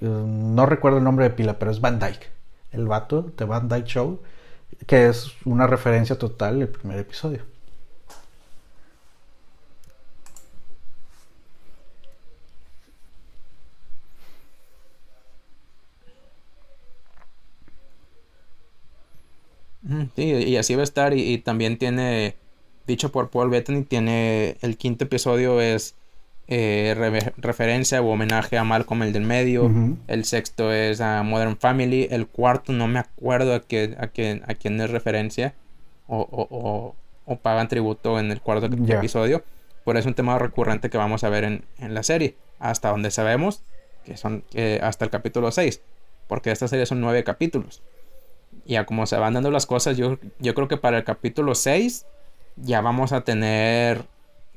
no 0.02 0.66
recuerdo 0.66 0.98
el 0.98 1.04
nombre 1.04 1.26
de 1.26 1.32
pila, 1.36 1.60
pero 1.60 1.72
es 1.72 1.82
Van 1.82 2.00
Dyke, 2.00 2.30
el 2.72 2.88
vato 2.88 3.32
de 3.38 3.46
Van 3.46 3.68
Dyke 3.70 3.88
Show, 3.88 4.20
que 4.88 5.08
es 5.10 5.32
una 5.46 5.68
referencia 5.68 6.18
total 6.18 6.62
el 6.62 6.70
primer 6.70 7.00
episodio. 7.00 7.44
Sí, 20.16 20.24
y 20.24 20.58
así 20.58 20.76
va 20.76 20.82
a 20.82 20.84
estar. 20.84 21.14
Y, 21.14 21.34
y, 21.34 21.38
también 21.40 21.78
tiene, 21.78 22.36
dicho 22.88 23.12
por 23.12 23.30
Paul 23.30 23.50
Bettany, 23.50 23.84
tiene 23.84 24.58
el 24.62 24.78
quinto 24.78 25.06
episodio 25.06 25.60
es 25.62 25.96
eh, 26.54 27.32
referencia 27.38 28.02
o 28.02 28.10
homenaje 28.10 28.58
a 28.58 28.66
Malcolm 28.66 29.04
el 29.04 29.14
del 29.14 29.24
medio. 29.24 29.72
El 30.08 30.26
sexto 30.26 30.74
es 30.74 31.00
a 31.00 31.24
Modern 31.24 31.56
Family. 31.56 32.10
El 32.12 32.28
cuarto 32.28 32.74
no 32.74 32.90
me 32.90 33.00
acuerdo 33.00 33.56
a, 33.56 33.62
qué, 33.62 33.96
a, 33.98 34.08
quién, 34.08 34.44
a 34.46 34.56
quién 34.56 34.82
es 34.82 34.90
referencia 34.90 35.54
o, 36.08 36.28
o, 37.26 37.36
pagan 37.38 37.70
tributo 37.70 38.20
en 38.20 38.32
el 38.32 38.42
cuarto 38.42 38.66
episodio. 38.66 39.46
Pero 39.86 39.98
es 39.98 40.06
un 40.06 40.14
tema 40.14 40.38
recurrente 40.40 40.90
que 40.90 40.98
vamos 40.98 41.24
a 41.24 41.30
ver 41.30 41.46
en, 41.46 41.64
la 41.80 42.04
serie. 42.04 42.36
Hasta 42.60 42.90
donde 42.90 43.12
sabemos 43.12 43.64
que 44.04 44.18
son 44.18 44.44
hasta 44.82 45.06
el 45.06 45.10
capítulo 45.10 45.52
6. 45.52 45.82
Porque 46.28 46.52
esta 46.52 46.68
serie 46.68 46.86
son 46.86 47.00
nueve 47.00 47.24
capítulos. 47.24 47.82
Y 48.66 48.76
a 48.76 48.86
como 48.86 49.06
se 49.06 49.16
van 49.16 49.36
dando 49.36 49.52
las 49.52 49.66
cosas, 49.66 49.96
yo, 49.96 50.18
yo 50.40 50.54
creo 50.54 50.68
que 50.68 50.76
para 50.76 50.98
el 50.98 51.06
capítulo 51.06 51.56
6 51.56 52.06
ya 52.58 52.82
vamos 52.82 53.14
a 53.14 53.22
tener. 53.22 54.04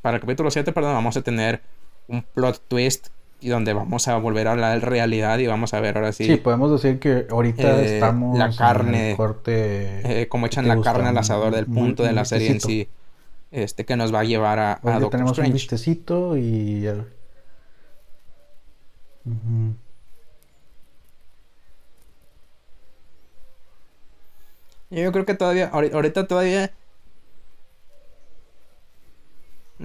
Para 0.02 0.16
el 0.16 0.20
capítulo 0.20 0.50
7, 0.50 0.72
perdón, 0.72 0.94
vamos 0.94 1.16
a 1.16 1.22
tener 1.22 1.62
un 2.08 2.22
plot 2.22 2.62
twist 2.68 3.08
y 3.40 3.48
donde 3.48 3.74
vamos 3.74 4.08
a 4.08 4.16
volver 4.16 4.48
a 4.48 4.52
hablar 4.52 4.78
la 4.78 4.84
realidad 4.88 5.38
y 5.38 5.46
vamos 5.46 5.74
a 5.74 5.80
ver 5.80 5.98
ahora 5.98 6.12
sí. 6.12 6.24
Sí, 6.24 6.36
podemos 6.36 6.70
decir 6.72 6.98
que 6.98 7.26
ahorita 7.30 7.82
eh, 7.82 7.94
estamos 7.96 8.38
la 8.38 8.50
carne, 8.50 9.04
en 9.04 9.10
el 9.10 9.16
corte, 9.16 10.22
eh, 10.22 10.28
como 10.28 10.46
echan 10.46 10.66
la 10.66 10.80
carne 10.80 11.08
al 11.08 11.18
asador 11.18 11.54
del 11.54 11.66
punto 11.66 12.02
de 12.02 12.12
la 12.12 12.24
serie 12.24 12.52
en 12.52 12.60
sí, 12.60 12.88
este 13.50 13.84
que 13.84 13.96
nos 13.96 14.14
va 14.14 14.20
a 14.20 14.24
llevar 14.24 14.58
a, 14.58 14.72
a 14.82 15.10
tenemos 15.10 15.36
un 15.38 15.52
vistecito 15.52 16.36
y. 16.38 16.88
Yo 24.90 25.12
creo 25.12 25.26
que 25.26 25.34
todavía, 25.34 25.68
ahorita 25.68 26.26
todavía 26.26 26.70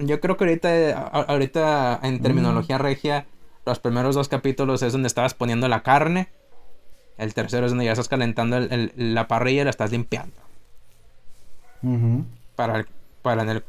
yo 0.06 0.20
creo 0.20 0.36
que 0.36 0.44
ahorita, 0.44 1.08
ahorita 1.08 2.00
en 2.02 2.20
terminología 2.20 2.78
regia, 2.78 3.26
los 3.66 3.78
primeros 3.78 4.14
dos 4.14 4.28
capítulos 4.28 4.82
es 4.82 4.92
donde 4.92 5.06
estabas 5.06 5.34
poniendo 5.34 5.68
la 5.68 5.82
carne. 5.82 6.28
El 7.18 7.34
tercero 7.34 7.66
es 7.66 7.72
donde 7.72 7.84
ya 7.84 7.92
estás 7.92 8.08
calentando 8.08 8.58
la 8.96 9.28
parrilla 9.28 9.62
y 9.62 9.64
la 9.64 9.70
estás 9.70 9.92
limpiando. 9.92 10.36
Para, 12.56 12.86
para 13.22 13.42
en 13.42 13.50
el... 13.50 13.64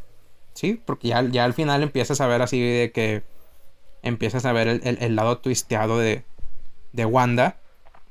Sí, 0.53 0.81
porque 0.85 1.09
ya, 1.09 1.23
ya 1.23 1.45
al 1.45 1.53
final 1.53 1.83
empiezas 1.83 2.21
a 2.21 2.27
ver 2.27 2.41
así 2.41 2.61
de 2.61 2.91
que... 2.91 3.23
Empiezas 4.03 4.45
a 4.45 4.53
ver 4.53 4.67
el, 4.67 5.15
lado 5.15 5.37
twisteado 5.37 5.99
de, 5.99 6.23
de 6.93 7.05
Wanda. 7.05 7.57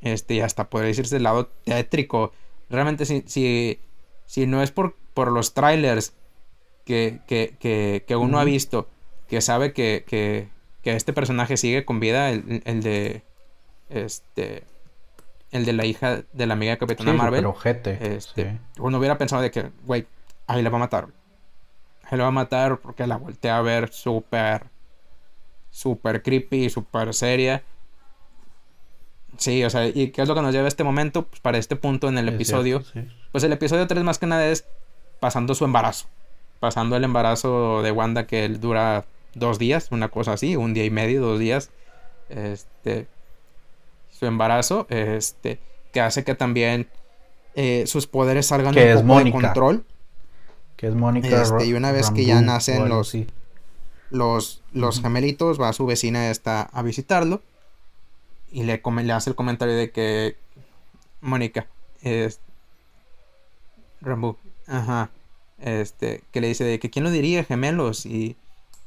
Este, 0.03 0.35
y 0.35 0.41
hasta 0.41 0.71
podría 0.71 0.89
decirse 0.89 1.17
el 1.17 1.25
lado 1.25 1.51
tétrico. 1.65 2.33
Realmente 2.69 3.07
si, 3.07 3.25
si, 3.27 3.81
si 4.27 4.47
no 4.47 4.63
es 4.63 4.71
por, 4.71 4.95
por 5.15 5.33
los 5.33 5.53
trailers 5.53 6.13
que, 6.91 7.55
que, 7.59 8.05
que, 8.07 8.17
uno 8.17 8.41
ha 8.41 8.45
visto, 8.45 8.89
que 9.29 9.41
sabe 9.41 9.73
que, 9.73 10.05
que, 10.07 10.49
este 10.83 11.13
personaje 11.13 11.57
sigue 11.57 11.85
con 11.85 12.01
vida, 12.01 12.31
el, 12.31 12.63
el 12.65 12.83
de... 12.83 13.23
Este 13.89 14.65
el 15.51 15.65
de 15.65 15.73
la 15.73 15.85
hija 15.85 16.23
de 16.33 16.47
la 16.47 16.55
amiga 16.55 16.73
de 16.73 16.79
Capitana 16.79 17.13
Marvel. 17.13 17.45
este, 17.65 18.61
Uno 18.79 18.99
hubiera 18.99 19.19
pensado 19.19 19.43
de 19.43 19.51
que, 19.51 19.71
güey, 19.85 20.07
ahí 20.47 20.63
la 20.63 20.71
va 20.71 20.77
a 20.77 20.81
matar. 20.81 21.09
Ahí 22.05 22.19
la 22.19 22.25
va 22.25 22.29
a 22.29 22.33
matar 22.33 22.79
porque 22.79 23.07
la 23.07 23.17
voltea 23.17 23.59
a 23.59 23.63
ver 23.63 23.93
súper, 23.93 24.67
súper 25.71 26.23
creepy, 26.23 26.71
súper 26.71 27.15
seria. 27.15 27.65
Sí, 29.37 29.65
o 29.65 29.71
sea, 29.71 29.87
¿y 29.87 30.11
qué 30.11 30.23
es 30.23 30.29
lo 30.29 30.35
que 30.35 30.43
nos 30.43 30.53
lleva 30.53 30.67
a 30.67 30.69
este 30.69 30.85
momento? 30.85 31.27
Pues 31.27 31.41
para 31.41 31.59
este 31.59 31.75
punto 31.75 32.09
en 32.09 32.19
el 32.19 32.29
episodio. 32.29 32.85
Pues 33.33 33.43
el 33.43 33.53
episodio 33.53 33.87
3 33.87 34.05
más 34.05 34.19
que 34.19 34.27
nada 34.27 34.47
es 34.47 34.67
pasando 35.19 35.55
su 35.55 35.65
embarazo. 35.65 36.07
Pasando 36.61 36.97
el 36.97 37.05
embarazo 37.05 37.83
de 37.83 37.91
Wanda 37.91 38.27
que 38.27 38.49
dura 38.49 39.05
dos 39.35 39.59
días, 39.59 39.89
una 39.91 40.09
cosa 40.09 40.35
así, 40.35 40.57
un 40.57 40.75
día 40.75 40.85
y 40.85 40.91
medio, 40.91 41.21
dos 41.21 41.39
días. 41.39 41.71
Este 42.29 43.09
su 44.21 44.27
embarazo, 44.27 44.87
este, 44.91 45.59
que 45.93 46.03
hace 46.03 46.25
que 46.25 46.35
también 46.35 46.89
eh, 47.55 47.85
sus 47.87 48.07
poderes 48.07 48.47
salgan 48.47 48.77
un 48.77 49.07
poco 49.07 49.25
de 49.25 49.33
control. 49.33 49.85
Que 50.77 50.89
es 50.89 50.95
Mónica. 50.95 51.43
Este, 51.43 51.65
y 51.65 51.73
una 51.73 51.91
vez 51.91 52.11
que 52.11 52.27
ya 52.27 52.43
nacen 52.43 52.91
los, 52.91 53.17
los, 54.11 54.63
los 54.73 55.01
gemelitos, 55.01 55.59
va 55.59 55.71
a 55.71 55.73
su 55.73 55.87
vecina 55.87 56.31
esta 56.31 56.63
a 56.63 56.83
visitarlo. 56.83 57.41
Y 58.53 58.65
le, 58.65 58.83
le 59.03 59.13
hace 59.13 59.31
el 59.31 59.37
comentario 59.37 59.75
de 59.75 59.91
que 59.91 60.37
Mónica 61.23 61.67
es 62.03 62.41
Rambo, 64.03 64.37
ajá, 64.67 65.09
este, 65.61 66.23
que 66.33 66.41
le 66.41 66.49
dice 66.49 66.65
de 66.65 66.79
que 66.79 66.91
quién 66.91 67.05
lo 67.05 67.11
diría 67.11 67.45
gemelos 67.45 68.07
y, 68.07 68.37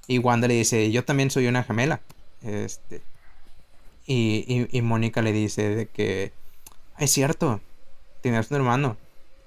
y 0.08 0.20
Wanda 0.20 0.48
le 0.48 0.56
dice 0.56 0.92
yo 0.92 1.06
también 1.06 1.32
soy 1.32 1.48
una 1.48 1.64
gemela, 1.64 2.02
este, 2.42 3.02
y, 4.06 4.68
y, 4.72 4.82
Mónica 4.82 5.22
le 5.22 5.32
dice 5.32 5.76
de 5.76 5.86
que, 5.88 6.34
es 6.98 7.12
cierto, 7.12 7.62
tienes 8.22 8.52
un 8.52 8.58
hermano. 8.58 8.98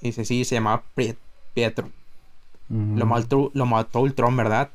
Y 0.00 0.06
dice, 0.08 0.24
sí, 0.24 0.44
se 0.44 0.54
llamaba 0.54 0.82
Pietro. 1.54 1.90
lo, 2.68 3.06
mató, 3.06 3.50
lo 3.52 3.66
mató 3.66 4.00
Ultron, 4.00 4.36
¿verdad? 4.36 4.70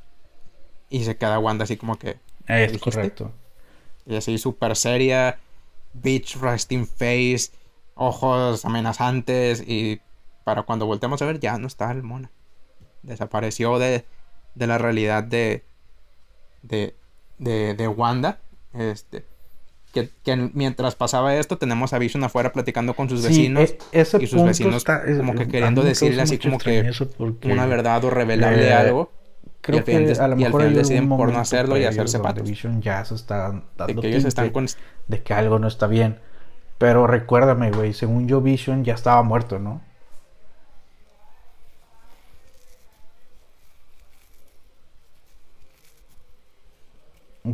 Y 0.90 1.04
se 1.04 1.16
queda 1.18 1.40
Wanda 1.40 1.64
así 1.64 1.78
como 1.78 1.98
que... 1.98 2.18
Es 2.48 2.78
correcto. 2.78 3.32
Y 4.06 4.16
así 4.16 4.38
súper 4.38 4.76
seria, 4.76 5.40
bitch 5.94 6.36
resting 6.36 6.86
face, 6.86 7.50
ojos 7.96 8.66
amenazantes 8.66 9.64
y 9.66 10.02
para 10.44 10.64
cuando 10.64 10.86
volteamos 10.86 11.22
a 11.22 11.26
ver 11.26 11.40
ya 11.40 11.58
no 11.58 11.68
está 11.68 11.92
el 11.92 12.04
mona. 12.04 12.30
Desapareció 13.04 13.80
de, 13.80 14.06
de 14.56 14.68
la 14.68 14.78
realidad 14.78 15.24
de, 15.24 15.64
de, 16.62 16.96
de, 17.38 17.74
de 17.74 17.88
Wanda. 17.88 18.40
Este, 18.74 19.26
que, 19.92 20.10
mientras 20.54 20.96
pasaba 20.96 21.36
esto 21.36 21.58
tenemos 21.58 21.94
a 21.94 22.00
Vision 22.00 22.24
afuera 22.24 22.54
platicando 22.54 22.94
con 22.94 23.10
sus 23.10 23.24
vecinos 23.24 23.76
e, 23.92 24.02
y 24.02 24.28
sus 24.28 24.44
vecinos 24.44 24.86
como 24.86 25.36
que 25.36 25.48
queriendo 25.48 25.84
decirle 25.84 26.22
así 26.22 26.38
como 26.38 26.58
que 26.58 26.90
una 27.44 27.66
verdad 27.66 28.04
o 28.06 28.10
revelarle 28.10 28.70
eh, 28.70 28.74
algo 28.74 29.12
creo 29.60 29.78
y 29.78 29.80
al 29.80 30.06
que 30.06 30.20
a 30.22 30.28
lo 30.28 30.36
mejor 30.38 30.62
al 30.62 30.74
deciden 30.74 31.10
por 31.10 31.32
no 31.32 31.40
hacerlo 31.40 31.78
y 31.78 31.84
hacerse 31.84 32.20
patos. 32.20 32.50
Vision 32.50 32.82
ya 32.82 33.04
se 33.06 33.16
está 33.16 33.62
dando 33.78 33.86
de 33.88 33.96
que 33.96 34.08
ellos 34.08 34.26
están 34.26 34.50
con... 34.52 34.68
de 35.08 35.22
que 35.22 35.34
algo 35.34 35.60
no 35.60 35.68
está 35.68 35.88
bien. 35.88 36.20
Pero 36.78 37.06
recuérdame 37.06 37.72
güey 37.72 37.94
según 37.94 38.28
yo 38.28 38.42
Vision 38.42 38.84
ya 38.84 38.94
estaba 38.94 39.22
muerto 39.24 39.60
no 39.60 39.82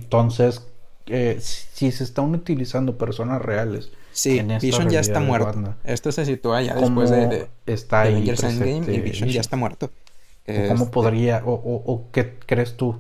entonces 0.02 0.62
si 1.40 1.92
se 1.92 2.04
están 2.04 2.34
utilizando 2.36 2.98
personas 2.98 3.42
reales. 3.42 3.92
Sí, 4.12 4.42
Vision 4.62 4.90
ya 4.90 5.00
está 5.00 5.20
muerto. 5.20 5.76
Esto 5.84 6.12
se 6.12 6.26
sitúa 6.26 6.62
ya 6.62 6.76
después 6.76 7.10
de, 7.10 7.48
está 7.66 8.04
de 8.04 8.10
Avengers 8.10 8.44
Endgame 8.44 8.94
y 8.94 9.00
Vision 9.02 9.30
ya 9.30 9.42
está 9.42 9.58
muerto. 9.58 9.92
¿Cómo 10.46 10.86
este 10.86 10.86
podría, 10.86 11.44
o, 11.46 11.54
o, 11.54 12.06
qué 12.12 12.40
crees 12.46 12.78
tú? 12.78 12.96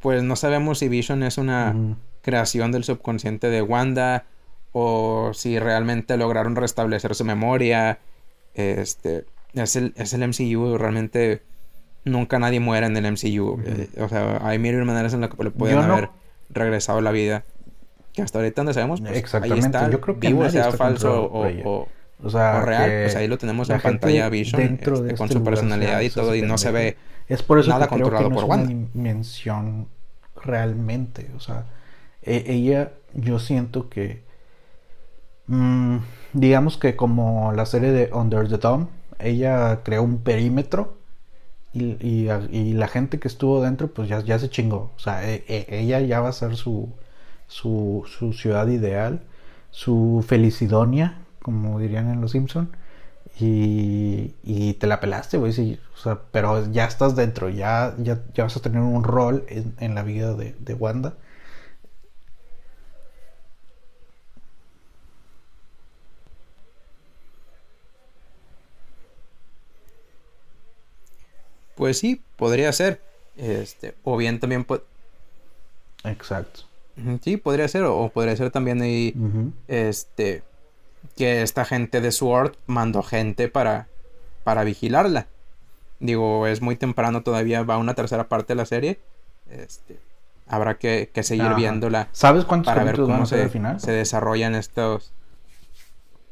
Pues 0.00 0.22
no 0.22 0.36
sabemos 0.36 0.80
si 0.80 0.88
Vision 0.88 1.22
es 1.22 1.38
una 1.38 1.96
creación 2.20 2.70
del 2.72 2.84
subconsciente 2.84 3.48
de 3.48 3.62
Wanda 3.62 4.26
o 4.74 5.30
si 5.32 5.58
realmente 5.58 6.16
lograron 6.16 6.56
restablecer 6.56 7.14
su 7.14 7.24
memoria 7.24 8.00
este, 8.54 9.24
es 9.54 9.76
el, 9.76 9.94
es 9.96 10.12
el 10.12 10.28
MCU, 10.28 10.76
realmente 10.76 11.42
nunca 12.04 12.38
nadie 12.38 12.60
muere 12.60 12.86
en 12.86 12.96
el 12.96 13.12
MCU. 13.12 13.62
Eh, 13.64 13.88
o 14.00 14.08
sea, 14.08 14.40
hay 14.42 14.58
mil 14.58 14.76
maneras 14.84 15.14
en 15.14 15.20
las 15.20 15.30
que 15.30 15.44
le 15.44 15.50
pueden 15.50 15.78
haber 15.78 16.10
regresado 16.50 17.00
la 17.00 17.12
vida. 17.12 17.44
Que 18.12 18.22
hasta 18.22 18.38
ahorita 18.38 18.64
no 18.64 18.72
sabemos, 18.72 19.00
pues, 19.00 19.16
Exactamente. 19.16 19.78
Yo 19.90 20.00
creo 20.00 20.18
que 20.18 20.28
vivo, 20.28 20.48
sea 20.50 20.70
falso 20.72 21.24
o, 21.24 21.88
o, 22.22 22.30
sea, 22.30 22.60
real, 22.60 22.90
pues 23.04 23.16
ahí 23.16 23.28
lo 23.28 23.38
tenemos 23.38 23.70
en 23.70 23.80
pantalla 23.80 24.28
Vision 24.28 24.60
este, 24.62 24.84
con 25.16 25.26
este 25.26 25.32
su 25.32 25.44
personalidad 25.44 26.00
y 26.00 26.10
todo, 26.10 26.34
y 26.34 26.42
no 26.42 26.58
se 26.58 26.70
ve 26.70 26.96
es 27.28 27.42
por 27.42 27.58
eso 27.58 27.70
nada 27.70 27.86
controlado 27.88 28.30
por 28.30 28.44
Wanda. 28.44 28.70
Una 28.70 28.88
dimensión 28.92 29.88
realmente, 30.42 31.30
o 31.36 31.40
sea, 31.40 31.64
e, 32.22 32.44
ella, 32.48 32.92
yo 33.14 33.38
siento 33.38 33.88
que 33.88 34.23
Mm, 35.46 35.98
digamos 36.32 36.78
que 36.78 36.96
como 36.96 37.52
la 37.52 37.66
serie 37.66 37.92
de 37.92 38.12
Under 38.12 38.48
the 38.48 38.58
Dome, 38.58 38.86
ella 39.18 39.80
creó 39.84 40.02
un 40.02 40.18
perímetro 40.18 40.96
y, 41.72 42.72
la 42.74 42.88
gente 42.88 43.18
que 43.18 43.28
estuvo 43.28 43.62
dentro 43.62 43.88
pues 43.92 44.08
ya, 44.08 44.20
ya 44.20 44.38
se 44.38 44.48
chingó. 44.50 44.92
O 44.96 44.98
sea, 44.98 45.28
e, 45.28 45.44
e, 45.48 45.66
ella 45.80 46.00
ya 46.00 46.20
va 46.20 46.28
a 46.28 46.32
ser 46.32 46.56
su, 46.56 46.92
su, 47.48 48.04
ciudad 48.34 48.68
ideal, 48.68 49.22
su 49.70 50.24
felicidonia, 50.26 51.18
como 51.42 51.78
dirían 51.80 52.10
en 52.10 52.20
Los 52.20 52.32
Simpson. 52.32 52.70
Y, 53.40 54.34
y 54.44 54.74
te 54.74 54.86
la 54.86 55.00
pelaste, 55.00 55.38
o 55.38 55.50
sea, 55.52 56.20
pero 56.30 56.70
ya 56.70 56.84
estás 56.84 57.16
dentro, 57.16 57.48
ya, 57.48 57.94
ya, 57.98 58.20
ya 58.32 58.44
vas 58.44 58.56
a 58.56 58.60
tener 58.62 58.80
un 58.80 59.02
rol 59.02 59.44
en, 59.48 59.74
en 59.80 59.94
la 59.96 60.04
vida 60.04 60.34
de, 60.34 60.54
de 60.60 60.74
Wanda. 60.74 61.14
Pues 71.84 71.98
sí, 71.98 72.22
podría 72.36 72.72
ser. 72.72 73.02
Este, 73.36 73.94
o 74.04 74.16
bien 74.16 74.40
también 74.40 74.66
Exacto. 76.02 76.60
Sí, 77.20 77.36
podría 77.36 77.68
ser. 77.68 77.84
O, 77.84 78.08
podría 78.08 78.34
ser 78.36 78.50
también 78.50 78.80
ahí. 78.80 79.14
Este. 79.68 80.42
Que 81.14 81.42
esta 81.42 81.66
gente 81.66 82.00
de 82.00 82.10
SWORD 82.10 82.54
mandó 82.66 83.02
gente 83.02 83.48
para. 83.48 83.88
para 84.44 84.64
vigilarla. 84.64 85.26
Digo, 86.00 86.46
es 86.46 86.62
muy 86.62 86.76
temprano 86.76 87.22
todavía. 87.22 87.62
Va 87.64 87.76
una 87.76 87.92
tercera 87.92 88.28
parte 88.28 88.54
de 88.54 88.56
la 88.56 88.64
serie. 88.64 88.98
Este. 89.50 89.98
Habrá 90.46 90.78
que, 90.78 91.10
seguir 91.22 91.54
viéndola. 91.54 92.08
¿Sabes 92.12 92.46
cuántos 92.46 92.72
para 92.72 92.82
ver 92.84 92.96
cómo 92.96 93.26
se, 93.26 93.46
final? 93.50 93.78
se 93.78 93.92
desarrollan 93.92 94.54
estos. 94.54 95.12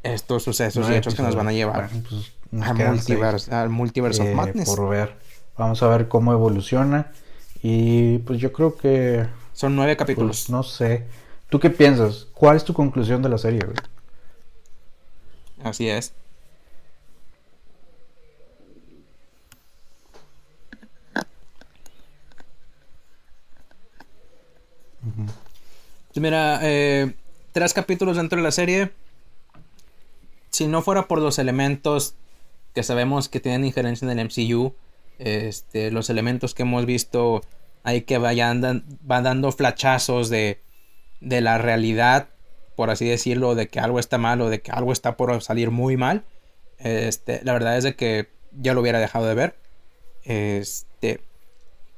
Estos 0.03 0.45
sucesos 0.45 0.89
y 0.89 0.95
hechos 0.95 1.15
que 1.15 1.21
nos 1.21 1.37
van 1.37 1.49
a 1.49 1.53
llevar 1.53 1.91
pues, 2.09 2.33
al, 2.59 2.89
multiverse, 2.89 3.55
al 3.55 3.69
multiverso 3.69 4.23
of 4.23 4.29
eh, 4.31 4.35
Madness. 4.35 4.71
Por 4.71 4.89
ver. 4.89 5.32
Vamos 5.57 5.83
a 5.83 5.89
ver 5.89 6.09
cómo 6.09 6.33
evoluciona. 6.33 7.13
Y 7.63 8.19
pues 8.19 8.41
yo 8.41 8.53
creo 8.53 8.77
que... 8.77 9.27
Son 9.53 9.77
nueve 9.77 9.97
capítulos. 9.97 10.43
Pues, 10.43 10.51
no 10.51 10.63
sé. 10.63 11.07
¿Tú 11.49 11.61
qué 11.61 11.71
piensas? 11.71 12.27
¿Cuál 12.33 12.57
es 12.57 12.65
tu 12.65 12.73
conclusión 12.73 13.23
de 13.23 13.29
la 13.29 13.39
serie? 13.39 13.61
Así 15.63 15.89
es. 15.89 16.15
Mira, 26.15 26.61
eh, 26.63 27.15
tres 27.53 27.75
capítulos 27.75 28.17
dentro 28.17 28.37
de 28.37 28.43
la 28.43 28.53
serie. 28.53 28.93
Si 30.51 30.67
no 30.67 30.83
fuera 30.83 31.09
por 31.09 31.19
los 31.21 31.39
elementos 31.39 32.15
que 32.75 32.83
sabemos 32.83 33.29
que 33.29 33.41
tienen 33.41 33.65
injerencia 33.65 34.11
en 34.11 34.19
el 34.19 34.27
MCU, 34.27 34.75
este, 35.23 35.91
los 35.91 36.11
elementos 36.11 36.55
que 36.55 36.63
hemos 36.63 36.87
visto 36.87 37.43
ahí 37.85 38.03
que 38.03 38.19
vayan 38.19 38.61
dando 38.61 39.53
flachazos 39.53 40.29
de, 40.29 40.61
de 41.21 41.41
la 41.41 41.59
realidad, 41.59 42.29
por 42.77 42.91
así 42.91 43.07
decirlo, 43.07 43.55
de 43.55 43.69
que 43.69 43.81
algo 43.81 43.99
está 43.99 44.19
mal 44.19 44.41
o 44.41 44.49
de 44.49 44.61
que 44.61 44.71
algo 44.71 44.93
está 44.93 45.17
por 45.17 45.43
salir 45.43 45.71
muy 45.71 45.97
mal. 45.97 46.25
Este, 46.79 47.41
la 47.45 47.53
verdad 47.53 47.77
es 47.77 47.85
de 47.85 47.95
que 47.95 48.29
ya 48.53 48.75
lo 48.75 48.81
hubiera 48.81 48.99
dejado 48.99 49.27
de 49.27 49.35
ver. 49.35 49.57
Este, 50.25 51.21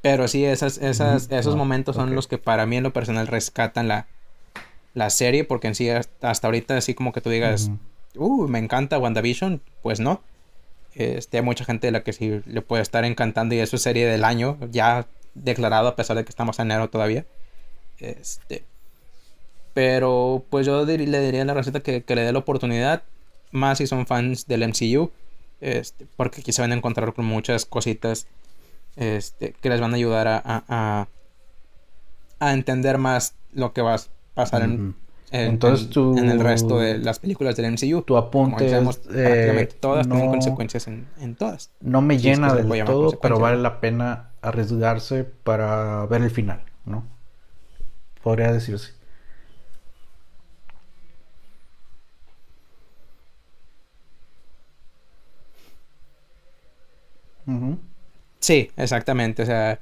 pero 0.02 0.28
sí, 0.28 0.44
esas, 0.44 0.78
esas, 0.78 1.30
esos 1.30 1.56
momentos 1.56 1.96
son 1.96 2.14
los 2.14 2.26
que 2.26 2.38
para 2.38 2.66
mí 2.66 2.76
en 2.76 2.82
lo 2.82 2.92
personal 2.92 3.26
rescatan 3.26 3.88
la, 3.88 4.06
la 4.92 5.10
serie, 5.10 5.44
porque 5.44 5.68
en 5.68 5.74
sí 5.74 5.88
hasta, 5.90 6.30
ahorita 6.46 6.76
así 6.76 6.94
como 6.94 7.12
que 7.12 7.20
tú 7.20 7.30
digas, 7.30 7.70
uh, 8.16 8.48
me 8.48 8.58
encanta 8.58 8.98
WandaVision, 8.98 9.62
pues 9.82 10.00
no. 10.00 10.22
Este, 10.94 11.38
hay 11.38 11.42
mucha 11.42 11.64
gente 11.64 11.88
de 11.88 11.92
la 11.92 12.02
que 12.02 12.12
sí 12.12 12.40
le 12.46 12.62
puede 12.62 12.82
estar 12.82 13.04
encantando 13.04 13.54
y 13.54 13.58
es 13.58 13.70
su 13.70 13.78
serie 13.78 14.06
del 14.06 14.24
año, 14.24 14.58
ya 14.70 15.06
declarado 15.34 15.88
a 15.88 15.96
pesar 15.96 16.16
de 16.16 16.24
que 16.24 16.30
estamos 16.30 16.58
en 16.58 16.70
enero 16.70 16.88
todavía. 16.88 17.26
Este, 17.98 18.64
pero 19.72 20.44
pues 20.50 20.66
yo 20.66 20.84
le 20.84 20.96
diría 20.96 21.42
a 21.42 21.44
la 21.44 21.54
receta 21.54 21.80
que, 21.80 22.04
le 22.06 22.22
dé 22.22 22.32
la 22.32 22.38
oportunidad, 22.38 23.02
más 23.50 23.78
si 23.78 23.86
son 23.86 24.06
fans 24.06 24.46
del 24.46 24.68
MCU, 24.68 25.10
este, 25.60 26.06
porque 26.16 26.40
aquí 26.40 26.52
se 26.52 26.62
van 26.62 26.72
a 26.72 26.76
encontrar 26.76 27.12
con 27.12 27.24
muchas 27.24 27.66
cositas 27.66 28.26
este, 28.96 29.54
que 29.60 29.68
les 29.68 29.80
van 29.80 29.92
a 29.92 29.96
ayudar 29.96 30.28
a, 30.28 30.42
a, 30.44 31.08
a 32.38 32.52
entender 32.52 32.98
más 32.98 33.34
lo 33.52 33.72
que 33.72 33.82
va 33.82 33.96
a 33.96 34.00
pasar 34.34 34.62
en, 34.62 34.94
entonces 35.42 35.90
tú, 35.90 36.16
en 36.16 36.30
el 36.30 36.38
resto 36.38 36.78
de 36.78 36.98
las 36.98 37.18
películas 37.18 37.56
del 37.56 37.72
MCU. 37.72 38.02
Tu 38.02 38.16
apunte 38.16 38.70
eh, 39.14 39.68
todas 39.80 40.06
tienen 40.06 40.30
consecuencias 40.30 40.86
en, 40.86 41.34
todas. 41.34 41.70
No 41.80 42.00
me 42.00 42.18
llena 42.18 42.54
del 42.54 42.84
todo, 42.84 43.18
pero 43.20 43.40
vale 43.40 43.56
la 43.60 43.80
pena 43.80 44.30
arriesgarse 44.42 45.24
para 45.24 46.06
ver 46.06 46.22
el 46.22 46.30
final, 46.30 46.60
¿no? 46.84 47.04
Podría 48.22 48.52
decirse. 48.52 48.92
Sí, 58.38 58.70
exactamente. 58.76 59.42
O 59.42 59.46
sea, 59.46 59.80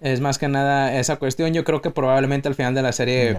es 0.00 0.20
más 0.20 0.38
que 0.38 0.48
nada 0.48 0.98
esa 0.98 1.16
cuestión. 1.16 1.54
Yo 1.54 1.62
creo 1.62 1.80
que 1.80 1.90
probablemente 1.90 2.48
al 2.48 2.54
final 2.54 2.74
de 2.74 2.82
la 2.82 2.92
serie 2.92 3.38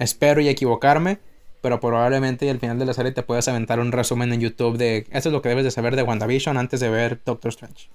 Espero 0.00 0.40
y 0.40 0.48
equivocarme, 0.48 1.18
pero 1.60 1.78
probablemente 1.78 2.48
al 2.50 2.58
final 2.58 2.78
de 2.78 2.86
la 2.86 2.94
serie 2.94 3.12
te 3.12 3.22
puedas 3.22 3.46
aventar 3.48 3.80
un 3.80 3.92
resumen 3.92 4.32
en 4.32 4.40
YouTube 4.40 4.78
de 4.78 5.06
esto 5.10 5.28
es 5.28 5.32
lo 5.32 5.42
que 5.42 5.50
debes 5.50 5.64
de 5.64 5.70
saber 5.70 5.94
de 5.94 6.02
WandaVision 6.02 6.56
antes 6.56 6.80
de 6.80 6.88
ver 6.88 7.20
Doctor 7.24 7.50
Strange. 7.50 7.88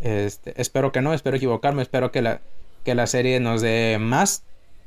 Este, 0.00 0.60
espero 0.60 0.92
que 0.92 1.00
no, 1.00 1.14
espero 1.14 1.38
equivocarme, 1.38 1.80
espero 1.82 2.12
que 2.12 2.20
la, 2.20 2.42
que 2.84 2.94
la 2.94 3.06
serie 3.06 3.40
nos 3.40 3.62
dé 3.62 3.96
más, 3.98 4.44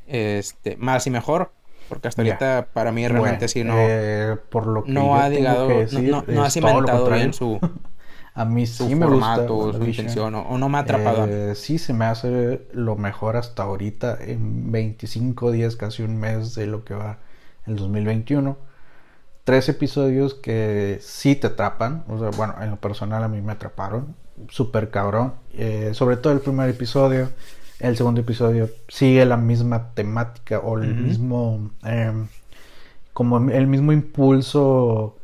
este, 0.07 0.77
más 0.77 1.07
y 1.07 1.09
mejor, 1.09 1.51
porque 1.89 2.07
hasta 2.07 2.21
ahorita 2.21 2.67
para 2.71 2.91
mí 2.91 3.07
realmente 3.07 3.47
sí 3.47 3.63
no, 3.63 3.75
eh, 3.77 4.37
por 4.49 4.67
lo 4.67 4.83
que 4.83 4.91
no 4.91 5.17
ha 5.17 5.29
digado, 5.29 5.67
no, 5.91 6.23
no, 6.27 6.43
ha 6.43 6.49
cimentado 6.51 7.09
bien 7.09 7.33
su, 7.33 7.59
a 8.33 8.45
mí 8.45 8.65
sí 8.65 8.95
me 8.95 9.05
formato, 9.05 9.55
gusta 9.55 9.77
su 9.77 9.85
intención, 9.85 10.35
o, 10.35 10.57
no 10.57 10.69
me 10.69 10.77
ha 10.77 10.81
atrapado. 10.81 11.27
Eh, 11.27 11.53
sí, 11.55 11.77
se 11.77 11.93
me 11.93 12.05
hace 12.05 12.65
lo 12.71 12.95
mejor 12.95 13.35
hasta 13.35 13.63
ahorita, 13.63 14.17
en 14.21 14.71
25 14.71 15.51
días, 15.51 15.75
casi 15.75 16.03
un 16.03 16.17
mes 16.17 16.55
de 16.55 16.65
lo 16.65 16.85
que 16.85 16.93
va 16.93 17.17
el 17.65 17.75
2021. 17.75 18.57
Tres 19.43 19.67
episodios 19.67 20.33
que 20.33 20.99
sí 21.01 21.35
te 21.35 21.47
atrapan, 21.47 22.05
o 22.07 22.19
sea, 22.19 22.29
bueno, 22.29 22.55
en 22.61 22.69
lo 22.69 22.77
personal 22.77 23.23
a 23.23 23.27
mí 23.27 23.41
me 23.41 23.51
atraparon, 23.51 24.15
súper 24.49 24.91
cabrón. 24.91 25.33
Eh, 25.53 25.91
sobre 25.93 26.15
todo 26.15 26.31
el 26.31 26.39
primer 26.39 26.69
episodio, 26.69 27.29
el 27.79 27.97
segundo 27.97 28.21
episodio 28.21 28.69
sigue 28.87 29.25
la 29.25 29.37
misma 29.37 29.93
temática 29.93 30.59
o 30.59 30.77
el 30.77 30.95
mismo, 30.95 31.71
em, 31.83 32.27
como 33.11 33.49
el 33.49 33.67
mismo 33.67 33.91
impulso 33.91 35.17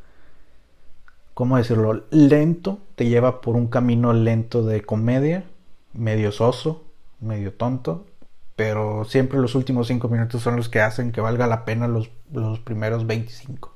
¿cómo 1.38 1.58
decirlo? 1.58 2.04
Lento, 2.10 2.80
te 2.96 3.06
lleva 3.06 3.42
por 3.42 3.56
un 3.56 3.68
camino 3.68 4.12
lento 4.12 4.66
de 4.66 4.82
comedia, 4.82 5.44
medio 5.94 6.32
soso, 6.32 6.84
medio 7.20 7.54
tonto, 7.54 8.08
pero 8.56 9.06
siempre 9.06 9.38
los 9.38 9.54
últimos 9.54 9.86
cinco 9.86 10.10
minutos 10.10 10.42
son 10.42 10.56
los 10.56 10.68
que 10.68 10.82
hacen 10.82 11.12
que 11.12 11.22
valga 11.22 11.46
la 11.46 11.64
pena 11.64 11.88
los, 11.88 12.10
los 12.34 12.60
primeros 12.60 13.06
25. 13.06 13.72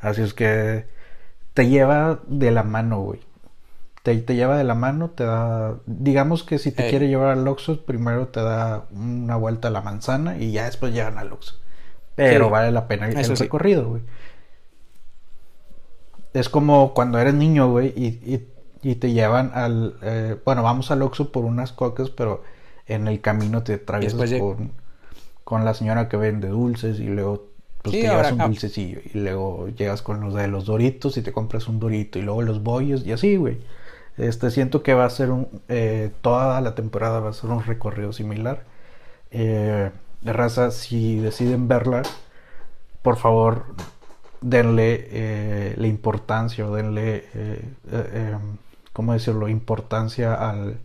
Así 0.00 0.20
es 0.20 0.34
que 0.34 0.84
te 1.54 1.70
lleva 1.70 2.20
de 2.26 2.50
la 2.50 2.62
mano, 2.62 3.00
güey. 3.00 3.20
Te, 4.02 4.14
te, 4.18 4.34
lleva 4.34 4.58
de 4.58 4.64
la 4.64 4.74
mano, 4.74 5.08
te 5.08 5.24
da... 5.24 5.76
Digamos 5.86 6.44
que 6.44 6.58
si 6.58 6.72
te 6.72 6.90
quiere 6.90 7.08
llevar 7.08 7.30
al 7.30 7.48
Oxxo, 7.48 7.86
primero 7.86 8.26
te 8.28 8.40
da 8.40 8.84
una 8.90 9.36
vuelta 9.36 9.68
a 9.68 9.70
la 9.70 9.80
manzana 9.80 10.36
y 10.36 10.52
ya 10.52 10.66
después 10.66 10.92
llegan 10.92 11.16
al 11.16 11.32
Oxxo. 11.32 11.54
Pero 12.16 12.50
vale 12.50 12.70
la 12.70 12.86
pena 12.86 13.08
el, 13.08 13.38
recorrido, 13.38 13.88
güey 13.88 14.02
es 16.34 16.48
como 16.48 16.94
cuando 16.94 17.18
eres 17.18 17.34
niño, 17.34 17.70
güey, 17.70 17.92
y, 17.96 18.94
te 18.94 19.12
llevan 19.12 19.50
al... 19.54 19.96
Eh, 20.02 20.36
bueno, 20.44 20.62
vamos 20.62 20.90
al 20.90 21.02
Oxxo 21.02 21.32
por 21.32 21.44
unas 21.44 21.72
cocas, 21.72 22.10
pero 22.10 22.42
en 22.86 23.08
el 23.08 23.20
camino 23.20 23.62
te 23.62 23.74
atraviesas 23.74 24.32
con, 24.40 24.72
con 25.44 25.64
la 25.64 25.74
señora 25.74 26.08
que 26.08 26.16
vende 26.16 26.48
dulces 26.48 27.00
y 27.00 27.06
luego 27.06 27.48
pues, 27.82 27.92
te 27.92 28.02
llevas 28.02 28.32
un 28.32 28.38
dulcecillo 28.38 29.00
y 29.12 29.18
luego 29.18 29.68
llegas 29.68 30.02
con 30.02 30.20
los 30.20 30.34
de 30.34 30.48
los 30.48 30.66
doritos 30.66 31.16
y 31.16 31.22
te 31.22 31.32
compras 31.32 31.68
un 31.68 31.80
dorito 31.80 32.18
y 32.18 32.22
luego 32.22 32.42
los 32.42 32.62
bollos 32.62 33.04
y 33.06 33.12
así, 33.12 33.36
güey. 33.36 33.58
Este, 34.16 34.50
siento 34.50 34.82
que 34.82 34.94
va 34.94 35.04
a 35.04 35.10
ser 35.10 35.30
un... 35.30 35.48
Eh, 35.68 36.10
toda 36.22 36.60
la 36.60 36.74
temporada 36.74 37.20
va 37.20 37.30
a 37.30 37.32
ser 37.32 37.50
un 37.50 37.62
recorrido 37.62 38.12
similar. 38.12 38.64
Eh, 39.30 39.90
de 40.20 40.32
raza, 40.32 40.70
si 40.70 41.18
deciden 41.18 41.68
verla, 41.68 42.02
por 43.02 43.16
favor 43.16 43.66
denle 44.40 45.08
eh, 45.10 45.74
la 45.76 45.86
importancia 45.86 46.66
o 46.66 46.74
denle, 46.74 47.24
eh, 47.34 47.72
eh, 47.92 48.32
em, 48.34 48.56
¿cómo 48.92 49.12
decirlo?, 49.12 49.48
importancia 49.48 50.34
al, 50.34 50.78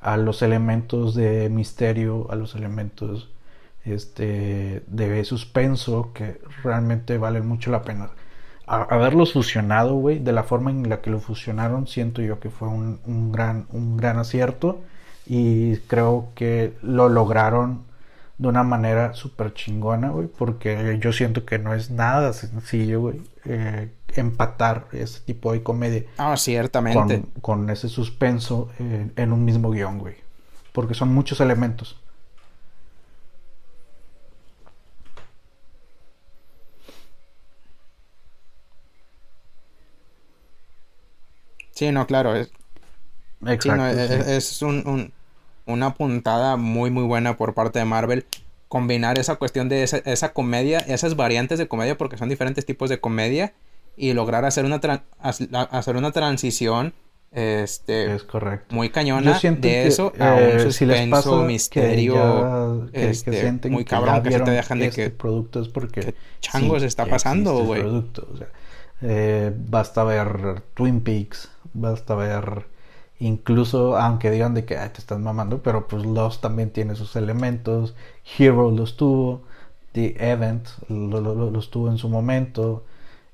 a 0.00 0.16
los 0.16 0.42
elementos 0.42 1.14
de 1.14 1.48
misterio, 1.50 2.26
a 2.30 2.36
los 2.36 2.54
elementos 2.54 3.30
este, 3.84 4.82
de 4.86 5.24
suspenso 5.24 6.12
que 6.14 6.40
realmente 6.62 7.18
valen 7.18 7.46
mucho 7.46 7.70
la 7.70 7.82
pena. 7.82 8.10
haberlos 8.66 9.32
fusionado, 9.32 9.94
güey, 9.96 10.18
de 10.20 10.32
la 10.32 10.44
forma 10.44 10.70
en 10.70 10.88
la 10.88 11.00
que 11.00 11.10
lo 11.10 11.20
fusionaron, 11.20 11.86
siento 11.88 12.22
yo 12.22 12.40
que 12.40 12.50
fue 12.50 12.68
un, 12.68 13.00
un, 13.06 13.32
gran, 13.32 13.66
un 13.72 13.96
gran 13.96 14.18
acierto 14.18 14.80
y 15.26 15.76
creo 15.88 16.28
que 16.34 16.74
lo 16.82 17.08
lograron 17.08 17.84
de 18.40 18.48
una 18.48 18.62
manera 18.62 19.12
súper 19.12 19.52
chingona, 19.52 20.08
güey, 20.08 20.26
porque 20.26 20.98
yo 20.98 21.12
siento 21.12 21.44
que 21.44 21.58
no 21.58 21.74
es 21.74 21.90
nada 21.90 22.32
sencillo, 22.32 23.02
güey, 23.02 23.20
eh, 23.44 23.92
empatar 24.16 24.86
ese 24.92 25.20
tipo 25.20 25.52
de 25.52 25.62
comedia. 25.62 26.04
Ah, 26.16 26.38
ciertamente. 26.38 27.22
Con, 27.42 27.68
ese 27.68 27.90
suspenso 27.90 28.70
en 28.78 29.32
un 29.34 29.44
mismo 29.44 29.70
guion, 29.70 29.98
güey, 29.98 30.14
porque 30.72 30.94
son 30.94 31.12
muchos 31.12 31.38
elementos. 31.42 32.00
Sí, 41.72 41.92
no, 41.92 42.06
claro, 42.06 42.34
es, 42.34 42.50
Exacto, 43.46 43.86
es, 43.86 44.62
un 44.62 45.12
una 45.66 45.94
puntada 45.94 46.56
muy 46.56 46.90
muy 46.90 47.04
buena 47.04 47.36
por 47.36 47.54
parte 47.54 47.78
de 47.78 47.84
Marvel. 47.84 48.26
Combinar 48.68 49.18
esa 49.18 49.36
cuestión 49.36 49.68
de 49.68 49.82
esa, 49.82 50.32
comedia, 50.32 50.78
esas 50.78 51.16
variantes 51.16 51.58
de 51.58 51.66
comedia, 51.66 51.98
porque 51.98 52.16
son 52.16 52.28
diferentes 52.28 52.64
tipos 52.64 52.88
de 52.88 53.00
comedia, 53.00 53.52
y 53.96 54.12
lograr 54.12 54.44
hacer 54.44 54.64
una, 54.64 54.80
hacer 55.18 55.96
una 55.96 56.12
transición 56.12 56.94
este 57.32 58.12
es 58.12 58.24
correcto. 58.24 58.74
muy 58.74 58.90
cañona 58.90 59.38
de 59.38 59.86
eso 59.86 60.12
a 60.18 60.34
un 60.34 60.40
eh, 60.40 60.60
suspenso 60.72 61.42
misterio 61.44 62.90
este, 62.92 63.52
muy 63.68 63.84
cabrón 63.84 64.24
que 64.24 64.32
se 64.32 64.40
te 64.40 64.50
dejan 64.50 64.80
de 64.80 64.86
este 64.86 65.04
que 65.04 65.10
producto 65.10 65.60
es 65.60 65.68
porque 65.68 66.16
changos 66.40 66.82
está 66.82 67.06
pasando 67.06 67.64
güey. 67.64 67.84
eh, 69.02 69.52
basta 69.56 70.02
ver 70.02 70.62
Twin 70.74 71.02
Peaks 71.02 71.48
basta 71.72 72.16
ver 72.16 72.66
Incluso, 73.20 73.98
aunque 73.98 74.30
digan 74.30 74.54
de 74.54 74.64
que 74.64 74.76
te 74.76 74.98
estás 75.00 75.18
mamando, 75.20 75.62
pero 75.62 75.86
pues 75.88 76.04
Lost 76.06 76.40
también 76.42 76.70
tiene 76.70 76.96
sus 76.96 77.16
elementos. 77.16 77.94
Hero 78.38 78.70
los 78.70 78.96
tuvo. 78.96 79.42
The 79.92 80.16
Event 80.32 80.68
los 80.88 81.70
tuvo 81.70 81.90
en 81.90 81.98
su 81.98 82.08
momento. 82.08 82.84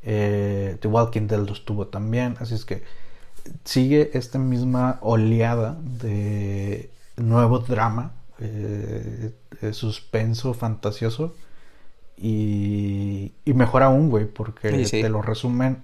Eh, 0.02 0.76
The 0.80 0.88
Walking 0.88 1.28
Dead 1.28 1.38
los 1.46 1.64
tuvo 1.64 1.86
también. 1.88 2.36
Así 2.40 2.54
es 2.54 2.64
que 2.64 2.82
sigue 3.64 4.10
esta 4.14 4.38
misma 4.38 4.98
oleada 5.02 5.76
de 5.82 6.90
nuevo 7.16 7.60
drama 7.60 8.12
eh, 8.40 9.32
suspenso 9.72 10.54
fantasioso. 10.54 11.34
Y, 12.16 13.32
y 13.44 13.54
mejor 13.54 13.82
aún, 13.82 14.08
güey, 14.10 14.26
porque 14.26 14.70
Sí, 14.70 14.84
sí. 14.86 15.00
te 15.02 15.08
lo 15.10 15.22
resumen 15.22 15.82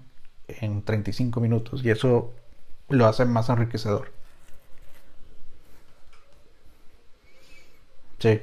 en 0.48 0.82
35 0.82 1.40
minutos 1.40 1.84
y 1.84 1.90
eso 1.90 2.32
lo 2.92 3.06
hace 3.06 3.24
más 3.24 3.48
enriquecedor. 3.48 4.12
Sí. 8.18 8.40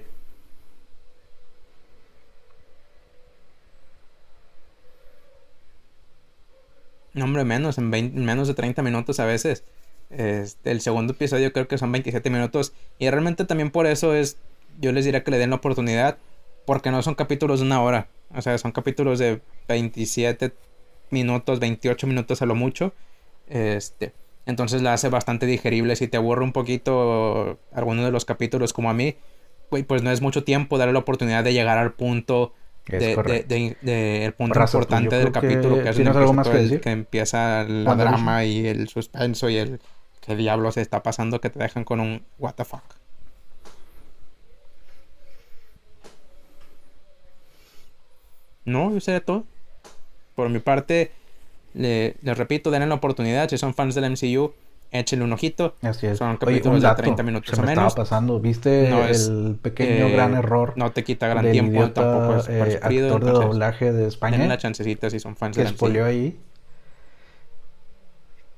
No, 7.13 7.25
hombre, 7.25 7.43
menos, 7.43 7.77
en, 7.77 7.91
20 7.91 8.17
en 8.17 8.25
menos 8.25 8.47
de 8.47 8.53
30 8.53 8.81
minutos 8.81 9.19
a 9.19 9.25
veces. 9.25 9.63
Este, 10.09 10.71
el 10.71 10.81
segundo 10.81 11.13
episodio 11.13 11.53
creo 11.53 11.67
que 11.67 11.77
son 11.77 11.91
27 11.91 12.29
minutos. 12.29 12.73
Y 12.99 13.09
realmente 13.09 13.45
también 13.45 13.71
por 13.71 13.87
eso 13.87 14.13
es, 14.13 14.37
yo 14.79 14.91
les 14.91 15.05
diría 15.05 15.23
que 15.23 15.31
le 15.31 15.37
den 15.37 15.49
la 15.51 15.57
oportunidad. 15.57 16.17
Porque 16.65 16.91
no 16.91 17.01
son 17.01 17.15
capítulos 17.15 17.59
de 17.59 17.65
una 17.65 17.81
hora. 17.81 18.09
O 18.35 18.41
sea, 18.41 18.57
son 18.57 18.71
capítulos 18.71 19.19
de 19.19 19.41
27 19.67 20.53
minutos, 21.09 21.59
28 21.59 22.07
minutos 22.07 22.41
a 22.41 22.45
lo 22.45 22.55
mucho. 22.55 22.93
Este, 23.47 24.13
entonces 24.45 24.81
la 24.81 24.93
hace 24.93 25.09
bastante 25.09 25.45
digerible. 25.45 25.95
Si 25.95 26.07
te 26.07 26.17
aburre 26.17 26.43
un 26.43 26.53
poquito 26.53 27.59
alguno 27.73 28.03
de 28.05 28.11
los 28.11 28.25
capítulos 28.25 28.73
como 28.73 28.89
a 28.89 28.93
mí, 28.93 29.15
pues 29.87 30.01
no 30.01 30.11
es 30.11 30.21
mucho 30.21 30.43
tiempo 30.43 30.77
darle 30.77 30.93
la 30.93 30.99
oportunidad 30.99 31.43
de 31.43 31.53
llegar 31.53 31.77
al 31.77 31.93
punto 31.93 32.53
de, 32.87 32.97
de- 32.97 33.15
correcto. 33.15 33.53
de- 33.53 33.77
de- 33.81 34.25
el 34.25 34.33
punto 34.33 34.59
pues, 34.59 34.73
importante 34.73 35.15
del 35.17 35.25
que 35.27 35.31
capítulo 35.31 35.83
que 35.83 35.89
es 35.89 35.95
tienes 35.95 36.15
algo 36.15 36.31
empieza 36.31 36.33
más 36.33 36.47
que 36.49 36.57
el- 36.57 36.63
decir. 36.63 36.81
que 36.81 36.89
empieza 36.89 37.37
WandaVision. 37.67 37.97
drama 37.97 38.45
y 38.45 38.65
el 38.65 38.87
suspenso 38.87 39.47
y 39.49 39.57
el 39.57 39.79
qué 40.21 40.35
diablos 40.35 40.77
está 40.77 41.03
pasando 41.03 41.39
que 41.39 41.51
te 41.51 41.59
dejan 41.59 41.83
con 41.83 41.99
un 41.99 42.23
what 42.39 42.55
the 42.55 42.65
fuck. 42.65 42.81
No, 48.65 48.91
yo 48.93 48.99
sería 48.99 49.23
todo. 49.23 49.45
Por 50.35 50.49
mi 50.49 50.59
parte, 50.59 51.11
le- 51.73 52.15
les 52.21 52.37
repito, 52.37 52.71
denle 52.71 52.87
la 52.87 52.95
oportunidad. 52.95 53.49
Si 53.49 53.57
son 53.57 53.73
fans 53.73 53.95
del 53.95 54.05
MCU, 54.11 54.53
échenle 54.91 55.23
un 55.25 55.33
ojito. 55.33 55.75
Así 55.81 56.07
es. 56.07 56.17
Son 56.17 56.35
capítulos 56.37 56.81
de 56.81 56.87
dato, 56.87 57.01
30 57.03 57.21
minutos 57.23 57.49
se 57.55 57.61
o 57.61 57.63
me 57.63 57.67
menos. 57.71 57.87
estaba 57.87 58.03
pasando. 58.05 58.39
¿Viste 58.39 58.89
No 58.89 59.05
es, 59.05 59.27
el 59.27 59.57
pequeño 59.61 60.07
eh, 60.07 60.11
gran 60.13 60.33
error 60.35 60.73
No 60.75 60.91
te 60.91 61.03
quita 61.03 61.27
gran 61.27 61.51
tiempo, 61.51 61.71
idiota 61.73 62.01
tampoco 62.01 62.35
es 62.39 62.49
eh, 62.49 62.61
actor 62.75 62.89
de 62.91 63.07
entonces, 63.07 63.33
doblaje 63.33 63.85
de 63.85 63.91
Denle 63.91 64.07
España 64.07 64.47
la 64.47 64.57
chancecita 64.57 65.09
si 65.09 65.19
son 65.19 65.35
fans 65.35 65.55
que 65.57 65.63
del 65.63 65.73
MCU. 65.73 66.03
ahí? 66.05 66.39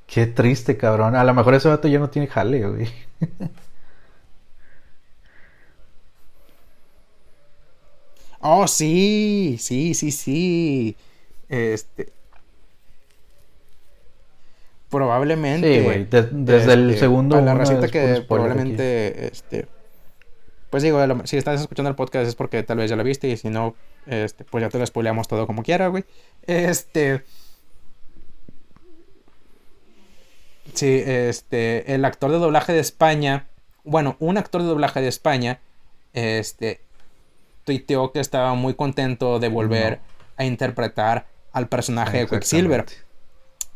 Qué 0.08 0.26
triste, 0.28 0.76
cabrón. 0.78 1.16
A 1.16 1.24
lo 1.24 1.34
mejor 1.34 1.54
ese 1.54 1.68
vato 1.70 1.88
ya 1.88 2.00
no 2.00 2.10
tiene 2.10 2.28
jale, 2.28 2.68
güey. 2.68 2.88
Oh, 8.40 8.68
sí, 8.68 9.58
sí, 9.60 9.94
sí, 9.94 10.12
sí. 10.12 10.96
Este. 11.50 12.12
Probablemente. 14.92 15.80
Sí, 15.80 15.84
güey. 15.84 16.06
de- 16.06 16.28
desde 16.32 16.74
el 16.74 16.90
este, 16.90 17.00
segundo 17.00 17.42
la 17.42 17.54
racita 17.56 17.88
que 17.88 18.24
probablemente. 18.28 19.28
Este. 19.28 19.68
Pues 20.70 20.84
digo, 20.84 21.00
si 21.26 21.38
estás 21.38 21.60
escuchando 21.62 21.90
el 21.90 21.96
podcast 21.96 22.28
es 22.28 22.36
porque 22.36 22.62
tal 22.64 22.78
vez 22.78 22.90
ya 22.90 22.96
lo 22.96 23.04
viste 23.04 23.28
y 23.28 23.36
si 23.38 23.50
no, 23.50 23.76
este, 24.06 24.44
pues 24.46 24.62
ya 24.62 24.70
te 24.70 24.78
lo 24.80 24.86
spoileamos 24.86 25.28
todo 25.28 25.48
como 25.48 25.64
quiera, 25.64 25.88
güey. 25.88 26.06
Este. 26.46 27.24
Sí, 30.74 31.02
este. 31.06 31.94
El 31.94 32.06
actor 32.06 32.32
de 32.32 32.38
doblaje 32.38 32.74
de 32.74 32.80
España. 32.80 33.48
Bueno, 33.84 34.16
un 34.20 34.38
actor 34.38 34.62
de 34.62 34.68
doblaje 34.68 35.02
de 35.02 35.08
España. 35.08 35.60
Este. 36.14 36.82
Tuiteó 37.66 38.12
que 38.12 38.20
estaba 38.20 38.54
muy 38.56 38.74
contento 38.74 39.40
de 39.40 39.50
volver 39.50 40.00
a 40.38 40.46
interpretar 40.46 41.28
al 41.52 41.68
personaje 41.68 42.20
de 42.20 42.28
Quicksilver. 42.28 42.86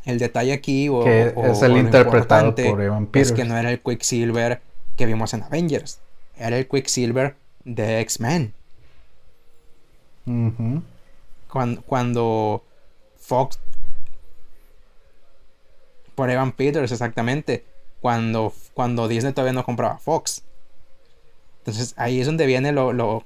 El 0.06 0.20
detalle 0.20 0.54
aquí, 0.54 0.88
o, 0.90 1.04
Que 1.04 1.34
o- 1.36 1.46
es 1.48 1.62
el 1.64 1.78
interpretado 1.78 2.54
por 2.54 2.82
Evan 2.82 3.04
es 3.04 3.10
Peters. 3.10 3.32
que 3.32 3.44
no 3.44 3.58
era 3.58 3.72
el 3.72 3.80
Quicksilver 3.82 4.62
que 4.96 5.06
vimos 5.06 5.34
en 5.34 5.44
Avengers. 5.44 6.00
Era 6.38 6.58
el 6.58 6.68
Quicksilver 6.68 7.36
de 7.64 8.00
X-Men. 8.02 8.54
Cuando, 11.52 11.82
cuando 11.84 12.64
Fox. 13.18 13.60
Por 16.16 16.30
Evan 16.30 16.52
Peters, 16.54 16.92
exactamente. 16.92 17.66
Cuando, 18.02 18.54
cuando 18.74 19.08
Disney 19.08 19.34
todavía 19.34 19.54
no 19.54 19.64
compraba 19.66 19.98
Fox. 19.98 20.44
Entonces 21.60 21.94
ahí 21.98 22.20
es 22.22 22.28
donde 22.28 22.46
viene 22.46 22.72
lo, 22.72 22.94
lo. 22.94 23.24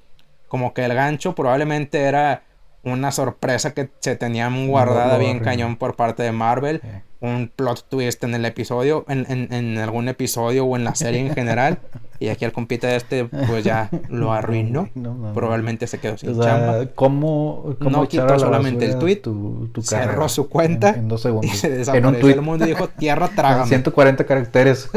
Como 0.48 0.74
que 0.74 0.84
el 0.86 0.94
gancho 0.94 1.36
probablemente 1.36 2.00
era 2.02 2.44
una 2.84 3.12
sorpresa 3.12 3.74
que 3.74 3.90
se 4.00 4.16
tenían 4.16 4.68
guardada 4.68 5.18
bien 5.18 5.40
cañón 5.40 5.76
por 5.78 5.96
parte 5.96 6.24
de 6.24 6.32
Marvel. 6.32 6.82
Sí. 6.82 6.90
Un 7.22 7.52
plot 7.54 7.90
twist 7.90 8.24
en 8.24 8.34
el 8.34 8.46
episodio, 8.46 9.04
en, 9.10 9.26
en- 9.30 9.52
en 9.54 9.78
algún 9.80 10.08
episodio 10.08 10.64
o 10.64 10.78
en 10.78 10.86
la 10.86 10.96
serie 10.96 11.20
en 11.20 11.34
general. 11.36 11.80
y 12.20 12.30
aquí 12.30 12.46
el 12.46 12.54
compita 12.54 12.96
este, 12.96 13.26
pues 13.26 13.66
ya 13.66 13.90
lo 14.08 14.32
arruinó. 14.34 14.90
No. 14.96 15.34
Probablemente 15.34 15.86
se 15.88 15.98
quedó 16.00 16.18
sin 16.18 16.30
O 16.30 16.42
sea, 16.42 16.54
chamba. 16.54 16.86
¿cómo, 16.96 17.76
cómo 17.80 17.90
No 17.90 18.08
quitó 18.08 18.40
solamente 18.40 18.86
el 18.86 18.98
tweet, 19.00 19.18
tu, 19.18 19.68
tu 19.74 19.82
cerró 19.82 20.30
su 20.30 20.48
cuenta 20.48 20.92
en, 20.92 21.00
en 21.00 21.08
dos 21.10 21.22
segundos. 21.24 21.54
Y 21.54 21.58
se 21.58 21.68
en 21.68 21.74
un 21.74 21.80
desapareció 21.80 22.20
tweet. 22.22 22.34
del 22.36 22.42
mundo 22.42 22.64
y 22.66 22.70
dijo, 22.70 22.88
tierra, 22.88 23.28
trágame. 23.36 23.68
140 23.68 24.24
caracteres. 24.26 24.90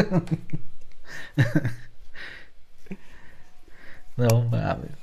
no 4.16 4.44
mames. 4.50 5.01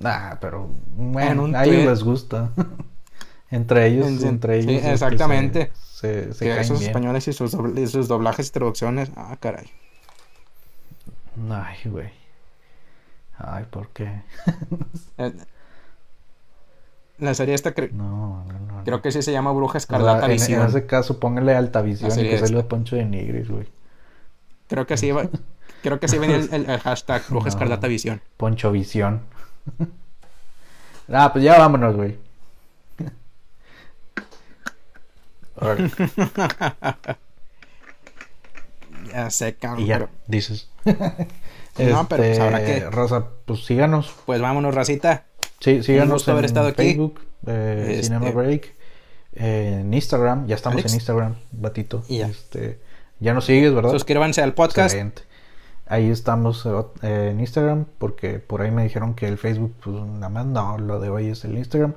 Nah, 0.00 0.36
pero 0.40 0.68
En 0.98 1.12
bueno, 1.12 1.56
a 1.56 1.64
ellos 1.64 1.84
les 1.86 2.02
gusta. 2.02 2.50
entre 3.50 3.86
ellos, 3.86 4.06
En- 4.22 4.26
entre 4.28 4.62
sí, 4.62 4.68
ellos. 4.70 4.82
este, 4.82 4.92
exactamente. 4.92 5.72
Se, 5.74 6.32
se, 6.32 6.34
se 6.34 6.46
caen 6.48 6.60
esos 6.60 6.78
bien. 6.80 6.90
españoles 6.90 7.28
y 7.28 7.32
sus, 7.32 7.54
dobl- 7.54 7.78
y 7.78 7.86
sus 7.86 8.08
doblajes 8.08 8.48
y 8.48 8.50
traducciones. 8.52 9.10
Ah, 9.16 9.36
caray. 9.38 9.70
Ay, 11.50 11.76
güey. 11.84 12.10
Ay, 13.38 13.64
¿por 13.70 13.88
qué? 13.88 14.22
Eh, 15.18 15.32
La 17.18 17.34
serie 17.34 17.54
esta 17.54 17.74
cre- 17.74 17.90
No, 17.92 18.44
no, 18.46 18.58
no. 18.78 18.84
creo 18.84 19.02
que 19.02 19.12
sí 19.12 19.20
se 19.22 19.32
llama 19.32 19.52
Bruja 19.52 19.72
O 19.72 19.72
sea, 19.72 19.78
Escarlata 19.80 20.24
en, 20.26 20.30
en 20.32 20.36
Visión. 20.38 20.66
ese 20.66 20.86
caso, 20.86 21.20
póngale 21.20 21.54
alta 21.54 21.82
visión 21.82 22.10
Así 22.10 22.20
y 22.22 22.28
que 22.28 22.34
es. 22.36 22.40
salga 22.40 22.62
Poncho 22.66 22.96
de 22.96 23.04
Nigris, 23.04 23.48
güey. 23.50 23.66
Creo 24.68 24.86
que 24.86 24.96
sí 24.96 25.10
va- 25.10 25.28
creo 25.82 26.00
que 26.00 26.08
sí 26.08 26.16
venía 26.18 26.36
el, 26.36 26.48
el- 26.54 26.70
el 26.70 26.80
hashtag 26.80 27.22
Bruja. 27.28 27.48
Escarlata 27.50 27.86
Visión. 27.88 28.22
Poncho 28.38 28.72
Visión. 28.72 29.20
ah, 31.12 31.32
pues 31.32 31.44
ya 31.44 31.58
vámonos, 31.58 31.94
güey. 31.96 32.16
Ya 39.12 39.30
sé, 39.30 39.54
cabrón. 39.54 39.82
y 39.84 39.86
ya, 39.88 39.98
pero- 39.98 40.10
dices. 40.26 40.68
No, 41.78 42.06
pero 42.08 42.22
pues, 42.24 42.38
habrá 42.38 42.62
que- 42.64 42.90
Raza, 42.90 43.26
pues 43.46 43.64
síganos. 43.64 44.12
Pues 44.26 44.40
vámonos, 44.42 44.74
racita. 44.74 45.24
Sí, 45.60 45.82
síganos 45.82 46.26
en 46.28 46.32
haber 46.32 46.44
estado 46.44 46.68
aquí. 46.68 46.76
Facebook, 46.82 47.20
eh, 47.46 47.86
Este- 47.92 48.02
Cinema 48.02 48.30
Break, 48.32 48.74
eh, 49.34 49.78
en 49.80 49.94
Instagram, 49.94 50.46
ya 50.46 50.56
estamos 50.56 50.76
Alex. 50.78 50.92
en 50.92 50.96
Instagram, 50.98 51.36
batito. 51.52 52.04
Y 52.08 52.18
ya. 52.18 52.26
Este, 52.26 52.80
ya 53.18 53.32
nos 53.32 53.46
sigues, 53.46 53.72
¿verdad? 53.72 53.92
Suscríbanse 53.92 54.42
al 54.42 54.52
podcast. 54.52 54.94
Excelente. 54.94 55.22
Ahí 55.90 56.08
estamos 56.08 56.64
eh, 57.02 57.30
en 57.32 57.40
Instagram, 57.40 57.84
porque 57.98 58.38
por 58.38 58.62
ahí 58.62 58.70
me 58.70 58.84
dijeron 58.84 59.14
que 59.14 59.26
el 59.26 59.38
Facebook, 59.38 59.74
pues 59.82 59.96
nada 59.96 60.28
más 60.28 60.46
no, 60.46 60.78
lo 60.78 61.00
de 61.00 61.08
hoy 61.08 61.26
es 61.26 61.44
el 61.44 61.58
Instagram. 61.58 61.94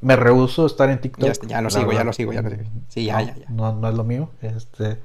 Me 0.00 0.16
rehuso 0.16 0.66
estar 0.66 0.90
en 0.90 1.00
TikTok. 1.00 1.34
Ya, 1.42 1.46
ya 1.46 1.60
lo 1.60 1.70
sigo, 1.70 1.92
ya 1.92 2.02
lo 2.02 2.12
sigo, 2.12 2.32
ya 2.32 2.42
lo 2.42 2.50
sigo. 2.50 2.64
Sí, 2.88 3.04
ya, 3.04 3.20
no, 3.20 3.26
ya, 3.28 3.36
ya. 3.36 3.46
No, 3.48 3.72
no 3.72 3.88
es 3.88 3.94
lo 3.94 4.02
mío. 4.02 4.30
Este, 4.42 4.98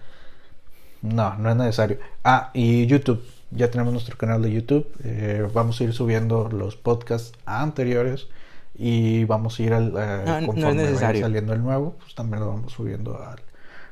no, 1.04 1.36
no 1.36 1.52
es 1.52 1.56
necesario. 1.56 2.00
Ah, 2.24 2.50
y 2.56 2.88
YouTube. 2.88 3.24
Ya 3.52 3.70
tenemos 3.70 3.94
nuestro 3.94 4.18
canal 4.18 4.42
de 4.42 4.52
YouTube. 4.52 4.92
Eh, 5.04 5.48
vamos 5.54 5.80
a 5.80 5.84
ir 5.84 5.94
subiendo 5.94 6.50
los 6.50 6.76
podcasts 6.78 7.38
anteriores 7.46 8.28
y 8.74 9.26
vamos 9.26 9.60
a 9.60 9.62
ir 9.64 9.72
al, 9.72 9.94
eh, 9.96 10.24
No, 10.26 10.32
no 10.32 10.40
es 10.40 10.46
conforme 10.48 10.78
vaya 10.78 10.90
necesario. 10.90 11.22
saliendo 11.22 11.54
el 11.54 11.62
nuevo, 11.62 11.96
pues 12.00 12.16
también 12.16 12.40
lo 12.40 12.48
vamos 12.48 12.74
subiendo 12.74 13.22
al, 13.22 13.40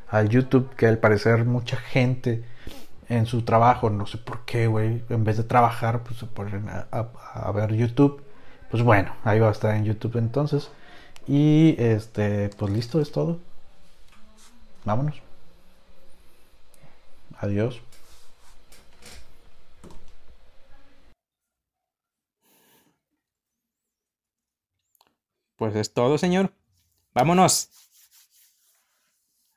al 0.10 0.28
YouTube, 0.30 0.74
que 0.76 0.88
al 0.88 0.98
parecer 0.98 1.46
mucha 1.46 1.78
gente 1.78 2.44
en 3.18 3.26
su 3.26 3.44
trabajo, 3.44 3.90
no 3.90 4.06
sé 4.08 4.18
por 4.18 4.46
qué, 4.46 4.68
güey, 4.68 5.04
en 5.10 5.24
vez 5.24 5.38
de 5.38 5.44
trabajar, 5.44 6.04
pues 6.04 6.20
se 6.20 6.26
ponen 6.26 6.70
a, 6.70 6.88
a- 6.92 7.52
ver 7.52 7.74
YouTube. 7.76 8.24
Pues 8.72 8.84
bueno, 8.84 9.14
ahí 9.24 9.40
va 9.40 9.50
a 9.50 9.52
estar 9.52 9.76
en 9.76 9.86
YouTube 9.86 10.18
entonces. 10.18 10.70
Y 11.28 11.76
este, 11.80 12.50
pues 12.58 12.72
listo, 12.74 13.02
es 13.02 13.12
todo. 13.12 13.40
Vámonos. 14.86 15.22
Adiós. 17.42 17.82
Pues 25.56 25.76
es 25.76 25.94
todo, 25.94 26.18
señor. 26.20 26.54
Vámonos. 27.14 27.70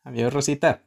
Adiós, 0.04 0.32
Rosita. 0.32 0.85